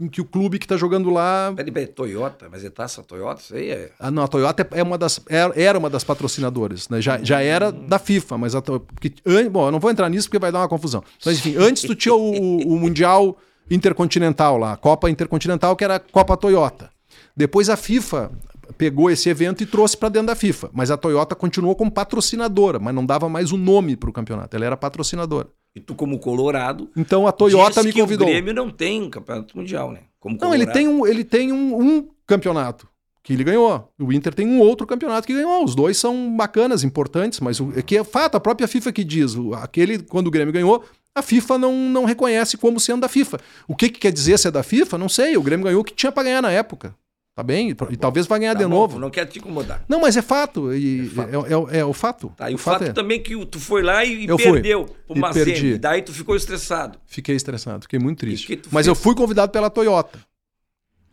[0.01, 1.53] em que o clube que está jogando lá.
[1.55, 3.41] Peraí, peraí, Toyota, mas é taça Toyota?
[3.41, 3.91] Isso aí é.
[3.99, 7.01] Ah, não, a Toyota é uma das, era era uma das patrocinadoras, né?
[7.01, 9.13] já, já era da FIFA, mas a porque,
[9.51, 11.03] bom, eu não vou entrar nisso porque vai dar uma confusão.
[11.25, 13.38] Mas enfim, antes tu tinha o- o Mundial
[13.69, 16.89] Intercontinental lá, a Copa Intercontinental, que era a Copa Toyota.
[17.35, 18.31] Depois a FIFA
[18.77, 22.80] pegou esse evento e trouxe para dentro da FIFA, mas a Toyota continuou como patrocinadora,
[22.80, 25.48] mas não dava mais o nome para o campeonato, ela era patrocinadora.
[25.76, 26.89] E tu, como Colorado.
[26.98, 28.27] Então a Toyota me que convidou.
[28.27, 30.02] O Grêmio não tem um campeonato mundial, né?
[30.19, 30.73] Como Não, ele Colorado.
[30.73, 32.88] tem, um, ele tem um, um campeonato
[33.22, 33.91] que ele ganhou.
[33.99, 35.64] O Inter tem um outro campeonato que ganhou.
[35.64, 39.03] Os dois são bacanas, importantes, mas o, é que é fato, a própria FIFA que
[39.03, 39.35] diz.
[39.35, 40.84] O, aquele, quando o Grêmio ganhou,
[41.18, 43.39] a FIFA não, não reconhece como sendo da FIFA.
[43.68, 44.98] O que, que quer dizer ser da FIFA?
[44.98, 45.35] Não sei.
[45.38, 46.95] O Grêmio ganhou o que tinha para ganhar na época.
[47.35, 47.69] Tá bem?
[47.69, 48.98] E, e talvez vai ganhar Tá de bom, novo.
[48.98, 49.84] Não quero te incomodar.
[49.88, 50.73] Não, mas é fato.
[50.73, 51.30] E, É fato.
[51.30, 52.34] É, é- é o fato.
[52.35, 52.91] Tá, e o, o fato, é.
[52.94, 54.53] também que tu foi lá e, Eu fui.
[54.53, 55.45] perdeu pro E Mazembe.
[55.52, 55.77] perdi.
[55.77, 56.98] Daí tu ficou estressado.
[57.06, 58.60] Fiquei estressado, fiquei muito triste.
[58.72, 58.88] Mas fez?
[58.88, 60.19] eu fui convidado pela Toyota.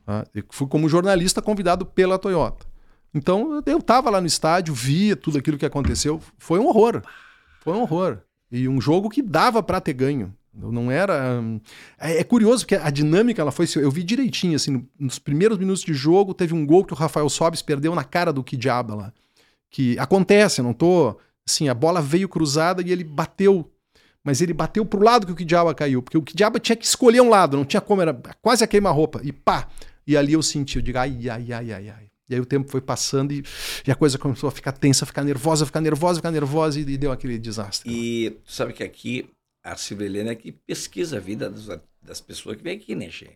[0.06, 0.24] Tá?
[0.34, 2.66] Eu fui como jornalista convidado pela Toyota.
[3.14, 6.20] Então eu estava lá no estádio, via tudo aquilo que aconteceu.
[6.38, 7.02] Foi um horror.
[7.60, 8.18] Foi um horror.
[8.56, 10.32] E um jogo que dava para ter ganho.
[10.54, 11.42] Não era.
[11.98, 13.66] É, é curioso porque a dinâmica ela foi.
[13.76, 16.96] Eu vi direitinho, assim, no- nos primeiros minutos de jogo, teve um gol que o
[16.96, 19.12] Rafael Sobis perdeu na cara do Kidiaba lá.
[19.70, 21.16] Que acontece, não tô.
[21.46, 23.68] Assim, a bola veio cruzada e ele bateu
[24.26, 27.20] mas ele bateu pro lado que o Kidiaba caiu, porque o Kidiaba tinha que escolher
[27.20, 29.68] um lado, não tinha como, era quase a queima-roupa, e pá!
[30.06, 32.03] E ali eu senti, eu digo, ai, ai, ai, ai, ai.
[32.28, 33.44] E aí o tempo foi passando e,
[33.86, 36.96] e a coisa começou a ficar tensa, ficar nervosa, ficar nervosa, ficar nervosa, e, e
[36.96, 37.90] deu aquele desastre.
[37.92, 39.26] E tu sabe que aqui
[39.62, 41.68] a Silvia Helena é que pesquisa a vida dos-
[42.02, 43.30] das pessoas que vêm aqui, né, Che?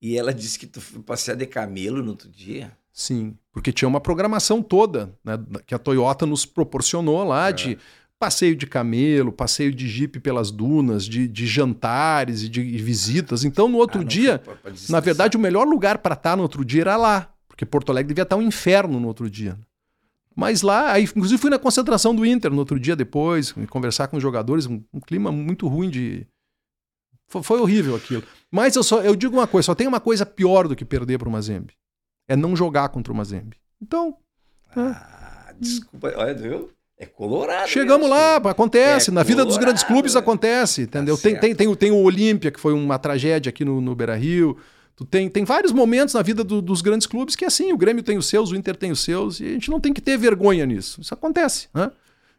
[0.00, 2.72] E ela disse que tu foi passear de camelo no outro dia.
[2.92, 7.78] Sim, porque tinha uma programação toda, né, que a Toyota nos proporcionou lá de
[8.18, 13.44] passeio de camelo, passeio de jipe pelas dunas, de, de jantares e de visitas.
[13.44, 16.64] Então, no outro Ah, dia, foi Na verdade, o melhor lugar para estar no outro
[16.64, 19.58] dia era lá, porque Porto Alegre devia estar um inferno no outro dia.
[20.36, 24.16] Mas lá, aí, inclusive fui na concentração do Inter no outro dia depois, conversar com
[24.16, 26.24] os jogadores, um, um clima muito ruim de.
[27.26, 28.22] Foi, foi horrível aquilo.
[28.48, 31.18] Mas eu só eu digo uma coisa, só tem uma coisa pior do que perder
[31.18, 31.74] para o Mazembe.
[32.28, 33.56] É não jogar contra o Mazembe.
[33.82, 34.16] Então,
[34.76, 36.70] Ah, desculpa, olha, viu?
[36.96, 37.68] É colorado.
[37.68, 38.14] chegamos mesmo.
[38.14, 39.10] lá, acontece.
[39.10, 40.20] É Na vida dos grandes clubes né?
[40.20, 41.16] acontece, entendeu?
[41.16, 43.96] Tá tem, tem, tem, o- tem o Olímpia, que foi uma tragédia aqui no, no
[43.96, 44.56] Beira Rio.
[44.98, 47.76] Tu tem, tem vários momentos na vida do- dos grandes clubes que é assim, o
[47.78, 50.00] Grêmio tem os seus, o Inter tem os seus, e a gente não tem que
[50.00, 51.00] ter vergonha nisso.
[51.00, 51.68] Isso acontece.
[51.72, 51.88] Né?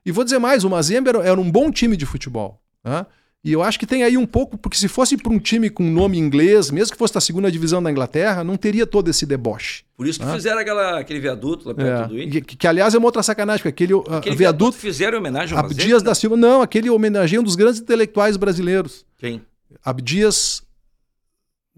[0.05, 2.59] E vou dizer mais, o Mazembe era, era um bom time de futebol.
[2.83, 3.05] Né?
[3.45, 5.89] E eu acho que tem aí um pouco, porque se fosse para um time com
[5.89, 9.85] nome inglês, mesmo que fosse da segunda divisão da Inglaterra, não teria todo esse deboche.
[9.95, 10.33] Por isso que Ah.
[10.33, 12.07] fizeram aquela, aquele viaduto lá perto É.
[12.09, 12.43] do Inter.
[12.43, 15.57] Que, que, aliás, é uma outra sacanagem, porque aquele, ah, Aquele viaduto fizeram em homenagem
[15.57, 19.05] ao Abdias da Silva, não, aquele homenageia um dos grandes intelectuais brasileiros.
[19.17, 19.41] Quem?
[19.81, 20.61] Abdias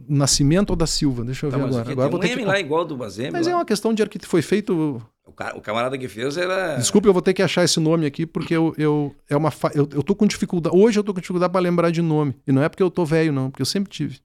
[0.07, 1.81] Nascimento ou da Silva, deixa eu Tá, ver agora.
[1.83, 2.47] aqui agora tem vou um ter M que...
[2.47, 3.31] lá igual do Mazembe.
[3.31, 3.53] Mas lá.
[3.53, 4.29] é uma questão de arquiteto.
[4.29, 5.01] Foi feito.
[5.25, 6.75] o, ca- o camarada que fez era...
[6.75, 9.71] Desculpe, eu vou ter que achar esse nome aqui, porque eu, eu, é uma fa...
[9.73, 10.75] eu, eu tô com dificuldade.
[10.75, 12.35] Hoje eu tô com dificuldade para lembrar de nome.
[12.47, 14.19] E não é porque eu tô velho, não, porque eu sempre tive.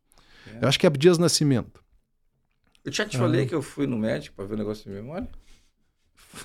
[0.54, 0.64] É.
[0.64, 1.80] Eu acho que é Abdias Nascimento.
[2.84, 3.20] Eu já te Ah.
[3.20, 5.28] falei que eu fui no médico para ver o negócio de memória.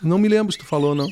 [0.01, 1.07] Não me lembro se tu falou, não.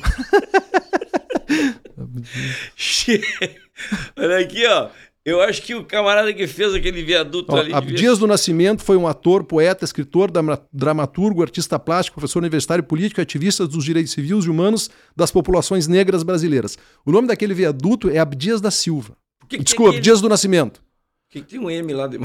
[4.16, 4.88] Olha aqui, ó.
[5.24, 7.74] Eu acho que o camarada que fez aquele viaduto Ó, ali...
[7.74, 10.30] Abdias do Nascimento foi um ator, poeta, escritor,
[10.72, 15.86] dramaturgo, artista plástico, professor universitário, político e ativista dos direitos civis e humanos das populações
[15.86, 16.78] negras brasileiras.
[17.04, 19.14] O nome daquele viaduto é Abdias da Silva.
[19.46, 20.80] Que que Desculpa, Abdias do Nascimento.
[21.28, 22.18] Que, que tem um M lá de?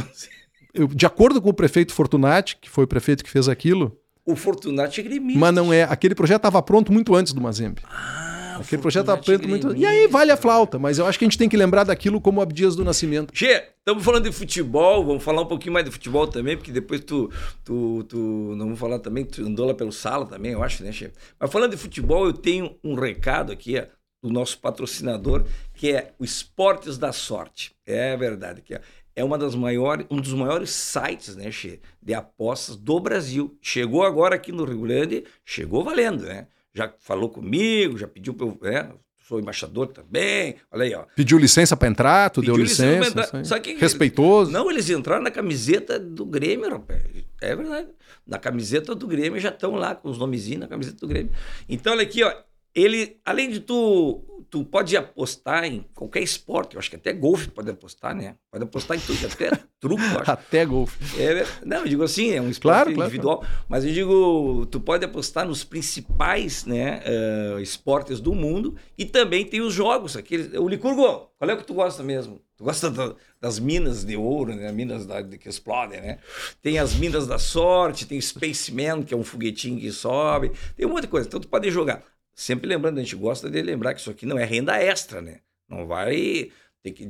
[0.74, 4.36] Eu- de acordo com o prefeito Fortunati, que foi o prefeito que fez aquilo, O
[4.36, 5.40] Fortunati é gremista.
[5.40, 5.84] mas não é.
[5.84, 7.82] Aquele projeto estava pronto muito antes do Mazembe.
[7.86, 9.76] Ah, Aquele projeto apresenta muito.
[9.76, 12.22] E aí vale a flauta, mas eu acho que a gente tem que lembrar daquilo
[12.22, 13.32] como Abdias do Nascimento.
[13.36, 17.02] Che, estamos falando de futebol, vamos falar um pouquinho mais de futebol também, porque depois
[17.02, 17.30] tu,
[17.64, 18.18] tu, tu
[18.56, 21.12] não vamos falar também, tu andou lá pelo sala também, eu acho, né, Che?
[21.40, 23.90] Mas falando de futebol, eu tenho um recado aqui é,
[24.24, 27.76] do nosso patrocinador, que é o Esportes da Sorte.
[27.86, 28.82] É verdade, que é
[29.16, 33.58] é uma das maiores, um dos maiores sites, né, Che, de apostas do Brasil.
[33.62, 36.48] Chegou agora aqui no Rio Grande, chegou valendo, né?
[36.76, 38.92] Já falou comigo, já pediu para eu, né?
[39.28, 40.56] Sou embaixador também.
[40.72, 41.06] Olha aí, ó.
[41.16, 43.10] Pediu licença para entrar, tu Pediu deu licença.
[43.10, 44.52] licença Só que respeitoso.
[44.52, 47.02] Não, eles entraram na camiseta do Grêmio, rapaz.
[47.42, 47.88] É verdade.
[48.28, 51.32] Na camiseta do Grêmio já estão lá com os nomezinhos na camiseta do Grêmio.
[51.68, 52.36] Então, olha aqui, ó.
[52.76, 57.50] Ele, além de tu tu pode apostar em qualquer esporte, eu acho que até golfe
[57.50, 58.38] pode apostar, né?
[58.50, 59.52] Pode apostar em tudo, até
[59.82, 60.32] truco, acho.
[60.32, 61.22] Até golfe.
[61.22, 64.80] É, não, eu digo assim, é um esporte claro, individual, claro, mas eu digo, tu
[64.80, 70.58] pode apostar nos principais né, uh, esportes do mundo e também tem os jogos, aquele,
[70.58, 72.40] o Licurgo, qual é o que tu gosta mesmo?
[72.56, 74.72] Tu gosta da, das minas de ouro, né?
[74.72, 76.20] Minas da, que explodem, né?
[76.62, 80.90] Tem as minas da sorte, tem Spaceman, que é um foguetinho que sobe, tem um
[80.92, 81.28] monte de coisa.
[81.28, 82.02] Então tu pode jogar.
[82.36, 85.40] Sempre lembrando, a gente gosta de lembrar que isso aqui não é renda extra, né?
[85.70, 86.52] Não vai
[86.84, 87.10] ter que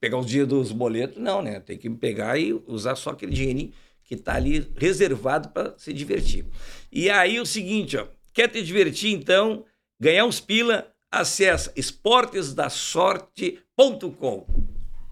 [0.00, 1.58] pegar os dias dos boletos, não, né?
[1.58, 3.72] Tem que pegar e usar só aquele dinheirinho
[4.04, 6.46] que está ali reservado para se divertir.
[6.90, 9.64] E aí o seguinte, ó, quer te divertir então,
[10.00, 14.46] ganhar uns pila, acessa esportesdasorte.com.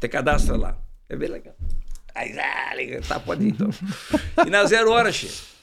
[0.00, 0.80] Te cadastra lá.
[1.08, 1.56] É bem legal.
[2.14, 2.70] Aí, ah,
[3.06, 3.68] tá, pode ir então.
[4.46, 5.55] e na zero hora, chefe.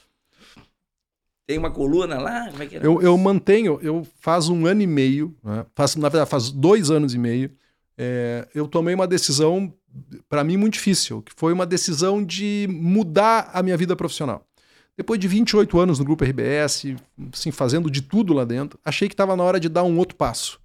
[1.46, 2.48] Tem uma coluna lá?
[2.50, 2.80] Como é que é?
[2.82, 5.66] Eu, eu mantenho, eu faz um ano e meio, né?
[5.74, 7.50] faz, na verdade, faz dois anos e meio,
[7.98, 9.72] é, eu tomei uma decisão,
[10.28, 14.46] para mim, muito difícil, que foi uma decisão de mudar a minha vida profissional.
[14.96, 16.94] Depois de 28 anos no Grupo RBS,
[17.32, 20.16] assim, fazendo de tudo lá dentro, achei que estava na hora de dar um outro
[20.16, 20.60] passo.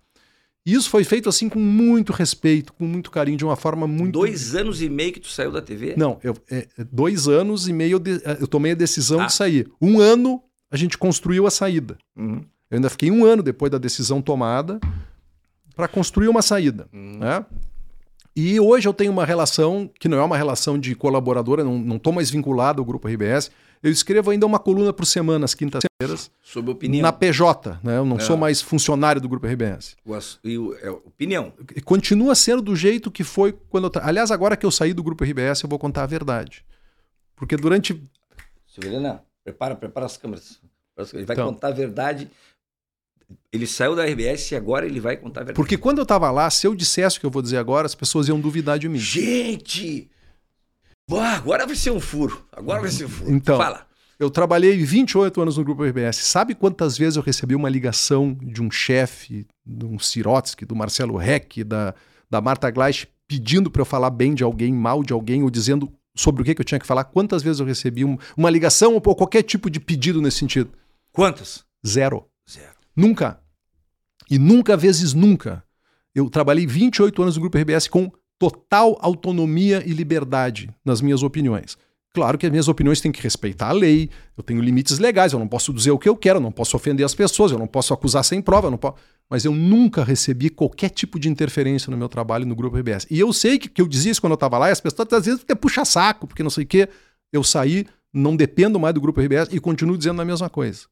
[0.65, 4.13] E isso foi feito assim com muito respeito, com muito carinho, de uma forma muito.
[4.13, 5.95] Dois anos e meio que tu saiu da TV?
[5.97, 9.25] Não, eu, é, dois anos e meio eu, de, eu tomei a decisão ah.
[9.25, 9.71] de sair.
[9.81, 11.97] Um ano a gente construiu a saída.
[12.15, 12.43] Uhum.
[12.69, 14.79] Eu ainda fiquei um ano depois da decisão tomada
[15.75, 16.87] para construir uma saída.
[16.93, 17.17] Uhum.
[17.19, 17.45] Né?
[18.35, 22.13] E hoje eu tenho uma relação que não é uma relação de colaboradora, não estou
[22.13, 23.51] mais vinculado ao Grupo RBS.
[23.81, 26.29] Eu escrevo ainda uma coluna por semana, às quintas-feiras.
[26.43, 27.01] Sobre opinião.
[27.01, 27.97] Na PJ, né?
[27.97, 28.19] Eu não é.
[28.19, 29.95] sou mais funcionário do Grupo RBS.
[30.05, 31.53] O, e o, é, opinião.
[31.75, 34.01] E continua sendo do jeito que foi quando eu.
[34.03, 36.63] Aliás, agora que eu saí do Grupo RBS, eu vou contar a verdade.
[37.35, 38.01] Porque durante.
[38.67, 40.59] Silvana, Prepara, prepara as câmeras.
[41.11, 42.29] Ele vai então, contar a verdade.
[43.51, 45.55] Ele saiu da RBS e agora ele vai contar a verdade.
[45.55, 47.95] Porque quando eu estava lá, se eu dissesse o que eu vou dizer agora, as
[47.95, 48.99] pessoas iam duvidar de mim.
[48.99, 50.09] Gente!
[51.11, 52.45] agora vai ser um furo.
[52.51, 53.31] Agora vai ser um furo.
[53.31, 53.87] Então, Fala.
[54.19, 56.17] Eu trabalhei 28 anos no Grupo RBS.
[56.17, 61.17] Sabe quantas vezes eu recebi uma ligação de um chefe, de um Sirotsky, do Marcelo
[61.17, 61.95] Reck, da,
[62.29, 65.91] da Marta Gleich, pedindo para eu falar bem de alguém, mal de alguém, ou dizendo
[66.15, 68.93] sobre o que, que eu tinha que falar, quantas vezes eu recebi um, uma ligação
[68.93, 70.71] ou qualquer tipo de pedido nesse sentido?
[71.11, 71.63] Quantas?
[71.85, 72.25] Zero.
[72.49, 72.75] Zero.
[72.95, 73.39] Nunca.
[74.29, 75.63] E nunca vezes nunca.
[76.13, 81.77] Eu trabalhei 28 anos no Grupo RBS com total autonomia e liberdade nas minhas opiniões.
[82.13, 85.39] Claro que as minhas opiniões têm que respeitar a lei, eu tenho limites legais, eu
[85.39, 87.67] não posso dizer o que eu quero, eu não posso ofender as pessoas, eu não
[87.67, 88.97] posso acusar sem prova, eu não posso...
[89.29, 93.05] mas eu nunca recebi qualquer tipo de interferência no meu trabalho no Grupo RBS.
[93.11, 95.13] E eu sei que, que eu dizia isso quando eu estava lá, e as pessoas
[95.13, 96.89] às vezes até puxa saco, porque não sei o quê.
[97.31, 100.87] Eu saí, não dependo mais do Grupo RBS e continuo dizendo a mesma coisa.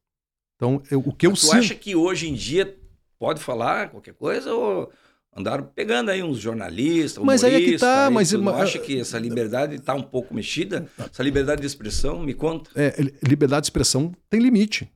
[0.54, 1.58] Então, eu, o que mas eu tu sinto...
[1.58, 2.76] acha que hoje em dia
[3.18, 4.92] pode falar qualquer coisa ou
[5.36, 9.18] andaram pegando aí uns jornalistas, mas aí é que tá, mas tu acha que essa
[9.18, 10.88] liberdade está um pouco mexida?
[10.98, 12.70] Essa liberdade de expressão, me conta.
[12.74, 14.88] É, liberdade de expressão tem limite.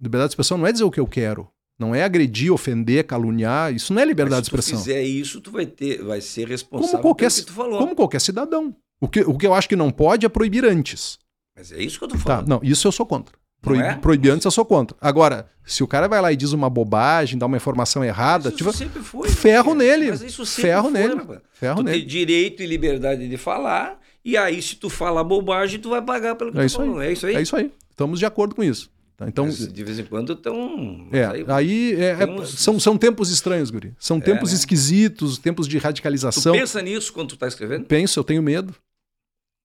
[0.00, 1.48] Liberdade de expressão não é dizer o que eu quero.
[1.78, 3.74] Não é agredir, ofender, caluniar.
[3.74, 4.78] Isso não é liberdade de expressão.
[4.78, 7.52] Se tu fizer isso, tu vai ter, vai ser responsável como qualquer, pelo que tu
[7.52, 7.78] falou.
[7.78, 8.74] Como qualquer cidadão.
[9.00, 11.18] O que, o que eu acho que não pode é proibir antes.
[11.54, 12.48] Mas é isso que eu tô tá, falando.
[12.48, 13.36] Tá, não, isso eu sou contra.
[13.60, 13.82] Proib...
[13.82, 13.94] É?
[13.96, 14.96] Proibir antes eu sou contra.
[15.00, 18.58] Agora, se o cara vai lá e diz uma bobagem, dá uma informação errada, isso
[18.58, 20.10] tipo, sempre foi, ferro nele.
[20.10, 21.20] Mas isso sempre ferro foi, nele.
[21.52, 21.98] Ferro tu nele.
[21.98, 26.36] tem direito e liberdade de falar, e aí se tu fala bobagem, tu vai pagar
[26.36, 27.02] pelo que é tu isso falou.
[27.02, 27.34] É isso aí?
[27.36, 27.72] É isso aí.
[27.90, 28.90] Estamos de acordo com isso.
[29.16, 31.08] Tá, então, de vez em quando estão.
[31.10, 32.50] É, aí, aí é, é, uns...
[32.60, 33.94] são, são tempos estranhos, Guri.
[33.98, 34.56] São é, tempos né?
[34.56, 36.52] esquisitos, tempos de radicalização.
[36.52, 37.86] Tu pensa nisso quando tu está escrevendo?
[37.86, 38.74] Penso, eu tenho medo.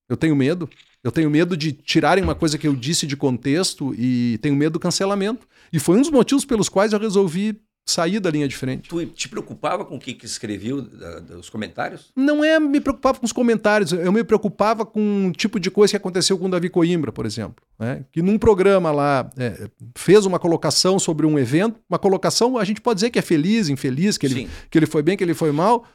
[0.07, 0.69] Eu tenho medo.
[1.03, 4.73] Eu tenho medo de tirarem uma coisa que eu disse de contexto e tenho medo
[4.73, 5.45] do cancelamento.
[5.73, 8.87] E foi um dos motivos pelos quais eu resolvi Saí da linha de frente.
[8.87, 12.11] Tu te preocupava com o que, que escreveu, dos comentários?
[12.15, 15.91] Não é me preocupava com os comentários, eu me preocupava com um tipo de coisa
[15.91, 17.65] que aconteceu com o Davi Coimbra, por exemplo.
[17.77, 18.05] Né?
[18.11, 22.79] Que num programa lá é, fez uma colocação sobre um evento, uma colocação, a gente
[22.79, 25.51] pode dizer que é feliz, infeliz, que ele, que ele foi bem, que ele foi
[25.51, 25.85] mal.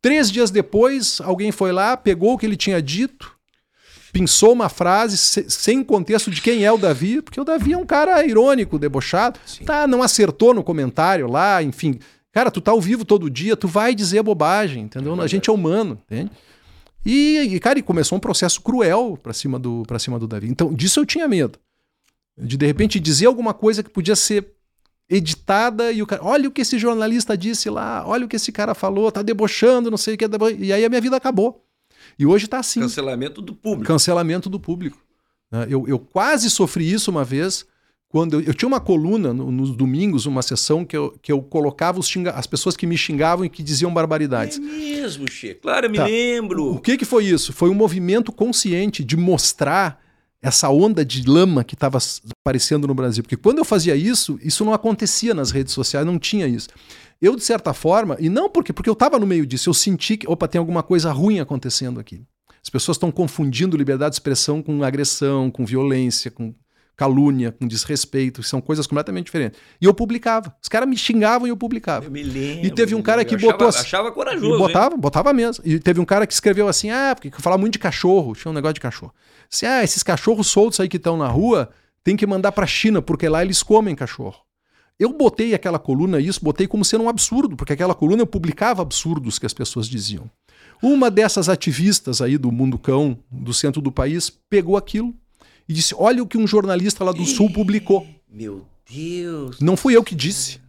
[0.00, 3.33] Três dias depois, alguém foi lá, pegou o que ele tinha dito,
[4.14, 7.84] pensou uma frase sem contexto de quem é o Davi, porque o Davi é um
[7.84, 9.40] cara irônico, debochado.
[9.44, 9.64] Sim.
[9.64, 11.98] Tá, não acertou no comentário lá, enfim.
[12.30, 15.20] Cara, tu tá ao vivo todo dia, tu vai dizer bobagem, entendeu?
[15.20, 16.30] É a gente é humano, entende?
[17.04, 20.48] E, e, cara, e começou um processo cruel para cima do para cima do Davi.
[20.48, 21.58] Então, disso eu tinha medo.
[22.38, 24.46] De de repente dizer alguma coisa que podia ser
[25.10, 28.50] editada e o cara, olha o que esse jornalista disse lá, olha o que esse
[28.52, 30.24] cara falou, tá debochando, não sei o que,
[30.58, 31.63] e aí a minha vida acabou.
[32.18, 32.80] E hoje está assim.
[32.80, 33.86] Cancelamento do público.
[33.86, 34.98] Cancelamento do público.
[35.50, 35.66] Né?
[35.68, 37.66] Eu, eu quase sofri isso uma vez,
[38.08, 41.42] quando eu, eu tinha uma coluna no, nos domingos, uma sessão que eu, que eu
[41.42, 44.58] colocava xinga, as pessoas que me xingavam e que diziam barbaridades.
[44.58, 45.54] É mesmo, Che.
[45.54, 46.04] Claro, eu me tá.
[46.04, 46.72] lembro.
[46.72, 47.52] O que, que foi isso?
[47.52, 50.03] Foi um movimento consciente de mostrar
[50.44, 51.96] essa onda de lama que estava
[52.42, 53.22] aparecendo no Brasil.
[53.22, 56.68] Porque quando eu fazia isso, isso não acontecia nas redes sociais, não tinha isso.
[57.18, 60.18] Eu, de certa forma, e não porque, porque eu estava no meio disso, eu senti
[60.18, 62.22] que, opa, tem alguma coisa ruim acontecendo aqui.
[62.62, 66.54] As pessoas estão confundindo liberdade de expressão com agressão, com violência, com
[66.96, 69.58] calúnia, com desrespeito, são coisas completamente diferentes.
[69.80, 70.54] E eu publicava.
[70.62, 72.06] Os caras me xingavam e eu publicava.
[72.06, 72.66] Eu me lembro.
[72.66, 74.58] E teve um cara que achava, botou assim, achava corajoso.
[74.58, 75.00] Botava, hein?
[75.00, 75.64] botava mesmo.
[75.66, 78.50] E teve um cara que escreveu assim: "Ah, porque eu falava muito de cachorro, tinha
[78.50, 79.12] um negócio de cachorro.
[79.52, 81.70] Assim, ah, esses cachorros soltos aí que estão na rua,
[82.02, 84.44] tem que mandar para China, porque lá eles comem cachorro.
[84.98, 88.82] Eu botei aquela coluna, isso, botei como sendo um absurdo, porque aquela coluna eu publicava
[88.82, 90.30] absurdos que as pessoas diziam.
[90.80, 95.14] Uma dessas ativistas aí do Mundo Cão, do centro do país, pegou aquilo
[95.68, 98.06] e disse: Olha o que um jornalista lá do Sul publicou.
[98.30, 99.60] Meu Deus.
[99.60, 100.60] Não fui eu que disse.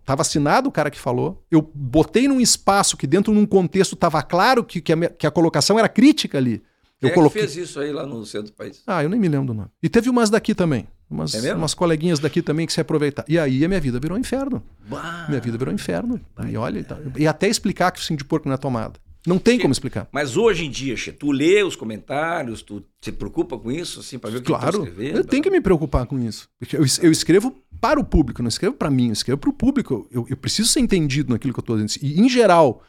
[0.00, 1.42] Estava assinado o cara que falou.
[1.50, 5.26] Eu botei num espaço que, dentro de um contexto, estava claro que, que, a, que
[5.26, 6.62] a colocação era crítica ali.
[7.00, 7.42] Quem eu é coloquei...
[7.42, 8.82] fez isso aí lá no centro do país?
[8.86, 9.68] Ah, eu nem me lembro do nome.
[9.82, 10.86] E teve umas daqui também.
[11.10, 13.26] Umas, é umas coleguinhas daqui também que se aproveitaram.
[13.28, 14.62] E aí a minha vida virou um inferno.
[14.88, 16.20] Bah, minha vida virou um inferno.
[16.48, 16.86] E olha,
[17.16, 18.98] e, e até explicar que o sim de porco não é tomada.
[19.26, 20.08] Não tem como explicar.
[20.12, 24.18] Mas hoje em dia, che, tu lê os comentários, tu se preocupa com isso, assim,
[24.18, 25.16] para ver o que claro, tu tá escrevendo?
[25.16, 26.48] eu tenho que me preocupar com isso.
[26.72, 30.08] Eu, eu escrevo para o público, não escrevo para mim, eu escrevo para o público.
[30.12, 32.04] Eu, eu, preciso ser entendido naquilo que eu estou dizendo.
[32.04, 32.82] E, em geral,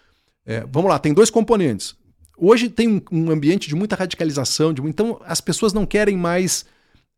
[0.46, 1.96] é, vamos lá, tem dois componentes.
[2.38, 6.66] Hoje tem um, um ambiente de muita radicalização, de, então as pessoas não querem mais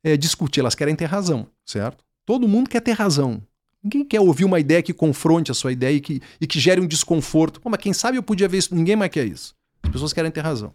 [0.01, 2.05] é, discutir, elas querem ter razão, certo?
[2.25, 3.41] Todo mundo quer ter razão.
[3.84, 6.81] Ninguém quer ouvir uma ideia que confronte a sua ideia e que, e que gere
[6.81, 7.61] um desconforto.
[7.61, 8.76] Pô, mas quem sabe eu podia ver isso.
[8.76, 9.56] Ninguém mais quer isso.
[9.84, 10.73] As pessoas querem ter razão.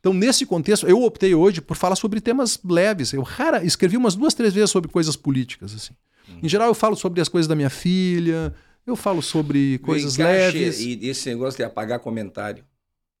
[0.00, 3.12] Então, nesse contexto, eu optei hoje por falar sobre temas leves.
[3.12, 5.74] Eu rara, escrevi umas duas, três vezes sobre coisas políticas.
[5.74, 5.92] assim.
[6.28, 6.38] Hum.
[6.42, 8.54] Em geral, eu falo sobre as coisas da minha filha,
[8.86, 10.80] eu falo sobre coisas leves.
[10.80, 12.64] E esse negócio de apagar comentário.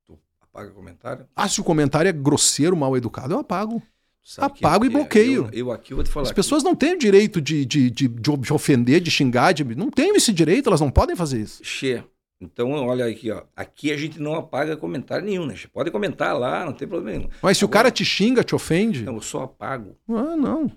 [0.06, 1.26] Tu apaga comentário?
[1.34, 3.82] Ah, se o comentário é grosseiro, mal educado, eu apago.
[4.22, 5.48] Sabe Apago e bloqueio.
[5.52, 6.26] Eu, eu, aqui vou te falar.
[6.26, 9.90] As pessoas não têm o direito de, de, de, de, ofender, de xingar, de, não
[9.90, 11.64] têm esse direito, elas não podem fazer isso.
[11.64, 12.04] Che.
[12.40, 13.42] Então, olha aqui, ó.
[13.56, 15.54] Aqui a gente não apaga comentário nenhum, né?
[15.72, 17.30] Pode comentar lá, não tem problema nenhum.
[17.42, 19.04] Mas se Agora, o cara te xinga, te ofende.
[19.04, 19.96] Não, eu só apago.
[20.08, 20.70] Ah, não.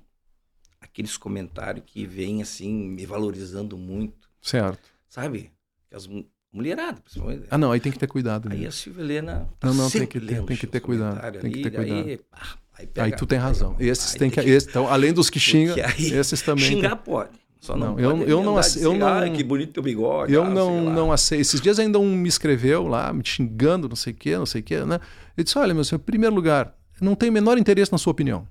[0.79, 4.29] Aqueles comentários que vêm assim, me valorizando muito.
[4.41, 4.89] Certo.
[5.07, 5.51] Sabe?
[5.93, 6.09] As
[6.51, 7.45] mulheradas, principalmente.
[7.51, 8.49] Ah, não, aí tem que ter cuidado.
[8.51, 9.47] Aí a Silvia Helena.
[9.59, 11.39] Tá não, não, tem que ter, tem que ter cuidado.
[11.39, 12.07] Tem que ter cuidado.
[12.07, 13.75] Aí, pá, Aí, pega, aí tu tem razão.
[13.79, 14.49] Esses tem que, que...
[14.49, 16.65] Esse, então, além dos que xingam, esses também.
[16.65, 17.13] Xingar tem...
[17.13, 17.29] pode.
[17.59, 20.33] Só não, não eu, eu não eu não ah, que bonito teu bigode.
[20.33, 21.41] Eu ah, não não aceito.
[21.41, 24.61] Esses dias ainda um me escreveu lá, me xingando, não sei o quê, não sei
[24.61, 24.99] o quê, né?
[25.37, 28.09] Eu disse: "Olha, meu senhor, em primeiro lugar, não tenho o menor interesse na sua
[28.09, 28.47] opinião.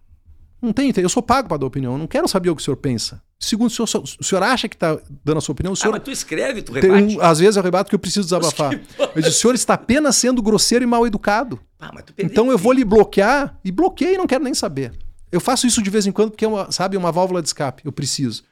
[0.63, 1.07] Não tem interesse.
[1.07, 1.95] Eu sou pago para dar opinião.
[1.95, 3.21] Eu não quero saber o que o senhor pensa.
[3.43, 5.73] Segundo, o senhor, o senhor acha que está dando a sua opinião?
[5.73, 7.17] O senhor, ah, mas tu escreve, tu rebate.
[7.17, 8.79] Um, às vezes eu rebato que eu preciso desabafar.
[9.17, 11.59] Disse, o senhor está apenas sendo grosseiro e mal educado.
[11.81, 14.93] Ah, então eu vou lhe bloquear e bloqueei e não quero nem saber.
[15.33, 17.83] Eu faço isso de vez em quando porque é uma, sabe, uma válvula de escape.
[17.87, 18.45] Eu preciso.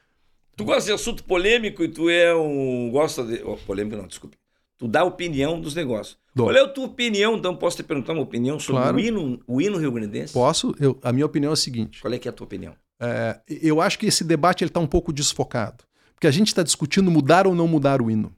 [0.57, 2.91] Tu gosta de assunto polêmico e tu é um.
[2.91, 3.43] Gosta de.
[3.45, 4.39] Oh, polêmico não, desculpe.
[4.79, 6.17] Tu dá opinião dos negócios.
[6.35, 6.47] Dou.
[6.47, 7.37] Qual é a tua opinião?
[7.37, 8.97] Então, posso te perguntar uma opinião sobre claro.
[8.97, 10.33] o, hino, o hino rio-grandense?
[10.33, 10.75] Posso.
[10.81, 12.01] Eu, a minha opinião é a seguinte.
[12.01, 12.75] Qual é que é a tua opinião?
[13.01, 15.85] É, eu acho que esse debate está um pouco desfocado.
[16.15, 18.35] Porque a gente está discutindo mudar ou não mudar o hino.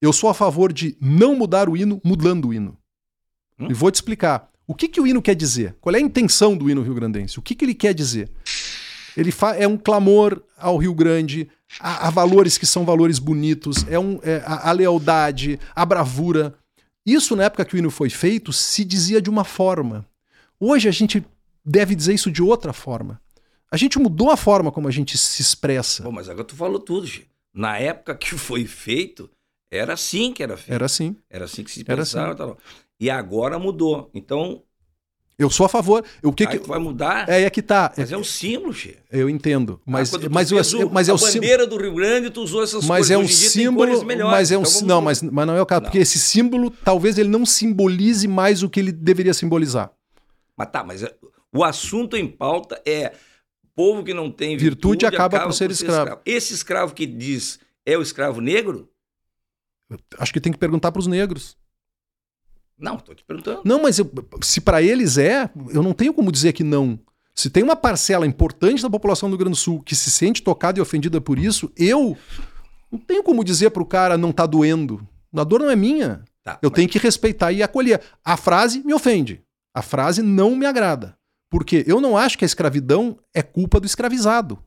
[0.00, 2.78] Eu sou a favor de não mudar o hino mudando o hino.
[3.58, 3.68] Hum?
[3.70, 4.50] E vou te explicar.
[4.66, 5.76] O que, que o hino quer dizer?
[5.80, 7.38] Qual é a intenção do hino rio-grandense?
[7.38, 8.30] O que, que ele quer dizer?
[9.16, 11.48] Ele é um clamor ao Rio Grande,
[11.80, 16.54] a, a valores que são valores bonitos, é, um, é a, a lealdade, a bravura.
[17.04, 20.06] Isso, na época que o hino foi feito, se dizia de uma forma.
[20.60, 21.24] Hoje a gente
[21.64, 23.20] deve dizer isso de outra forma.
[23.70, 26.02] A gente mudou a forma como a gente se expressa.
[26.02, 27.22] Pô, mas agora tu falou tudo, Gê.
[27.52, 29.28] na época que foi feito,
[29.70, 30.72] era assim que era feito.
[30.72, 31.16] Era assim.
[31.28, 32.44] Era assim que se pensava.
[32.44, 32.54] assim.
[32.98, 34.10] E agora mudou.
[34.14, 34.62] Então,
[35.38, 36.02] Eu sou a favor.
[36.22, 36.58] O que, que...
[36.58, 37.28] vai mudar.
[37.28, 37.92] É, é que tá.
[37.96, 38.96] Mas é um símbolo, Che.
[39.12, 39.80] Eu entendo.
[39.86, 41.34] Mas, Ah, mas, fez o, mas é a o símbolo.
[41.42, 43.10] bandeira do Rio Grande, tu usou essas Mas cores.
[43.12, 44.04] é um símbolo.
[44.30, 44.62] Mas é um.
[44.62, 45.82] Então si- vamos não, mas, mas não é o caso.
[45.82, 45.86] Não.
[45.90, 49.92] Porque esse símbolo, talvez ele não simbolize mais o que ele deveria simbolizar.
[50.56, 51.14] Mas tá, mas é-
[51.54, 53.12] o assunto em pauta é
[53.78, 56.20] povo que não tem Virtude virtude, acaba por ser escravo.
[56.26, 58.88] Esse escravo que diz é o escravo negro?
[60.18, 61.56] Acho que tem que perguntar para os negros.
[62.76, 63.62] Não, tô te perguntando.
[63.64, 64.10] Não, mas eu-
[64.42, 66.98] se para eles é, eu não tenho como dizer que não.
[67.34, 70.42] Se tem uma parcela importante da população do Rio Grande do Sul que se sente
[70.42, 72.16] tocada e ofendida por isso, eu
[72.90, 75.06] não tenho como dizer para o cara não tá doendo.
[75.34, 76.24] A dor não é minha.
[76.44, 78.00] Tá, Eu mas- tenho que respeitar e acolher.
[78.24, 79.42] A frase me ofende.
[79.74, 81.16] A frase não me agrada.
[81.50, 84.58] Porque eu não acho que a escravidão é culpa do escravizado.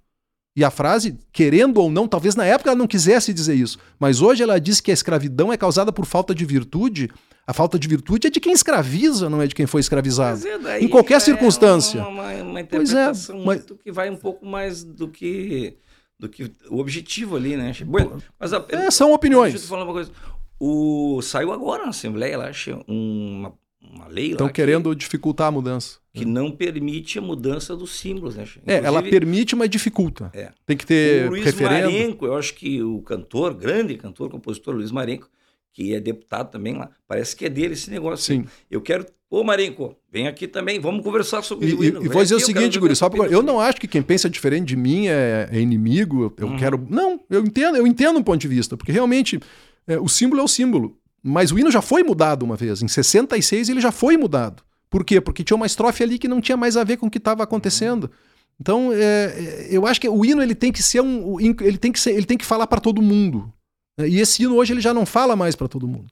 [0.55, 4.21] E a frase, querendo ou não, talvez na época ela não quisesse dizer isso, mas
[4.21, 7.09] hoje ela diz que a escravidão é causada por falta de virtude.
[7.47, 10.45] A falta de virtude é de quem escraviza, não é de quem foi escravizado.
[10.45, 11.99] É daí Em qualquer já circunstância.
[11.99, 15.07] É uma, uma, uma Pois é, interpretação mas- muito que vai um pouco mais do
[15.07, 15.77] que,
[16.19, 17.73] do que o objetivo ali, né?
[17.85, 19.61] Bueno, mas a, É, são Deixa eu opiniões.
[19.61, 20.11] te falar uma coisa.
[20.59, 22.51] O, saiu agora na Assembleia, lá,
[22.87, 23.53] uma,
[23.93, 25.99] uma lei Estão lá que- querendo dificultar a mudança.
[26.13, 28.45] que, não permite a mudança dos símbolos, né?
[28.65, 30.29] É, ela Inclusive, permite, mas dificulta.
[30.33, 30.51] É.
[30.65, 31.91] Tem que ter o Luiz referendo.
[31.91, 35.29] Marenco, eu acho que o cantor, grande cantor, compositor Luiz Marenco,
[35.73, 38.25] que é deputado também lá, parece que é dele esse negócio.
[38.25, 38.45] Sim.
[38.69, 39.05] Eu quero.
[39.29, 42.37] Ô, Marenco, vem aqui também, vamos conversar sobre E, o e- e vou dizer o
[42.37, 45.07] aqui, quero seguinte, Guri, só porque eu não acho que quem pensa diferente de mim
[45.07, 46.57] é, é inimigo, eu, Uhum.
[46.57, 46.85] quero.
[46.89, 49.39] Não, eu entendo, eu entendo um ponto de vista, porque realmente
[49.87, 50.97] é, o símbolo é o símbolo.
[51.23, 52.81] Mas o hino já foi mudado uma vez.
[52.81, 54.63] Em 66 ele já foi mudado.
[54.89, 55.21] Por quê?
[55.21, 57.43] Porque tinha uma estrofe ali que não tinha mais a ver com o que estava
[57.43, 58.11] acontecendo.
[58.59, 61.39] Então, é, é, eu acho que o hino ele tem que ser um.
[61.39, 63.51] Ele tem que, ser, ele tem que falar para todo mundo.
[63.99, 66.07] E esse hino hoje ele já não fala mais para todo mundo.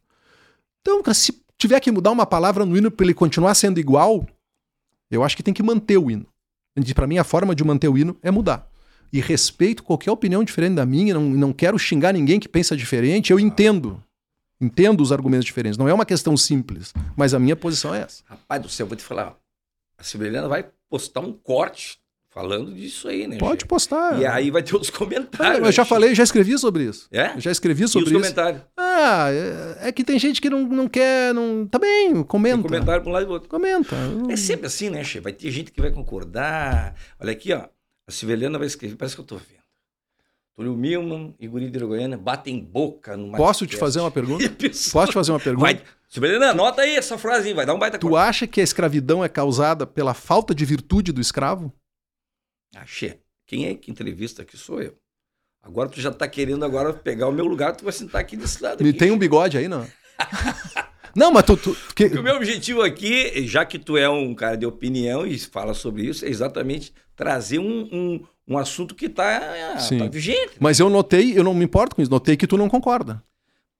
[0.81, 4.25] Então, se tiver que mudar uma palavra no hino para ele continuar sendo igual,
[5.11, 6.25] eu acho que tem que manter o hino.
[6.95, 8.69] Para mim, a forma de manter o hino é mudar.
[9.11, 13.31] E respeito qualquer opinião diferente da minha, não, não quero xingar ninguém que pensa diferente,
[13.31, 14.01] eu entendo.
[14.61, 15.77] Entendo os argumentos diferentes.
[15.77, 18.23] Não é uma questão simples, mas a minha posição é essa.
[18.25, 19.35] Rapaz do céu, vou te falar.
[19.97, 21.97] A Sibeliana vai postar um corte
[22.29, 23.37] falando disso aí, né?
[23.37, 23.65] Pode Gê?
[23.67, 24.19] postar.
[24.19, 25.65] E aí vai ter os comentários.
[25.65, 27.07] eu já né, falei, já escrevi sobre isso.
[27.11, 27.39] É?
[27.39, 28.19] Já escrevi E os sobre isso.
[28.19, 28.61] comentários?
[28.77, 31.33] Ah, é, é que tem gente que não, não quer.
[31.33, 31.65] Não...
[31.65, 32.61] Tá bem, Tem comenta.
[32.61, 33.49] comentário para um lado e do outro.
[33.49, 33.95] Comenta.
[34.29, 35.19] É sempre assim, né, Che?
[35.19, 36.95] Vai ter gente que vai concordar.
[37.19, 37.65] Olha aqui, ó.
[38.07, 39.58] A Sibeliana vai escrever, parece que eu tô vendo.
[40.59, 44.43] Túlio Milman e Guri de Goiânia batem boca no Posso te fazer uma pergunta?
[44.91, 45.65] Posso te fazer uma pergunta?
[45.65, 48.27] Vai, Sibeliana, anota aí essa frase, aí, vai dar um baita Tu corte.
[48.27, 51.71] acha que a escravidão é causada pela falta de virtude do escravo?
[52.85, 54.97] Che, quem é que entrevista aqui sou eu.
[55.63, 58.61] Agora tu já tá querendo agora pegar o meu lugar, tu vai sentar aqui desse
[58.61, 58.83] lado.
[58.83, 59.87] Me aqui, tem um bigode aí, não?
[61.15, 61.55] não, mas tu.
[61.55, 65.39] tu que- o meu objetivo aqui, já que tu é um cara de opinião e
[65.39, 69.99] fala sobre isso, é exatamente trazer um, um, um assunto que tá, Sim.
[69.99, 70.53] tá vigente.
[70.59, 73.21] Mas eu notei, eu não me importo com isso, notei que tu não concorda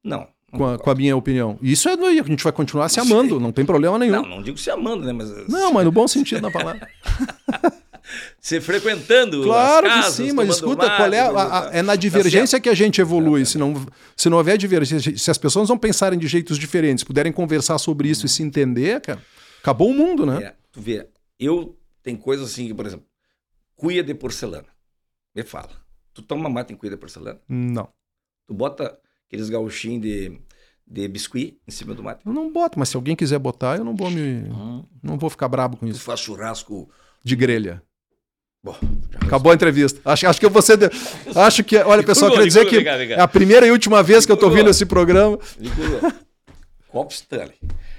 [0.03, 0.27] Não.
[0.51, 1.57] com a, com a minha opinião.
[1.61, 4.13] Isso é a gente vai continuar se amando, não tem problema nenhum.
[4.13, 5.11] Não, Não, não digo se amando, né?
[5.11, 5.29] Mas
[5.73, 6.87] mas no bom sentido da palavra.
[8.39, 9.43] se frequentando.
[9.43, 11.29] Claro as que casas, sim, mas escuta, mate, qual é, a-
[11.67, 12.63] a- é na Tá divergência certo.
[12.63, 13.45] que a gente evolui.
[13.45, 13.85] Se não,
[14.15, 18.09] se não houver divergência, se as pessoas não pensarem de jeitos diferentes, puderem conversar sobre
[18.09, 19.21] isso e se entender, cara,
[19.61, 20.43] acabou o mundo, né?
[20.43, 21.07] É, tu vê,
[21.39, 23.05] eu tem coisas assim, que, por exemplo,
[23.79, 24.67] cuia de porcelana.
[25.33, 25.71] Me fala.
[26.13, 27.39] Tu toma mate em cuia de porcelana?
[27.47, 27.87] Não.
[28.47, 30.41] Tu bota aqueles gauchinhos de,
[30.85, 32.25] de biscuit em cima do mate?
[32.25, 34.43] Eu não boto, mas se alguém quiser botar, eu não vou me.
[35.01, 36.01] Não vou ficar brabo com Tu isso.
[36.01, 36.89] faz churrasco.
[37.23, 37.81] De grelha.
[38.61, 38.75] Bom,
[39.11, 40.01] já Acabou a entrevista.
[40.03, 40.75] Acho, acho que eu vou ser.
[40.77, 40.89] de-
[41.35, 41.77] Acho que.
[41.77, 43.15] Olha, pessoal, queria dizer que vem cá, vem cá.
[43.15, 45.39] é a primeira e última vez que eu tô vindo esse programa.
[46.89, 47.55] Copo Stanley.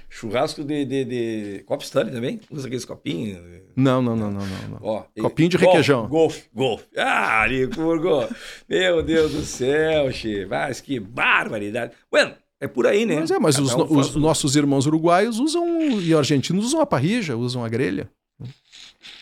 [0.09, 1.63] Churrasco de, de, de...
[1.63, 2.41] Copo Stanley também?
[2.51, 3.39] Usa aqueles copinhos.
[3.75, 4.79] Não, não, não, não, não.
[4.81, 6.07] Ó, Copinho de Golfe, requeijão.
[6.07, 6.85] Golfe, golfe.
[6.97, 8.27] Ah, Licurgo.
[8.67, 10.45] Meu Deus do céu, che.
[10.45, 11.93] Mas que barbaridade.
[12.09, 13.19] Bueno, é por aí, né?
[13.19, 17.35] Mas é, mas os, um os nossos irmãos uruguaios usam, e argentinos usam a parrilla,
[17.35, 18.09] usam a grelha.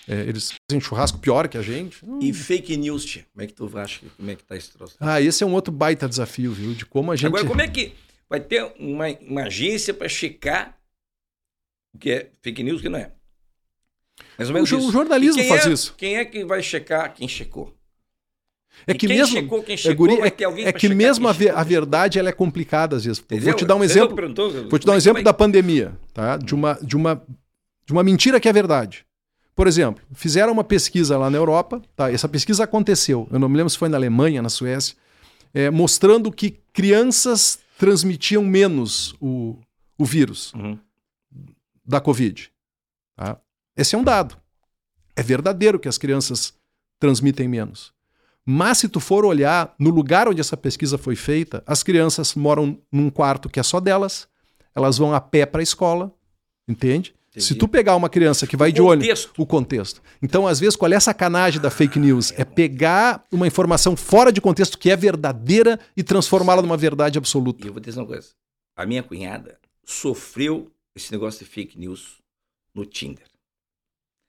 [0.07, 2.03] É, eles fazem churrasco pior que a gente.
[2.03, 2.19] Hum.
[2.21, 3.25] E fake news, che.
[3.31, 4.01] Como é que tu acha?
[4.17, 4.95] Como é que tá esse troço?
[4.99, 6.73] Ah, esse é um outro baita desafio, viu?
[6.73, 7.27] De como a gente.
[7.27, 7.93] Agora, como é que
[8.29, 10.77] vai ter uma, uma agência para checar
[11.95, 13.11] o que é fake news e o que não é?
[14.37, 14.87] Mais ou o, menos jo- isso.
[14.89, 15.93] o jornalismo faz é- isso.
[15.97, 17.73] Quem é que vai checar quem checou?
[18.87, 19.35] É que quem mesmo.
[19.35, 22.29] checou, quem é, checou, guri, é, é pra que mesmo a, ve- a verdade ela
[22.29, 23.19] é complicada às vezes.
[23.19, 23.45] Entendeu?
[23.45, 24.15] Vou te dar um Você exemplo.
[24.69, 26.37] Vou te dar um é exemplo vai- da pandemia, tá?
[26.37, 27.21] De uma, de uma,
[27.85, 29.05] de uma mentira que é verdade.
[29.53, 32.09] Por exemplo, fizeram uma pesquisa lá na Europa, tá?
[32.09, 33.27] Essa pesquisa aconteceu.
[33.29, 34.95] Eu não me lembro se foi na Alemanha, na Suécia.
[35.53, 39.57] é, mostrando que crianças transmitiam menos o,
[39.97, 40.77] o vírus Uhum.
[41.85, 42.49] da Covid.
[43.17, 43.37] tá?
[43.79, 44.35] Esse é um dado.
[45.15, 46.53] É verdadeiro que as crianças
[46.99, 47.93] transmitem menos.
[48.45, 52.79] Mas se tu for olhar no lugar onde essa pesquisa foi feita, as crianças moram
[52.91, 54.27] num quarto que é só delas,
[54.75, 56.11] elas vão a pé para a escola,
[56.67, 57.13] entende?
[57.29, 57.45] Entendi.
[57.45, 59.41] Se tu pegar uma criança que vai de ônibus, Contexto.
[59.41, 60.01] o contexto.
[60.21, 62.33] Então, às vezes, qual é a sacanagem da fake news?
[62.35, 67.19] É pegar uma informação fora de contexto que é verdadeira e transformá-la numa verdade E
[67.19, 67.65] absoluta.
[67.67, 68.29] eu vou dizer uma coisa.
[68.75, 72.17] A minha cunhada sofreu esse negócio de fake news
[72.73, 73.25] no Tinder.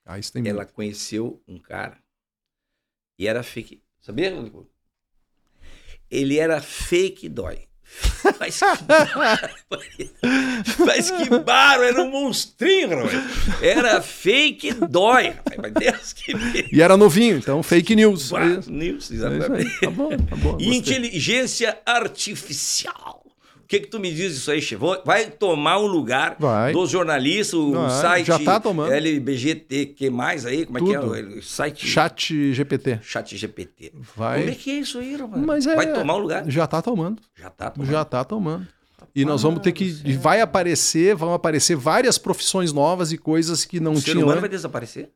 [0.04, 1.98] Ah, isso tem Ela conheceu um cara
[3.20, 3.82] e era fake.
[4.00, 4.66] Sabia, Rodrigo?
[6.10, 7.68] Ele era fake dói.
[8.40, 9.52] Mas que bárbaro.
[10.78, 13.62] Mas que bárbaro, era um monstrinho, rapaz.
[13.62, 15.28] Era fake dói.
[15.28, 15.58] rapaz.
[15.58, 16.68] Mas Deus que me...
[16.72, 18.32] E era novinho, então fake news.
[18.32, 18.70] É.
[18.70, 19.80] News, É exatamente.
[19.80, 20.56] Tá bom, tá bom.
[20.60, 23.19] Inteligência artificial.
[23.70, 24.82] O que que tu me diz disso aí, chefe?
[25.04, 26.72] Vai tomar um lugar Vai.
[26.72, 28.90] dos jornalistas, o Vai, site já tá tomando.
[28.92, 30.66] LBGT, mais aí?
[30.66, 30.98] Como é que é?
[30.98, 31.38] Tudo.
[31.38, 32.98] O site Chat GPT.
[33.00, 33.92] Chat GPT.
[34.16, 34.40] Vai.
[34.40, 35.40] Como é que é isso aí, rapaz?
[35.40, 36.50] Mas é- Vai tomar um lugar?
[36.50, 37.22] Já tá tomando.
[37.38, 37.90] Já tá tomando.
[37.92, 38.66] Já tá tomando.
[39.14, 39.84] E nós vamos ter que.
[40.04, 44.24] e vai aparecer, vão aparecer várias profissões novas e coisas que não O ser tinham.
[44.24, 45.10] humano vai desaparecer?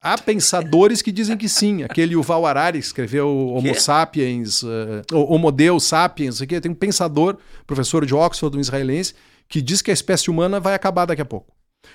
[0.00, 1.82] Há pensadores que dizem que sim.
[1.82, 3.80] Aquele Yuval Harari que escreveu Homo Quê?
[3.80, 6.60] sapiens, uh, Homo Deus sapiens, aqui.
[6.60, 9.14] tem um pensador, professor de Oxford, um israelense,
[9.48, 11.52] que diz que a espécie humana vai acabar daqui a pouco.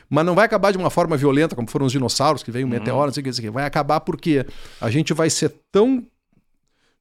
[0.09, 2.69] Mas não vai acabar de uma forma violenta, como foram os dinossauros, que veio um
[2.69, 2.77] Uhum.
[2.77, 3.53] meteoro, não sei o que, não sei o que.
[3.53, 4.45] Vai acabar porque
[4.81, 6.05] a gente vai ser tão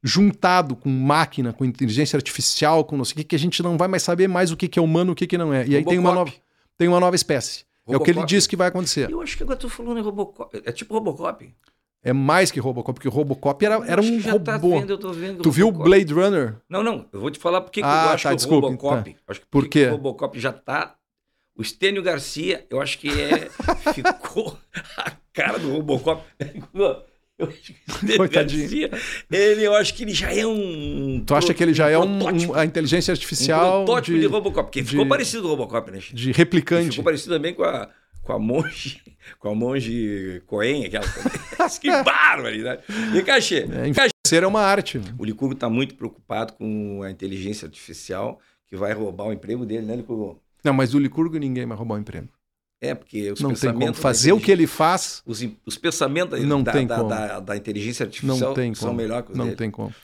[0.02, 3.76] juntado com máquina, com inteligência artificial, com não sei o que, que a gente não
[3.78, 5.66] vai mais saber mais o que, que é humano e o que, que não é.
[5.66, 6.32] E aí tem uma, nova,
[6.76, 7.64] tem uma nova espécie.
[7.88, 8.26] É o que ele Robocop.
[8.28, 9.10] diz que vai acontecer.
[9.10, 10.62] Eu acho que agora tu falando em Robocop.
[10.64, 11.54] É tipo Robocop.
[12.04, 14.44] É mais que Robocop, porque Robocop era, era um que já robô.
[14.44, 15.88] Tá vendo, eu tô vendo tu viu o Robocop.
[15.90, 16.56] Blade Runner?
[16.68, 17.06] Não, não.
[17.12, 19.16] Eu vou te falar porque que Ah, eu acho tá, que desculpa, Robocop.
[19.28, 19.86] Acho que Por porque quê?
[19.88, 20.96] O Robocop já tá.
[21.56, 23.48] O Estênio Garcia, eu acho que é.
[23.94, 24.58] ficou
[24.96, 26.22] a cara do Robocop.
[27.44, 28.90] O Coitadinho.
[29.30, 31.22] Ele, eu acho que ele já é um.
[31.26, 32.04] Tu acha que ele já é um,
[32.50, 34.64] um- a inteligência um artificial protótipo de, de, Robocop?
[34.66, 35.98] Porque de- ficou parecido com o Robocop, né?
[36.12, 36.90] De replicante?
[36.90, 37.88] Ficou parecido também com a,
[38.22, 39.00] com a monge.
[39.38, 41.04] Com a monge Coen, aquela.
[41.80, 42.82] que barbaridade.
[43.16, 45.00] E Cachê, É, envelhecer é uma arte.
[45.16, 49.86] O Licurgo está muito preocupado com a inteligência artificial que vai roubar o emprego dele,
[49.86, 50.42] né, Licurgo?
[50.64, 52.28] Não, mas do Licurgo ninguém vai roubar o emprego.
[52.84, 53.94] É, porque os Não tem como.
[53.94, 57.08] Fazer o que ele faz, Os, os pensamentos Não da, tem da, como.
[57.08, 58.96] da- da inteligência artificial não tem são como.
[59.00, 59.56] melhores que os Não dele.
[59.56, 59.94] tem como.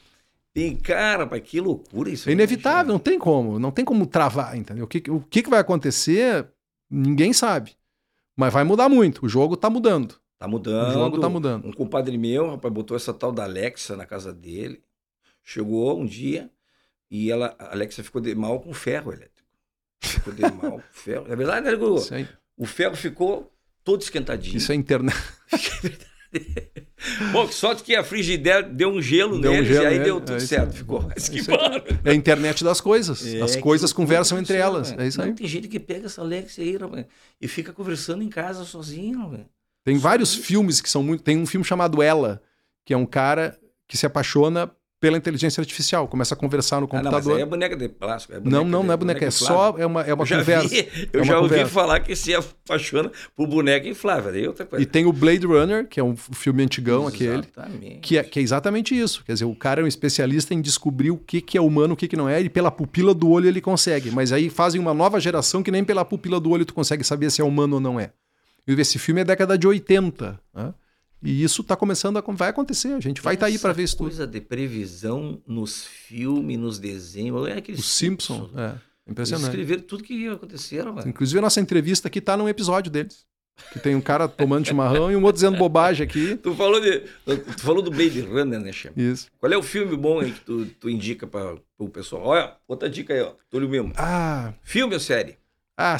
[0.55, 2.29] E, cara, pai, que loucura isso.
[2.29, 3.59] É inevitável, não tem como.
[3.59, 4.85] Não tem como travar, entendeu?
[4.85, 6.47] O que, o que vai acontecer,
[6.89, 7.73] ninguém sabe.
[8.37, 9.27] Mas vai mudar muito.
[9.27, 10.15] O jogo tá mudando.
[10.39, 10.91] Tá mudando.
[10.91, 11.67] O jogo tá mudando.
[11.67, 14.81] Um compadre meu, rapaz, botou essa tal da Alexa na casa dele.
[15.43, 16.49] Chegou um dia
[17.11, 19.49] e ela, a Alexa ficou de mal com ferro elétrico.
[20.01, 21.27] Ficou de mal com ferro.
[21.29, 21.75] É verdade, né?
[21.97, 22.29] Isso, aí,
[22.59, 23.51] O ferro ficou
[23.85, 24.57] todo esquentadinho.
[24.57, 25.17] isso é internet.
[27.33, 29.99] Bom, que sorte que a frigideira deu um gelo Deu um neles gelo e aí
[30.01, 30.73] deu é tudo isso certo.
[30.73, 30.77] aí.
[30.77, 31.03] Ficou.
[31.03, 31.57] Mas que Isso aí.
[31.57, 31.99] bárbaro.
[32.05, 33.25] É a internet das coisas.
[33.27, 34.91] É, As coisas conversam que entre elas.
[34.91, 35.03] velho.
[35.03, 35.33] É isso Não, aí.
[35.33, 37.07] tem gente que pega essa Alexa aí rapaz,
[37.41, 39.47] e fica conversando em casa sozinho.
[39.85, 41.23] Tem vários filmes que são muito.
[41.23, 42.43] Tem um filme chamado Ela,
[42.85, 46.97] que é um cara que se apaixona pela inteligência artificial, começa a conversar no Ah,
[46.97, 47.37] não, mas computador.
[47.37, 48.35] aí é boneca de plástico.
[48.35, 50.69] é não, não, de- não é boneca, é só é uma, é uma eu conversa.
[50.69, 51.73] Vi, eu É uma já ouvi conversa.
[51.73, 54.33] falar que se apaixona por boneca inflável.
[54.33, 54.83] Aí é outra coisa.
[54.83, 58.01] E tem o Blade Runner, que é um filme antigão aquele, Exatamente.
[58.01, 59.23] que é, que é exatamente isso.
[59.25, 61.97] Quer dizer, o cara é um especialista em descobrir o que, que é humano, o
[61.97, 64.11] que, que não é, e pela pupila do olho ele consegue.
[64.11, 67.31] Mas aí fazem uma nova geração que nem pela pupila do olho tu consegue saber
[67.31, 68.11] se é humano ou não é.
[68.67, 70.39] E esse filme é década de 80.
[70.55, 70.75] né?
[71.23, 72.93] E isso tá começando a vai acontecer.
[72.95, 74.07] A gente vai estar aí para ver isso tudo.
[74.09, 77.49] coisa de previsão nos filmes, nos desenhos.
[77.49, 79.49] É aqueles Os Simpsons, é Eles impressionante.
[79.49, 81.09] escreveram tudo que ia acontecer, velho.
[81.09, 83.27] Inclusive a nossa entrevista aqui tá num episódio deles.
[83.73, 86.37] Que tem um cara tomando chimarrão e um outro dizendo bobagem aqui.
[86.41, 88.95] Tu falou, de, tu falou do Blade Runner, né, Chama?
[88.97, 89.27] Isso.
[89.41, 92.23] Qual é o filme bom aí que tu, tu indica para o pessoal?
[92.25, 93.35] Olha, outra dica aí, ó.
[93.51, 93.93] Túlio mesmo.
[93.97, 95.37] Ah, Filme ou série?
[95.77, 95.97] ah,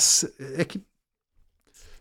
[0.55, 0.81] é que.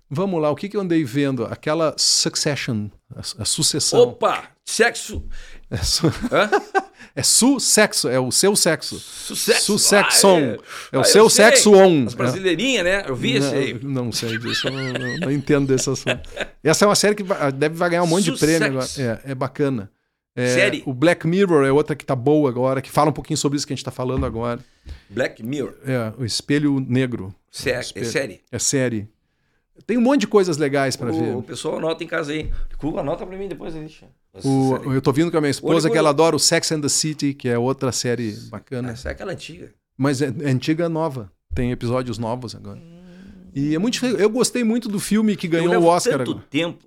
[0.10, 1.44] Vamos lá, o que, que eu andei vendo?
[1.46, 4.00] Aquela Succession, a, a sucessão.
[4.02, 4.44] Opa!
[4.64, 5.24] Sexo!
[5.70, 6.08] É, su,
[7.16, 9.00] é su-sexo, é o seu sexo.
[9.00, 9.78] Sucesso!
[9.78, 10.56] Succession.
[10.58, 10.58] Ah,
[10.92, 12.06] É o Ah, eu seu sexo on.
[12.08, 13.04] As brasileirinhas, né?
[13.08, 13.74] Eu vi esse aí.
[13.84, 16.30] Não, não sei disso, eu não, não- não entendo desse assunto.
[16.64, 17.24] Essa é uma série que
[17.56, 18.80] deve vai ganhar um monte de prêmio.
[18.98, 19.90] É, é bacana.
[20.36, 20.84] É, Série?
[20.86, 23.66] O Black Mirror é outra que tá boa agora, que fala um pouquinho sobre isso
[23.66, 24.60] que a gente tá falando agora.
[25.10, 25.74] Black Mirror.
[25.84, 27.34] É, o Espelho Negro.
[27.50, 28.06] Sé- é Espelho.
[28.06, 28.42] série.
[28.52, 29.10] É série.
[29.88, 31.36] Tem um monte de coisas legais pra o, ver.
[31.38, 32.52] o pessoal anota em casa aí.
[32.78, 33.74] Cu, anota pra mim depois.
[33.74, 36.82] Essa O- eu tô vindo com a minha esposa que ela adora o Sex and
[36.82, 38.92] the City, que é outra série bacana.
[38.92, 39.74] Essa é aquela antiga.
[39.98, 41.32] Mas é, é antiga nova.
[41.56, 42.80] Tem episódios novos agora.
[43.56, 44.06] E é muito.
[44.06, 46.46] Eu gostei muito do filme que ganhou eu o Oscar tanto agora.
[46.50, 46.86] tempo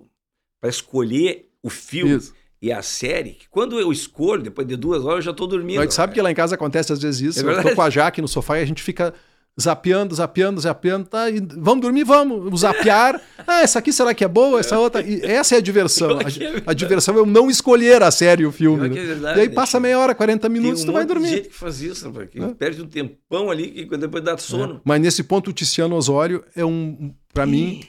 [0.61, 2.33] pra escolher o filme Isso.
[2.61, 5.81] e a série, que quando eu escolho, depois de duas horas, eu já tô dormindo.
[5.81, 7.49] Gente sabe que lá em casa acontece às vezes isso.
[7.49, 9.11] É eu tô com a Jaque no sofá e a gente fica
[9.59, 11.07] zapeando, zapeando, zapeando.
[11.07, 12.03] Tá, e vamos dormir?
[12.03, 12.59] Vamos.
[12.61, 13.19] Zapear.
[13.47, 14.59] Ah, essa aqui será que é boa?
[14.59, 15.01] Essa outra.
[15.01, 16.19] E essa é a diversão.
[16.19, 18.87] Que é A, a diversão é eu não escolher a série e o filme.
[18.87, 18.99] Né?
[19.01, 21.27] é verdade, e aí passa meia hora, 40 minutos, Tem tu um vai dormir.
[21.29, 22.47] gente que faz isso, rapaz, que É.
[22.49, 24.79] perde um tempão ali que depois dá sono.
[24.85, 27.13] Mas nesse ponto, o Tiziano Osório é um.
[27.33, 27.81] Pra mim,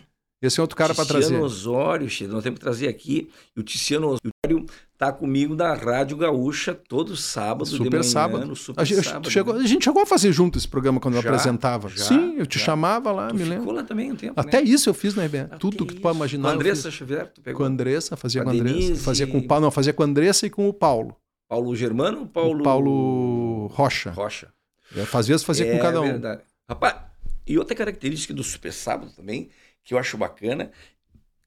[0.42, 1.26] esse é outro cara pra trazer.
[1.26, 3.30] Tiziano Osório, nós temos que trazer aqui.
[3.56, 4.66] O Tiziano Osório
[4.98, 8.56] tá comigo na Rádio Gaúcha todo sábado de Super manhã, sábado.
[8.56, 9.30] Super A gente, sábado.
[9.30, 11.28] chegou, a gente chegou a fazer junto esse programa quando eu Já?
[11.30, 11.88] apresentava.
[11.88, 12.04] Já?
[12.04, 12.66] Sim, eu te Já?
[12.66, 13.74] chamava lá, Tu me ficou lembro.
[13.74, 14.68] lá também um tempo, Até né?
[14.68, 15.48] isso eu fiz na IBM.
[15.50, 16.18] Ah, Tudo que tu pode isso.
[16.18, 16.42] imaginar.
[16.42, 16.90] Com a eu Andressa.
[16.90, 17.64] Xavier, tu Com pegou?
[17.64, 18.78] a Andressa, fazia Com com a Andressa.
[18.78, 19.02] Denise.
[19.02, 21.16] Fazia com o Paulo, não, fazia com a Andressa e com o Paulo.
[21.48, 22.60] Paulo Germano ou Paulo...
[22.60, 24.10] O Paulo Rocha.
[24.10, 24.48] Rocha?
[24.96, 26.04] É, Às vezes fazia é com cada um.
[26.04, 26.42] verdade.
[26.68, 26.96] Rapaz,
[27.46, 29.48] e outra característica do Super Sábado também,
[29.84, 30.70] que eu acho bacana,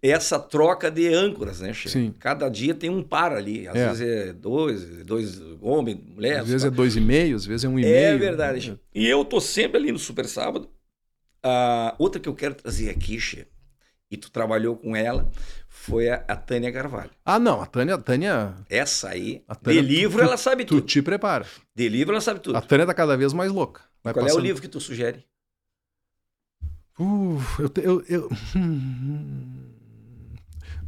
[0.01, 1.89] é essa troca de âncoras, né, Che?
[1.89, 2.13] Sim.
[2.19, 3.67] Cada dia tem um par ali.
[3.67, 3.87] Às É.
[3.87, 6.41] vezes é dois, dois homens, mulheres.
[6.43, 6.75] Às vezes é tal.
[6.77, 7.95] dois e meio, às vezes é um e meio.
[7.95, 8.79] É verdade, Che.
[8.93, 10.69] E eu tô sempre ali no Super Sábado.
[11.43, 13.47] Ah, outra que eu quero trazer aqui, Che,
[14.09, 15.29] e tu trabalhou com ela,
[15.67, 17.11] foi a, a Tânia Carvalho.
[17.23, 20.65] Ah, não, a Tânia, a Tânia, Essa aí, A Tânia- de livro tu- ela sabe
[20.65, 20.87] tu tudo.
[20.87, 21.45] te prepara.
[21.75, 22.55] De livro ela sabe tudo.
[22.57, 23.81] A Tânia tá cada vez mais louca.
[24.03, 25.23] Vai Qual é o passando- livro que tu sugere?
[26.99, 28.29] Uh, eu, te- eu, eu-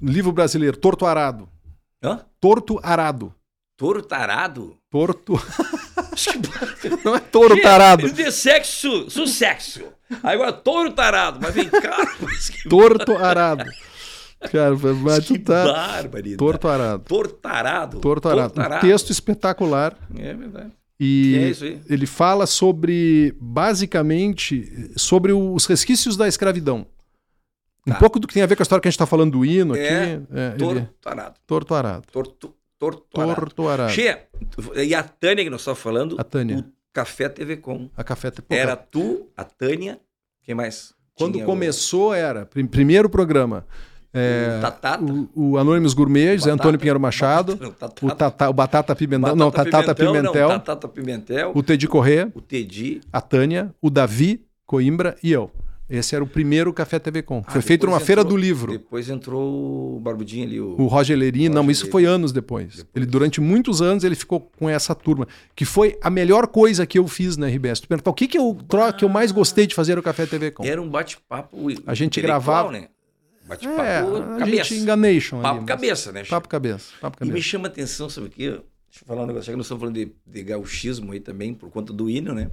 [0.01, 1.49] Livro brasileiro, Torto Arado.
[2.03, 2.21] Hã?
[2.39, 3.33] Torto Arado.
[4.07, 4.75] Tarado?
[4.89, 5.33] Torto.
[6.11, 8.11] Acho que- Não é touro tarado.
[8.11, 9.83] De sexo, sucesso.
[10.23, 11.39] Aí agora, touro tarado.
[11.41, 13.65] Mas vem cá, mas que, Torto Arado.
[14.51, 15.65] Cara, mas que tá.
[15.65, 16.37] barbaridade.
[16.37, 17.03] Torto Arado.
[17.03, 17.99] Touro tarado.
[17.99, 18.53] Torto Arado.
[18.59, 19.95] Um texto espetacular.
[20.15, 20.71] É verdade.
[20.99, 26.85] E é ele fala sobre, basicamente, sobre os resquícios da escravidão.
[27.85, 27.99] Um Tá.
[27.99, 29.45] pouco do que tem a ver com a história que a gente está falando do
[29.45, 29.83] hino aqui.
[29.83, 31.35] É, É, Touro ele- tarado.
[31.45, 32.05] Torto Arado.
[32.11, 33.35] Torto, torto arado.
[33.35, 33.91] Torto Arado.
[33.93, 34.17] Che,
[34.85, 36.57] e a Tânia que nós estávamos falando, A Tânia.
[36.57, 37.89] o Café TV Com.
[37.95, 39.99] A café Pô, Era tu, a Tânia,
[40.43, 40.93] quem mais?
[41.15, 42.45] Quando Tinha o- começou, era.
[42.45, 43.65] prim- Primeiro programa.
[44.17, 45.03] É, o Tatata.
[45.03, 47.55] o, o Anônimos Gourmet, José Antônio Pinheiro Machado.
[47.55, 49.19] Batata- não, O, tata, o Batata Pimentel.
[49.21, 50.49] Batata não, Tatata Pimentel.
[50.49, 51.51] Não, Tatata Pimentel.
[51.53, 53.01] O Teddy Corrêa, O Tedi.
[53.13, 55.51] a Tânia, o Davi Coimbra e eu.
[55.89, 57.41] Esse era o primeiro Café TV Com.
[57.47, 58.73] Ah, Foi feito numa feira entrou- do livro.
[58.73, 60.75] Depois entrou o Barbudinho ali, o...
[60.77, 62.75] O Roger Lerini, não, isso foi anos depois.
[62.75, 62.87] Depois.
[62.93, 65.25] Ele durante muitos anos ele ficou com essa turma,
[65.55, 67.79] que foi a melhor coisa que eu fiz na RBS.
[67.79, 70.25] Tu perguntar o que que eu, tro- que eu mais gostei de fazer no Café
[70.25, 70.65] TV Com?
[70.65, 72.89] Era um bate-papo A gente gravava- né?
[73.47, 74.63] Bate-papo É, cabeça.
[74.69, 76.23] gente enganation Papo ali, cabeça, né?
[76.25, 77.47] Papo cabeça, papo E me cabeça.
[77.47, 78.49] chama a atenção, sabe o quê?
[78.49, 81.53] Deixa eu falar um negócio, já que nós estamos falando de, de gauchismo aí também,
[81.53, 82.49] por conta do hino, né?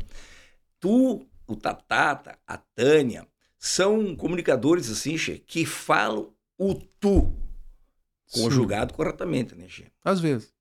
[0.81, 3.27] Tu, o Tatata, a Tânia,
[3.59, 7.33] são comunicadores, assim, Che, que falam o tu
[8.33, 9.87] conjugado corretamente, né, Che?
[10.05, 10.53] Às vezes.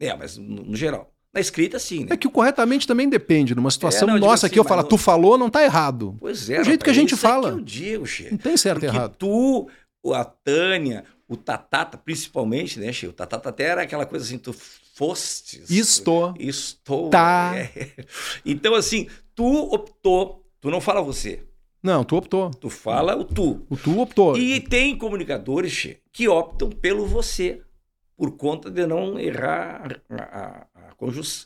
[0.00, 1.12] É, mas no, no geral.
[1.36, 2.06] Na escrita, sim, né?
[2.12, 3.54] É que o corretamente também depende.
[3.54, 5.62] Numa situação não, eu digo nossa assim, que eu falo, não- tu falou, não tá
[5.62, 6.16] errado.
[6.18, 6.58] Pois é.
[6.60, 7.48] do jeito que a rapaz, gente isso é fala.
[7.52, 8.28] que eu digo, Che.
[8.30, 9.14] Não tem certo e errado.
[9.18, 9.68] tu,
[10.14, 13.06] a Tânia, o Tatata, principalmente, né, Che?
[13.06, 14.54] O Tatata até era aquela coisa assim, tu
[14.94, 15.68] fostes.
[15.70, 16.34] Estou.
[16.38, 17.10] Estou.
[17.10, 17.52] Tá.
[17.54, 17.90] é.
[18.46, 19.44] Então, assim, tu
[19.74, 21.42] optou, tu não fala você,
[21.82, 22.50] Não, tu optou.
[22.50, 23.66] tu fala o tu.
[23.68, 24.36] O tu optou.
[24.38, 27.60] E tem comunicadores che, que optam pelo você,
[28.16, 30.94] por conta de não errar a, a- a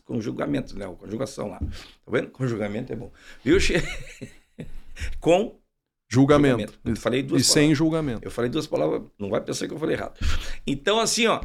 [0.05, 0.87] conjugamento, né?
[0.87, 1.59] A conjugação lá.
[1.59, 1.67] Tá
[2.13, 2.29] vendo?
[2.31, 3.11] Conjugamento é bom.
[3.45, 3.75] Viu, che?
[5.21, 5.59] Com
[6.13, 6.79] Julgamento.
[6.85, 8.25] Eu falei duas E sem julgamento.
[8.27, 10.19] eu falei duas palavras, não vai pensar que eu falei errado.
[10.67, 11.41] Então, assim, ó,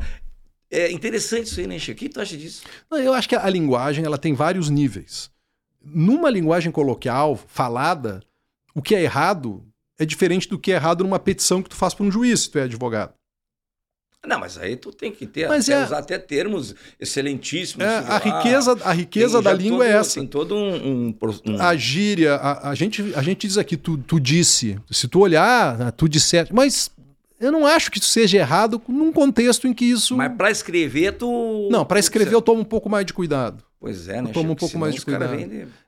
[0.71, 1.91] é interessante isso aí, né, Che?
[1.91, 2.63] O que tu acha disso?
[2.89, 5.29] Não, Eu acho que a linguagem ela tem vários níveis.
[5.83, 8.23] Numa linguagem coloquial, falada,
[8.73, 9.63] o que é errado
[9.99, 12.49] é diferente do que é errado numa petição que tu faz para um juiz, se
[12.51, 13.13] tu é advogado.
[14.27, 17.85] Não, mas aí tu tem que ter, Mas até é- usar até termos excelentíssimos.
[17.85, 20.13] É, a ah, riqueza, a riqueza tem da língua todo- é essa.
[20.15, 20.75] Tem todo um...
[20.75, 21.15] um,
[21.47, 24.77] um- A gíria, a, a gente, a gente diz aqui, tu, tu disse.
[24.89, 26.53] Se tu olhar, tu disseste.
[26.53, 26.91] Mas
[27.39, 30.15] eu não acho que isso seja errado num contexto em que isso.
[30.15, 31.69] Mas pra escrever, tu...
[31.71, 33.63] Não, para escrever eu tomo um pouco mais de cuidado.
[33.79, 34.29] Pois é, né?
[34.29, 35.37] eu tomo um pouco mais de cuidado.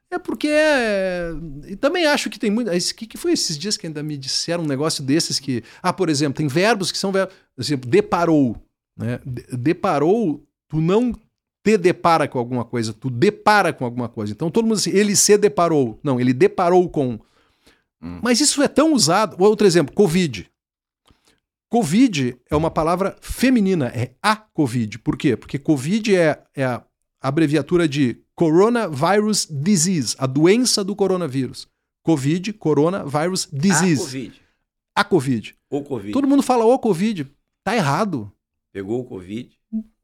[0.09, 1.31] É porque é.
[1.67, 2.69] E também acho que tem muito.
[2.71, 5.63] O que, que foi esses dias que ainda me disseram um negócio desses que.
[5.81, 7.35] Ah, por exemplo, tem verbos que são verbos.
[7.55, 8.55] Por exemplo, deparou.
[8.97, 9.19] Né?
[9.25, 11.13] De- Deparou, tu não
[11.63, 14.31] te depara com alguma coisa, tu depara com alguma coisa.
[14.31, 15.99] Então todo mundo diz assim, ele se deparou.
[16.01, 17.19] Não, ele deparou com.
[18.01, 18.19] Hum.
[18.23, 19.35] Mas isso é tão usado.
[19.43, 20.49] Outro exemplo, Covid.
[21.69, 24.99] Covid é uma palavra feminina, é a Covid.
[24.99, 25.35] Por quê?
[25.35, 26.81] Porque Covid é, é a
[27.21, 31.67] abreviatura de Coronavirus Disease, a doença do coronavírus.
[32.03, 34.03] Covid, Coronavirus Disease.
[34.03, 34.41] A Covid.
[34.95, 35.55] A Covid.
[35.71, 36.13] O Covid.
[36.13, 37.25] Todo mundo fala o Covid.
[37.63, 38.31] Tá errado.
[38.71, 39.49] Pegou o Covid.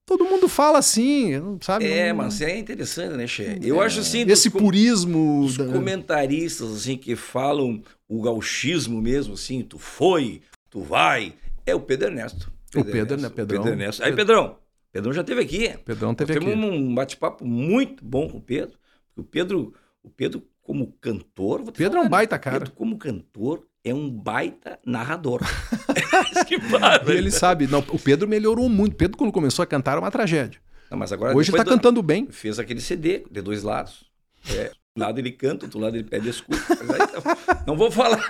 [0.03, 1.85] Todo mundo fala assim, sabe?
[1.85, 2.17] É, não...
[2.17, 3.59] mas é interessante, né, Che?
[3.61, 4.27] Eu é, acho assim.
[4.27, 5.41] Esse purismo.
[5.41, 5.67] Os da...
[5.67, 10.41] comentaristas, assim, que falam o gauchismo mesmo, assim, tu foi,
[10.71, 11.33] tu vai,
[11.67, 12.51] é o Pedro Ernesto.
[12.71, 13.29] Pedro o Pedro, né?
[13.29, 13.61] Pedrão.
[13.61, 14.03] Pedro Ernesto.
[14.03, 14.57] Aí, Pedrão.
[14.93, 15.75] Pedrão já esteve aqui.
[15.83, 16.45] Pedrão teve aqui.
[16.45, 18.77] Temos um bate-papo muito bom com o Pedro.
[19.17, 21.63] O Pedro, o Pedro como cantor.
[21.71, 22.59] Pedro falar, é um baita cara.
[22.59, 25.41] Pedro, como cantor, é um baita narrador.
[26.47, 27.65] que e ele sabe.
[27.65, 28.95] Não, o Pedro melhorou muito.
[28.95, 30.61] Pedro, quando começou a cantar, era uma tragédia.
[30.91, 31.71] Não, mas agora, Hoje está do...
[31.71, 32.27] cantando bem.
[32.27, 34.05] Fez aquele CD de dois lados.
[34.51, 36.61] É, lado ele canta, outro lado ele pede desculpa.
[36.69, 38.25] Aí, não vou falar.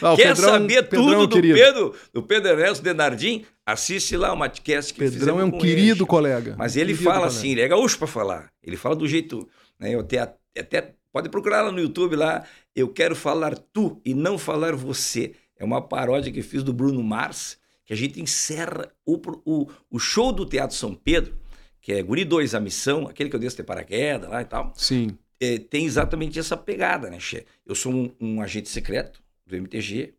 [0.00, 3.44] Não, Quer Pedrão, saber Pedrão tudo do Pedro, do Pedro Ernesto Denardim?
[3.64, 6.54] Assiste lá o Matcast que Pedrão é um querido colega.
[6.58, 7.36] Mas ele fala colega.
[7.36, 8.50] assim, ele é gaúcho para falar.
[8.62, 9.48] Ele fala do jeito.
[9.78, 10.18] Né, eu até,
[10.58, 12.44] até Pode procurar lá no YouTube lá.
[12.74, 15.34] Eu quero falar tu e não falar você.
[15.58, 19.98] É uma paródia que fiz do Bruno Mars, que a gente encerra o, o, o
[19.98, 21.36] show do Teatro São Pedro,
[21.80, 24.72] que é Guri 2, a missão, aquele que eu desço de paraquedas lá e tal.
[24.74, 25.16] Sim.
[25.42, 27.44] É, tem exatamente essa pegada, né, Che?
[27.66, 30.14] Eu sou um, um, agente secreto do MTG,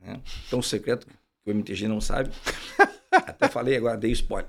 [0.00, 0.18] né?
[0.48, 2.30] tão secreto que o MTG não sabe.
[3.12, 4.48] Até falei agora, dei spoiler.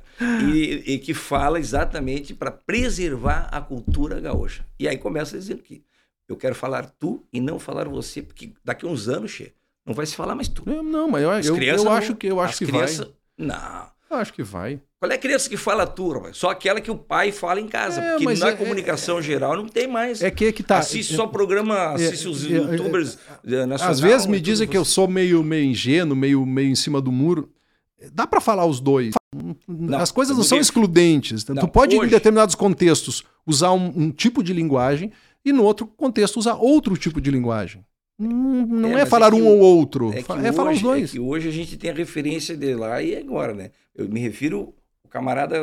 [0.50, 4.66] E, e que fala exatamente para preservar a cultura gaúcha.
[4.80, 5.84] E aí começa dizendo que
[6.30, 9.54] eu quero falar tu e não falar você, porque daqui a uns anos, Che,
[9.86, 10.64] não vai se falar mais tu.
[10.66, 13.14] Não, mas eu, eu, eu acho que eu acho que criança, vai.
[13.38, 13.93] Não.
[14.14, 14.80] Eu acho que vai.
[15.00, 16.38] Qual é a criança que fala tu, rapaz?
[16.38, 18.00] Só aquela que o pai fala em casa.
[18.00, 20.22] É, porque na é, comunicação é, geral não tem mais.
[20.22, 20.78] É que, é que tá.
[20.78, 23.82] Assiste só programa, é, assiste os youtubers nacionais.
[23.82, 27.12] Às vezes me dizem que eu sou meio, meio ingênuo, meio, meio em cima do
[27.12, 27.52] muro.
[28.14, 29.16] Dá para falar os dois.
[29.68, 31.46] Não, As coisas não são excludentes.
[31.48, 32.08] Não, tu pode, hoje...
[32.08, 35.12] em determinados contextos, usar um, um, tipo de linguagem
[35.44, 37.84] e, no outro contexto, usar outro tipo de linguagem.
[38.20, 41.10] Não, não é, é falar é um ou outro, é, é hoje, falar os dois.
[41.10, 43.72] É que hoje a gente tem a referência de lá e agora, né?
[43.96, 45.58] Eu me refiro o camarada,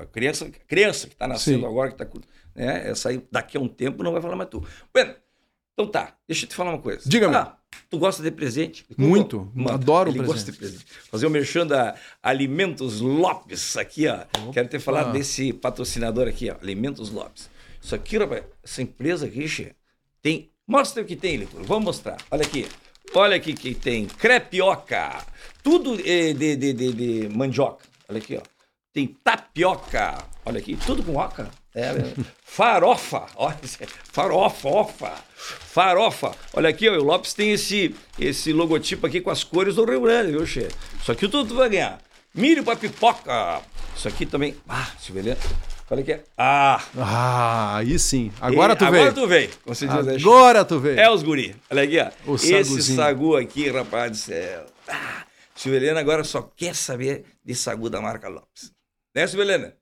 [0.00, 1.66] a criança, a criança que está nascendo Sim.
[1.66, 2.20] agora, que está.
[2.54, 2.90] Né?
[2.90, 4.64] Essa aí, daqui a um tempo não vai falar mais tu.
[4.92, 5.14] Bueno,
[5.72, 7.08] então tá, deixa eu te falar uma coisa.
[7.08, 7.34] Diga-me.
[7.34, 7.56] Ah,
[7.90, 8.86] tu gosta de presente?
[8.96, 10.34] Muito, adoro ele presente.
[10.34, 10.86] gosta de presente.
[11.10, 14.20] Fazer o um merchan da Alimentos Lopes aqui, ó.
[14.22, 14.52] Opa.
[14.52, 17.50] Quero ter falado desse patrocinador aqui, ó, Alimentos Lopes.
[17.82, 19.74] Isso aqui, rapaz, essa empresa aqui, che,
[20.22, 20.50] tem...
[20.66, 21.62] Mostra o que tem, Litor.
[21.64, 22.16] Vamos mostrar.
[22.30, 22.66] Olha aqui.
[23.12, 25.24] Olha aqui que tem crepioca.
[25.62, 27.84] Tudo de, de, de, de mandioca.
[28.08, 28.42] Olha aqui, ó.
[28.92, 30.24] Tem tapioca.
[30.44, 31.50] Olha aqui, tudo com oca.
[31.74, 31.92] É,
[32.44, 33.58] farofa, olha,
[34.12, 36.32] farofa, ofa, farofa.
[36.52, 40.02] Olha aqui, ó, o Lopes tem esse, esse logotipo aqui com as cores do Rio
[40.02, 40.68] Grande, viu, Che?
[41.00, 42.00] Isso aqui tudo tu vai ganhar.
[42.32, 43.60] Milho para pipoca.
[43.96, 44.54] Isso aqui também.
[44.68, 45.38] Ah, Silvelena.
[45.90, 46.18] Olha aqui.
[46.36, 46.82] Ah.
[46.96, 48.32] Ah, aí sim.
[48.40, 49.02] Agora e, tu veio.
[49.02, 49.50] Agora tu veio.
[49.66, 50.98] Diz, agora tu veio.
[50.98, 51.54] É os guri.
[51.70, 52.32] Olha aqui, ó.
[52.32, 54.66] O Esse sagu aqui, rapaz do céu.
[54.88, 55.24] Ah,
[55.54, 58.72] Silvelena agora só quer saber de sagu da marca Lopes.
[59.14, 59.74] Né, Silvelena?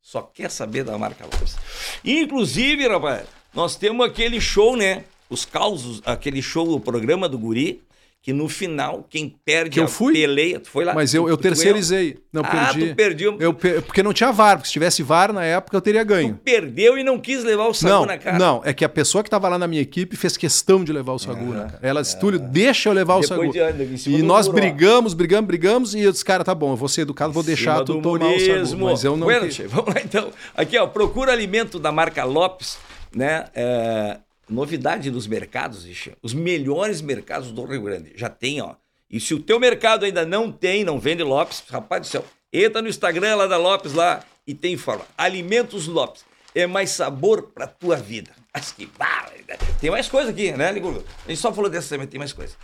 [0.00, 1.56] Só quer saber da marca Lopes.
[2.04, 5.04] Inclusive, rapaz, nós temos aquele show, né?
[5.28, 7.82] Os causos, aquele show, o programa do Guri,
[8.26, 10.12] que no final, quem perde que eu fui?
[10.12, 10.92] peleia, tu foi lá?
[10.92, 12.18] Mas eu, eu terceirizei.
[12.32, 12.88] Não, ah, perdi.
[12.88, 13.36] tu perdeu.
[13.38, 16.34] Eu, porque não tinha VAR, porque se tivesse VAR na época eu teria ganho.
[16.34, 18.36] Tu perdeu e não quis levar o Sagu não, na cara.
[18.36, 21.12] Não, é que a pessoa que estava lá na minha equipe fez questão de levar
[21.12, 21.78] o Sagu na cara.
[21.80, 23.94] Ela disse, Túlio, deixa eu levar Depois o Sagu.
[23.94, 26.88] De, e nós muro, brigamos, brigamos, brigamos, e eu disse, cara, tá bom, eu vou
[26.88, 28.84] ser educado, vou deixar tu tomar o Sagu.
[28.86, 29.28] Mas eu não...
[29.28, 30.32] Bueno, vamos lá então.
[30.56, 32.76] Aqui, ó, procura alimento da marca Lopes,
[33.14, 33.44] né?
[33.54, 38.12] É, novidade nos mercados, Ixi, os melhores mercados do Rio Grande.
[38.14, 38.74] Já tem, ó
[39.08, 42.82] e se o teu mercado ainda não tem, não vende Lopes, rapaz do céu, entra
[42.82, 45.06] no Instagram lá da Lopes lá e tem informa.
[45.16, 46.24] Alimentos Lopes.
[46.54, 48.30] É mais sabor pra tua vida.
[48.52, 48.88] Mas que
[49.80, 51.04] Tem mais coisa aqui, né, Ligúrio?
[51.26, 52.54] A gente só falou dessa, mas tem mais coisa.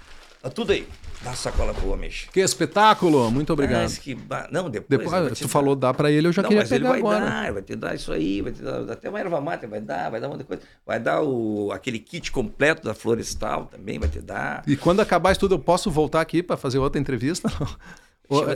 [0.43, 0.89] Tá tudo aí.
[1.23, 2.10] Dá a sacola pro homem.
[2.32, 3.31] Que espetáculo!
[3.31, 3.82] Muito obrigado.
[3.82, 4.48] Mas que ba...
[4.51, 4.98] Não, depois.
[4.98, 7.31] depois tu falou dá para ele, eu já não, queria mas pegar ele vai agora.
[7.31, 10.10] Dar, vai te dar isso aí, vai te dar até uma erva mate, vai dar,
[10.10, 10.62] vai dar uma coisa.
[10.85, 14.64] Vai dar o, aquele kit completo da Florestal também, vai te dar.
[14.66, 17.48] E quando acabar isso tudo, eu posso voltar aqui para fazer outra entrevista?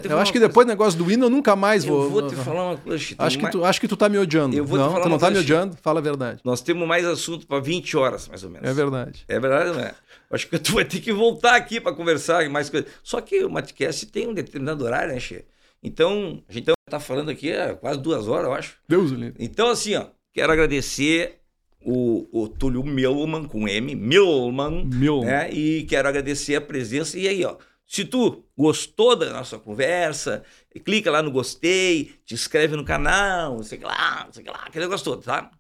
[0.08, 2.04] Eu acho que depois do negócio do hino eu nunca mais vou.
[2.04, 4.18] Eu vou te falar uma coisa, Chito, acho, que tu, acho que tu tá me
[4.18, 4.56] odiando.
[4.56, 6.40] Eu vou não, te falar tu não tá me odiando, fala a verdade.
[6.44, 8.68] Nós temos mais assunto para 20 horas, mais ou menos.
[8.68, 9.24] É verdade.
[9.28, 9.94] É verdade, não é?
[10.30, 12.90] Acho que tu vai ter que voltar aqui para conversar mais coisas.
[13.02, 15.44] Só que o Matcast tem um determinado horário, né, Che?
[15.82, 18.76] Então, a gente está falando aqui há quase duas horas, eu acho.
[18.88, 19.34] Deus lindo.
[19.38, 21.38] Então, assim, ó, quero agradecer
[21.84, 25.24] o, o Túlio Milman, com M, Milman, Milman.
[25.24, 25.50] né?
[25.52, 27.16] E quero agradecer a presença.
[27.16, 27.56] E aí, ó,
[27.86, 30.42] se tu gostou da nossa conversa,
[30.84, 34.50] clica lá no gostei, te inscreve no canal, não sei que lá, não sei que
[34.50, 35.50] lá, aquele negócio todo, tá?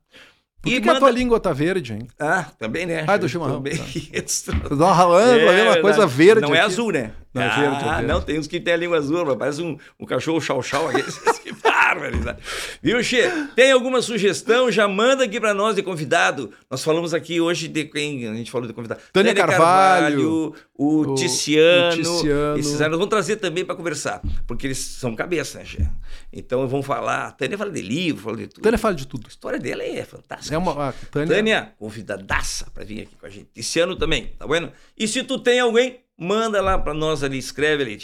[0.60, 2.08] Por que, que a tua língua tá verde, hein?
[2.18, 3.04] Ah, também, né?
[3.06, 3.56] Ah, do chimarrão.
[3.56, 3.76] Também.
[3.76, 3.84] Tá.
[4.24, 4.50] Isso.
[4.76, 6.16] Dá ralando, É, é, uma coisa verdade.
[6.16, 6.40] verde.
[6.40, 6.66] Não é aqui.
[6.66, 7.12] azul, né?
[7.32, 8.06] Não, é ah, verde, é verde.
[8.06, 10.88] não, tem uns que tem a língua azul, mas parece um, um cachorro chau-chau.
[11.44, 11.52] que
[11.94, 12.38] barbaridade.
[12.82, 13.22] Viu, Che?
[13.54, 14.70] Tem alguma sugestão?
[14.70, 16.52] Já manda aqui pra nós de convidado.
[16.70, 19.00] Nós falamos aqui hoje de quem a gente falou de convidado.
[19.12, 21.92] Tânia Carvalho, o, o- Tiziano.
[21.92, 22.58] o Tiziano.
[22.58, 25.88] Esses aí nós vamos trazer também pra conversar, porque eles são cabeça, né, Che?
[26.32, 27.32] Então vamos falar.
[27.32, 28.62] Tânia fala de livro, fala de tudo.
[28.62, 29.26] Tânia fala de tudo.
[29.26, 30.54] A história dela é fantástica.
[30.54, 30.92] É uma.
[31.10, 33.48] Tânia, Tânia, convidadaça pra vir aqui com a gente.
[33.56, 34.70] Esse ano também, tá vendo?
[34.96, 37.98] E se tu tem alguém, manda lá pra nós ali, escreve ali.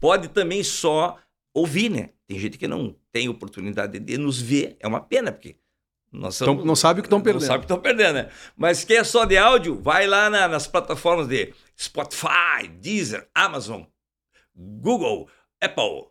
[0.00, 1.16] Pode também só
[1.58, 2.10] ouvir, né?
[2.26, 4.76] Tem gente que não tem oportunidade de nos ver.
[4.80, 5.56] É uma pena, porque
[6.12, 7.40] nós Então, não sabe o que tão perdendo.
[7.42, 8.30] Não sabe o que estão perdendo, né?
[8.56, 13.82] Mas quer só de áudio, vai lá na- nas plataformas de Spotify, Deezer, Amazon,
[14.54, 15.28] Google,
[15.60, 16.08] Apple.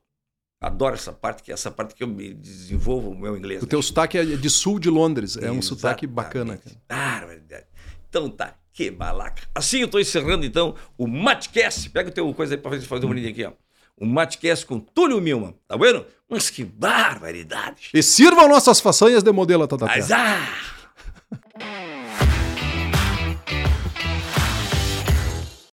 [0.62, 3.62] Adoro essa parte, que é essa parte que eu me desenvolvo o meu inglês.
[3.62, 5.36] o teu sotaque é de sul de Londres.
[5.36, 5.66] É um Exatamente.
[5.66, 6.60] sotaque bacana.
[6.90, 7.66] Barbaridade.
[8.10, 9.44] Então tá, que balaca.
[9.54, 11.90] Assim eu tô encerrando então o Matcast.
[11.90, 13.52] Pega o teu coisa aí pra fazer, fazer um bonito aqui, ó.
[13.98, 16.06] O Matcast com Túlio Milman, tá vendo?
[16.30, 17.90] Mas que barbaridade.
[17.94, 19.86] E sirvam nossas façanhas de modelo, Tata.
[19.86, 20.75] Mas, ah!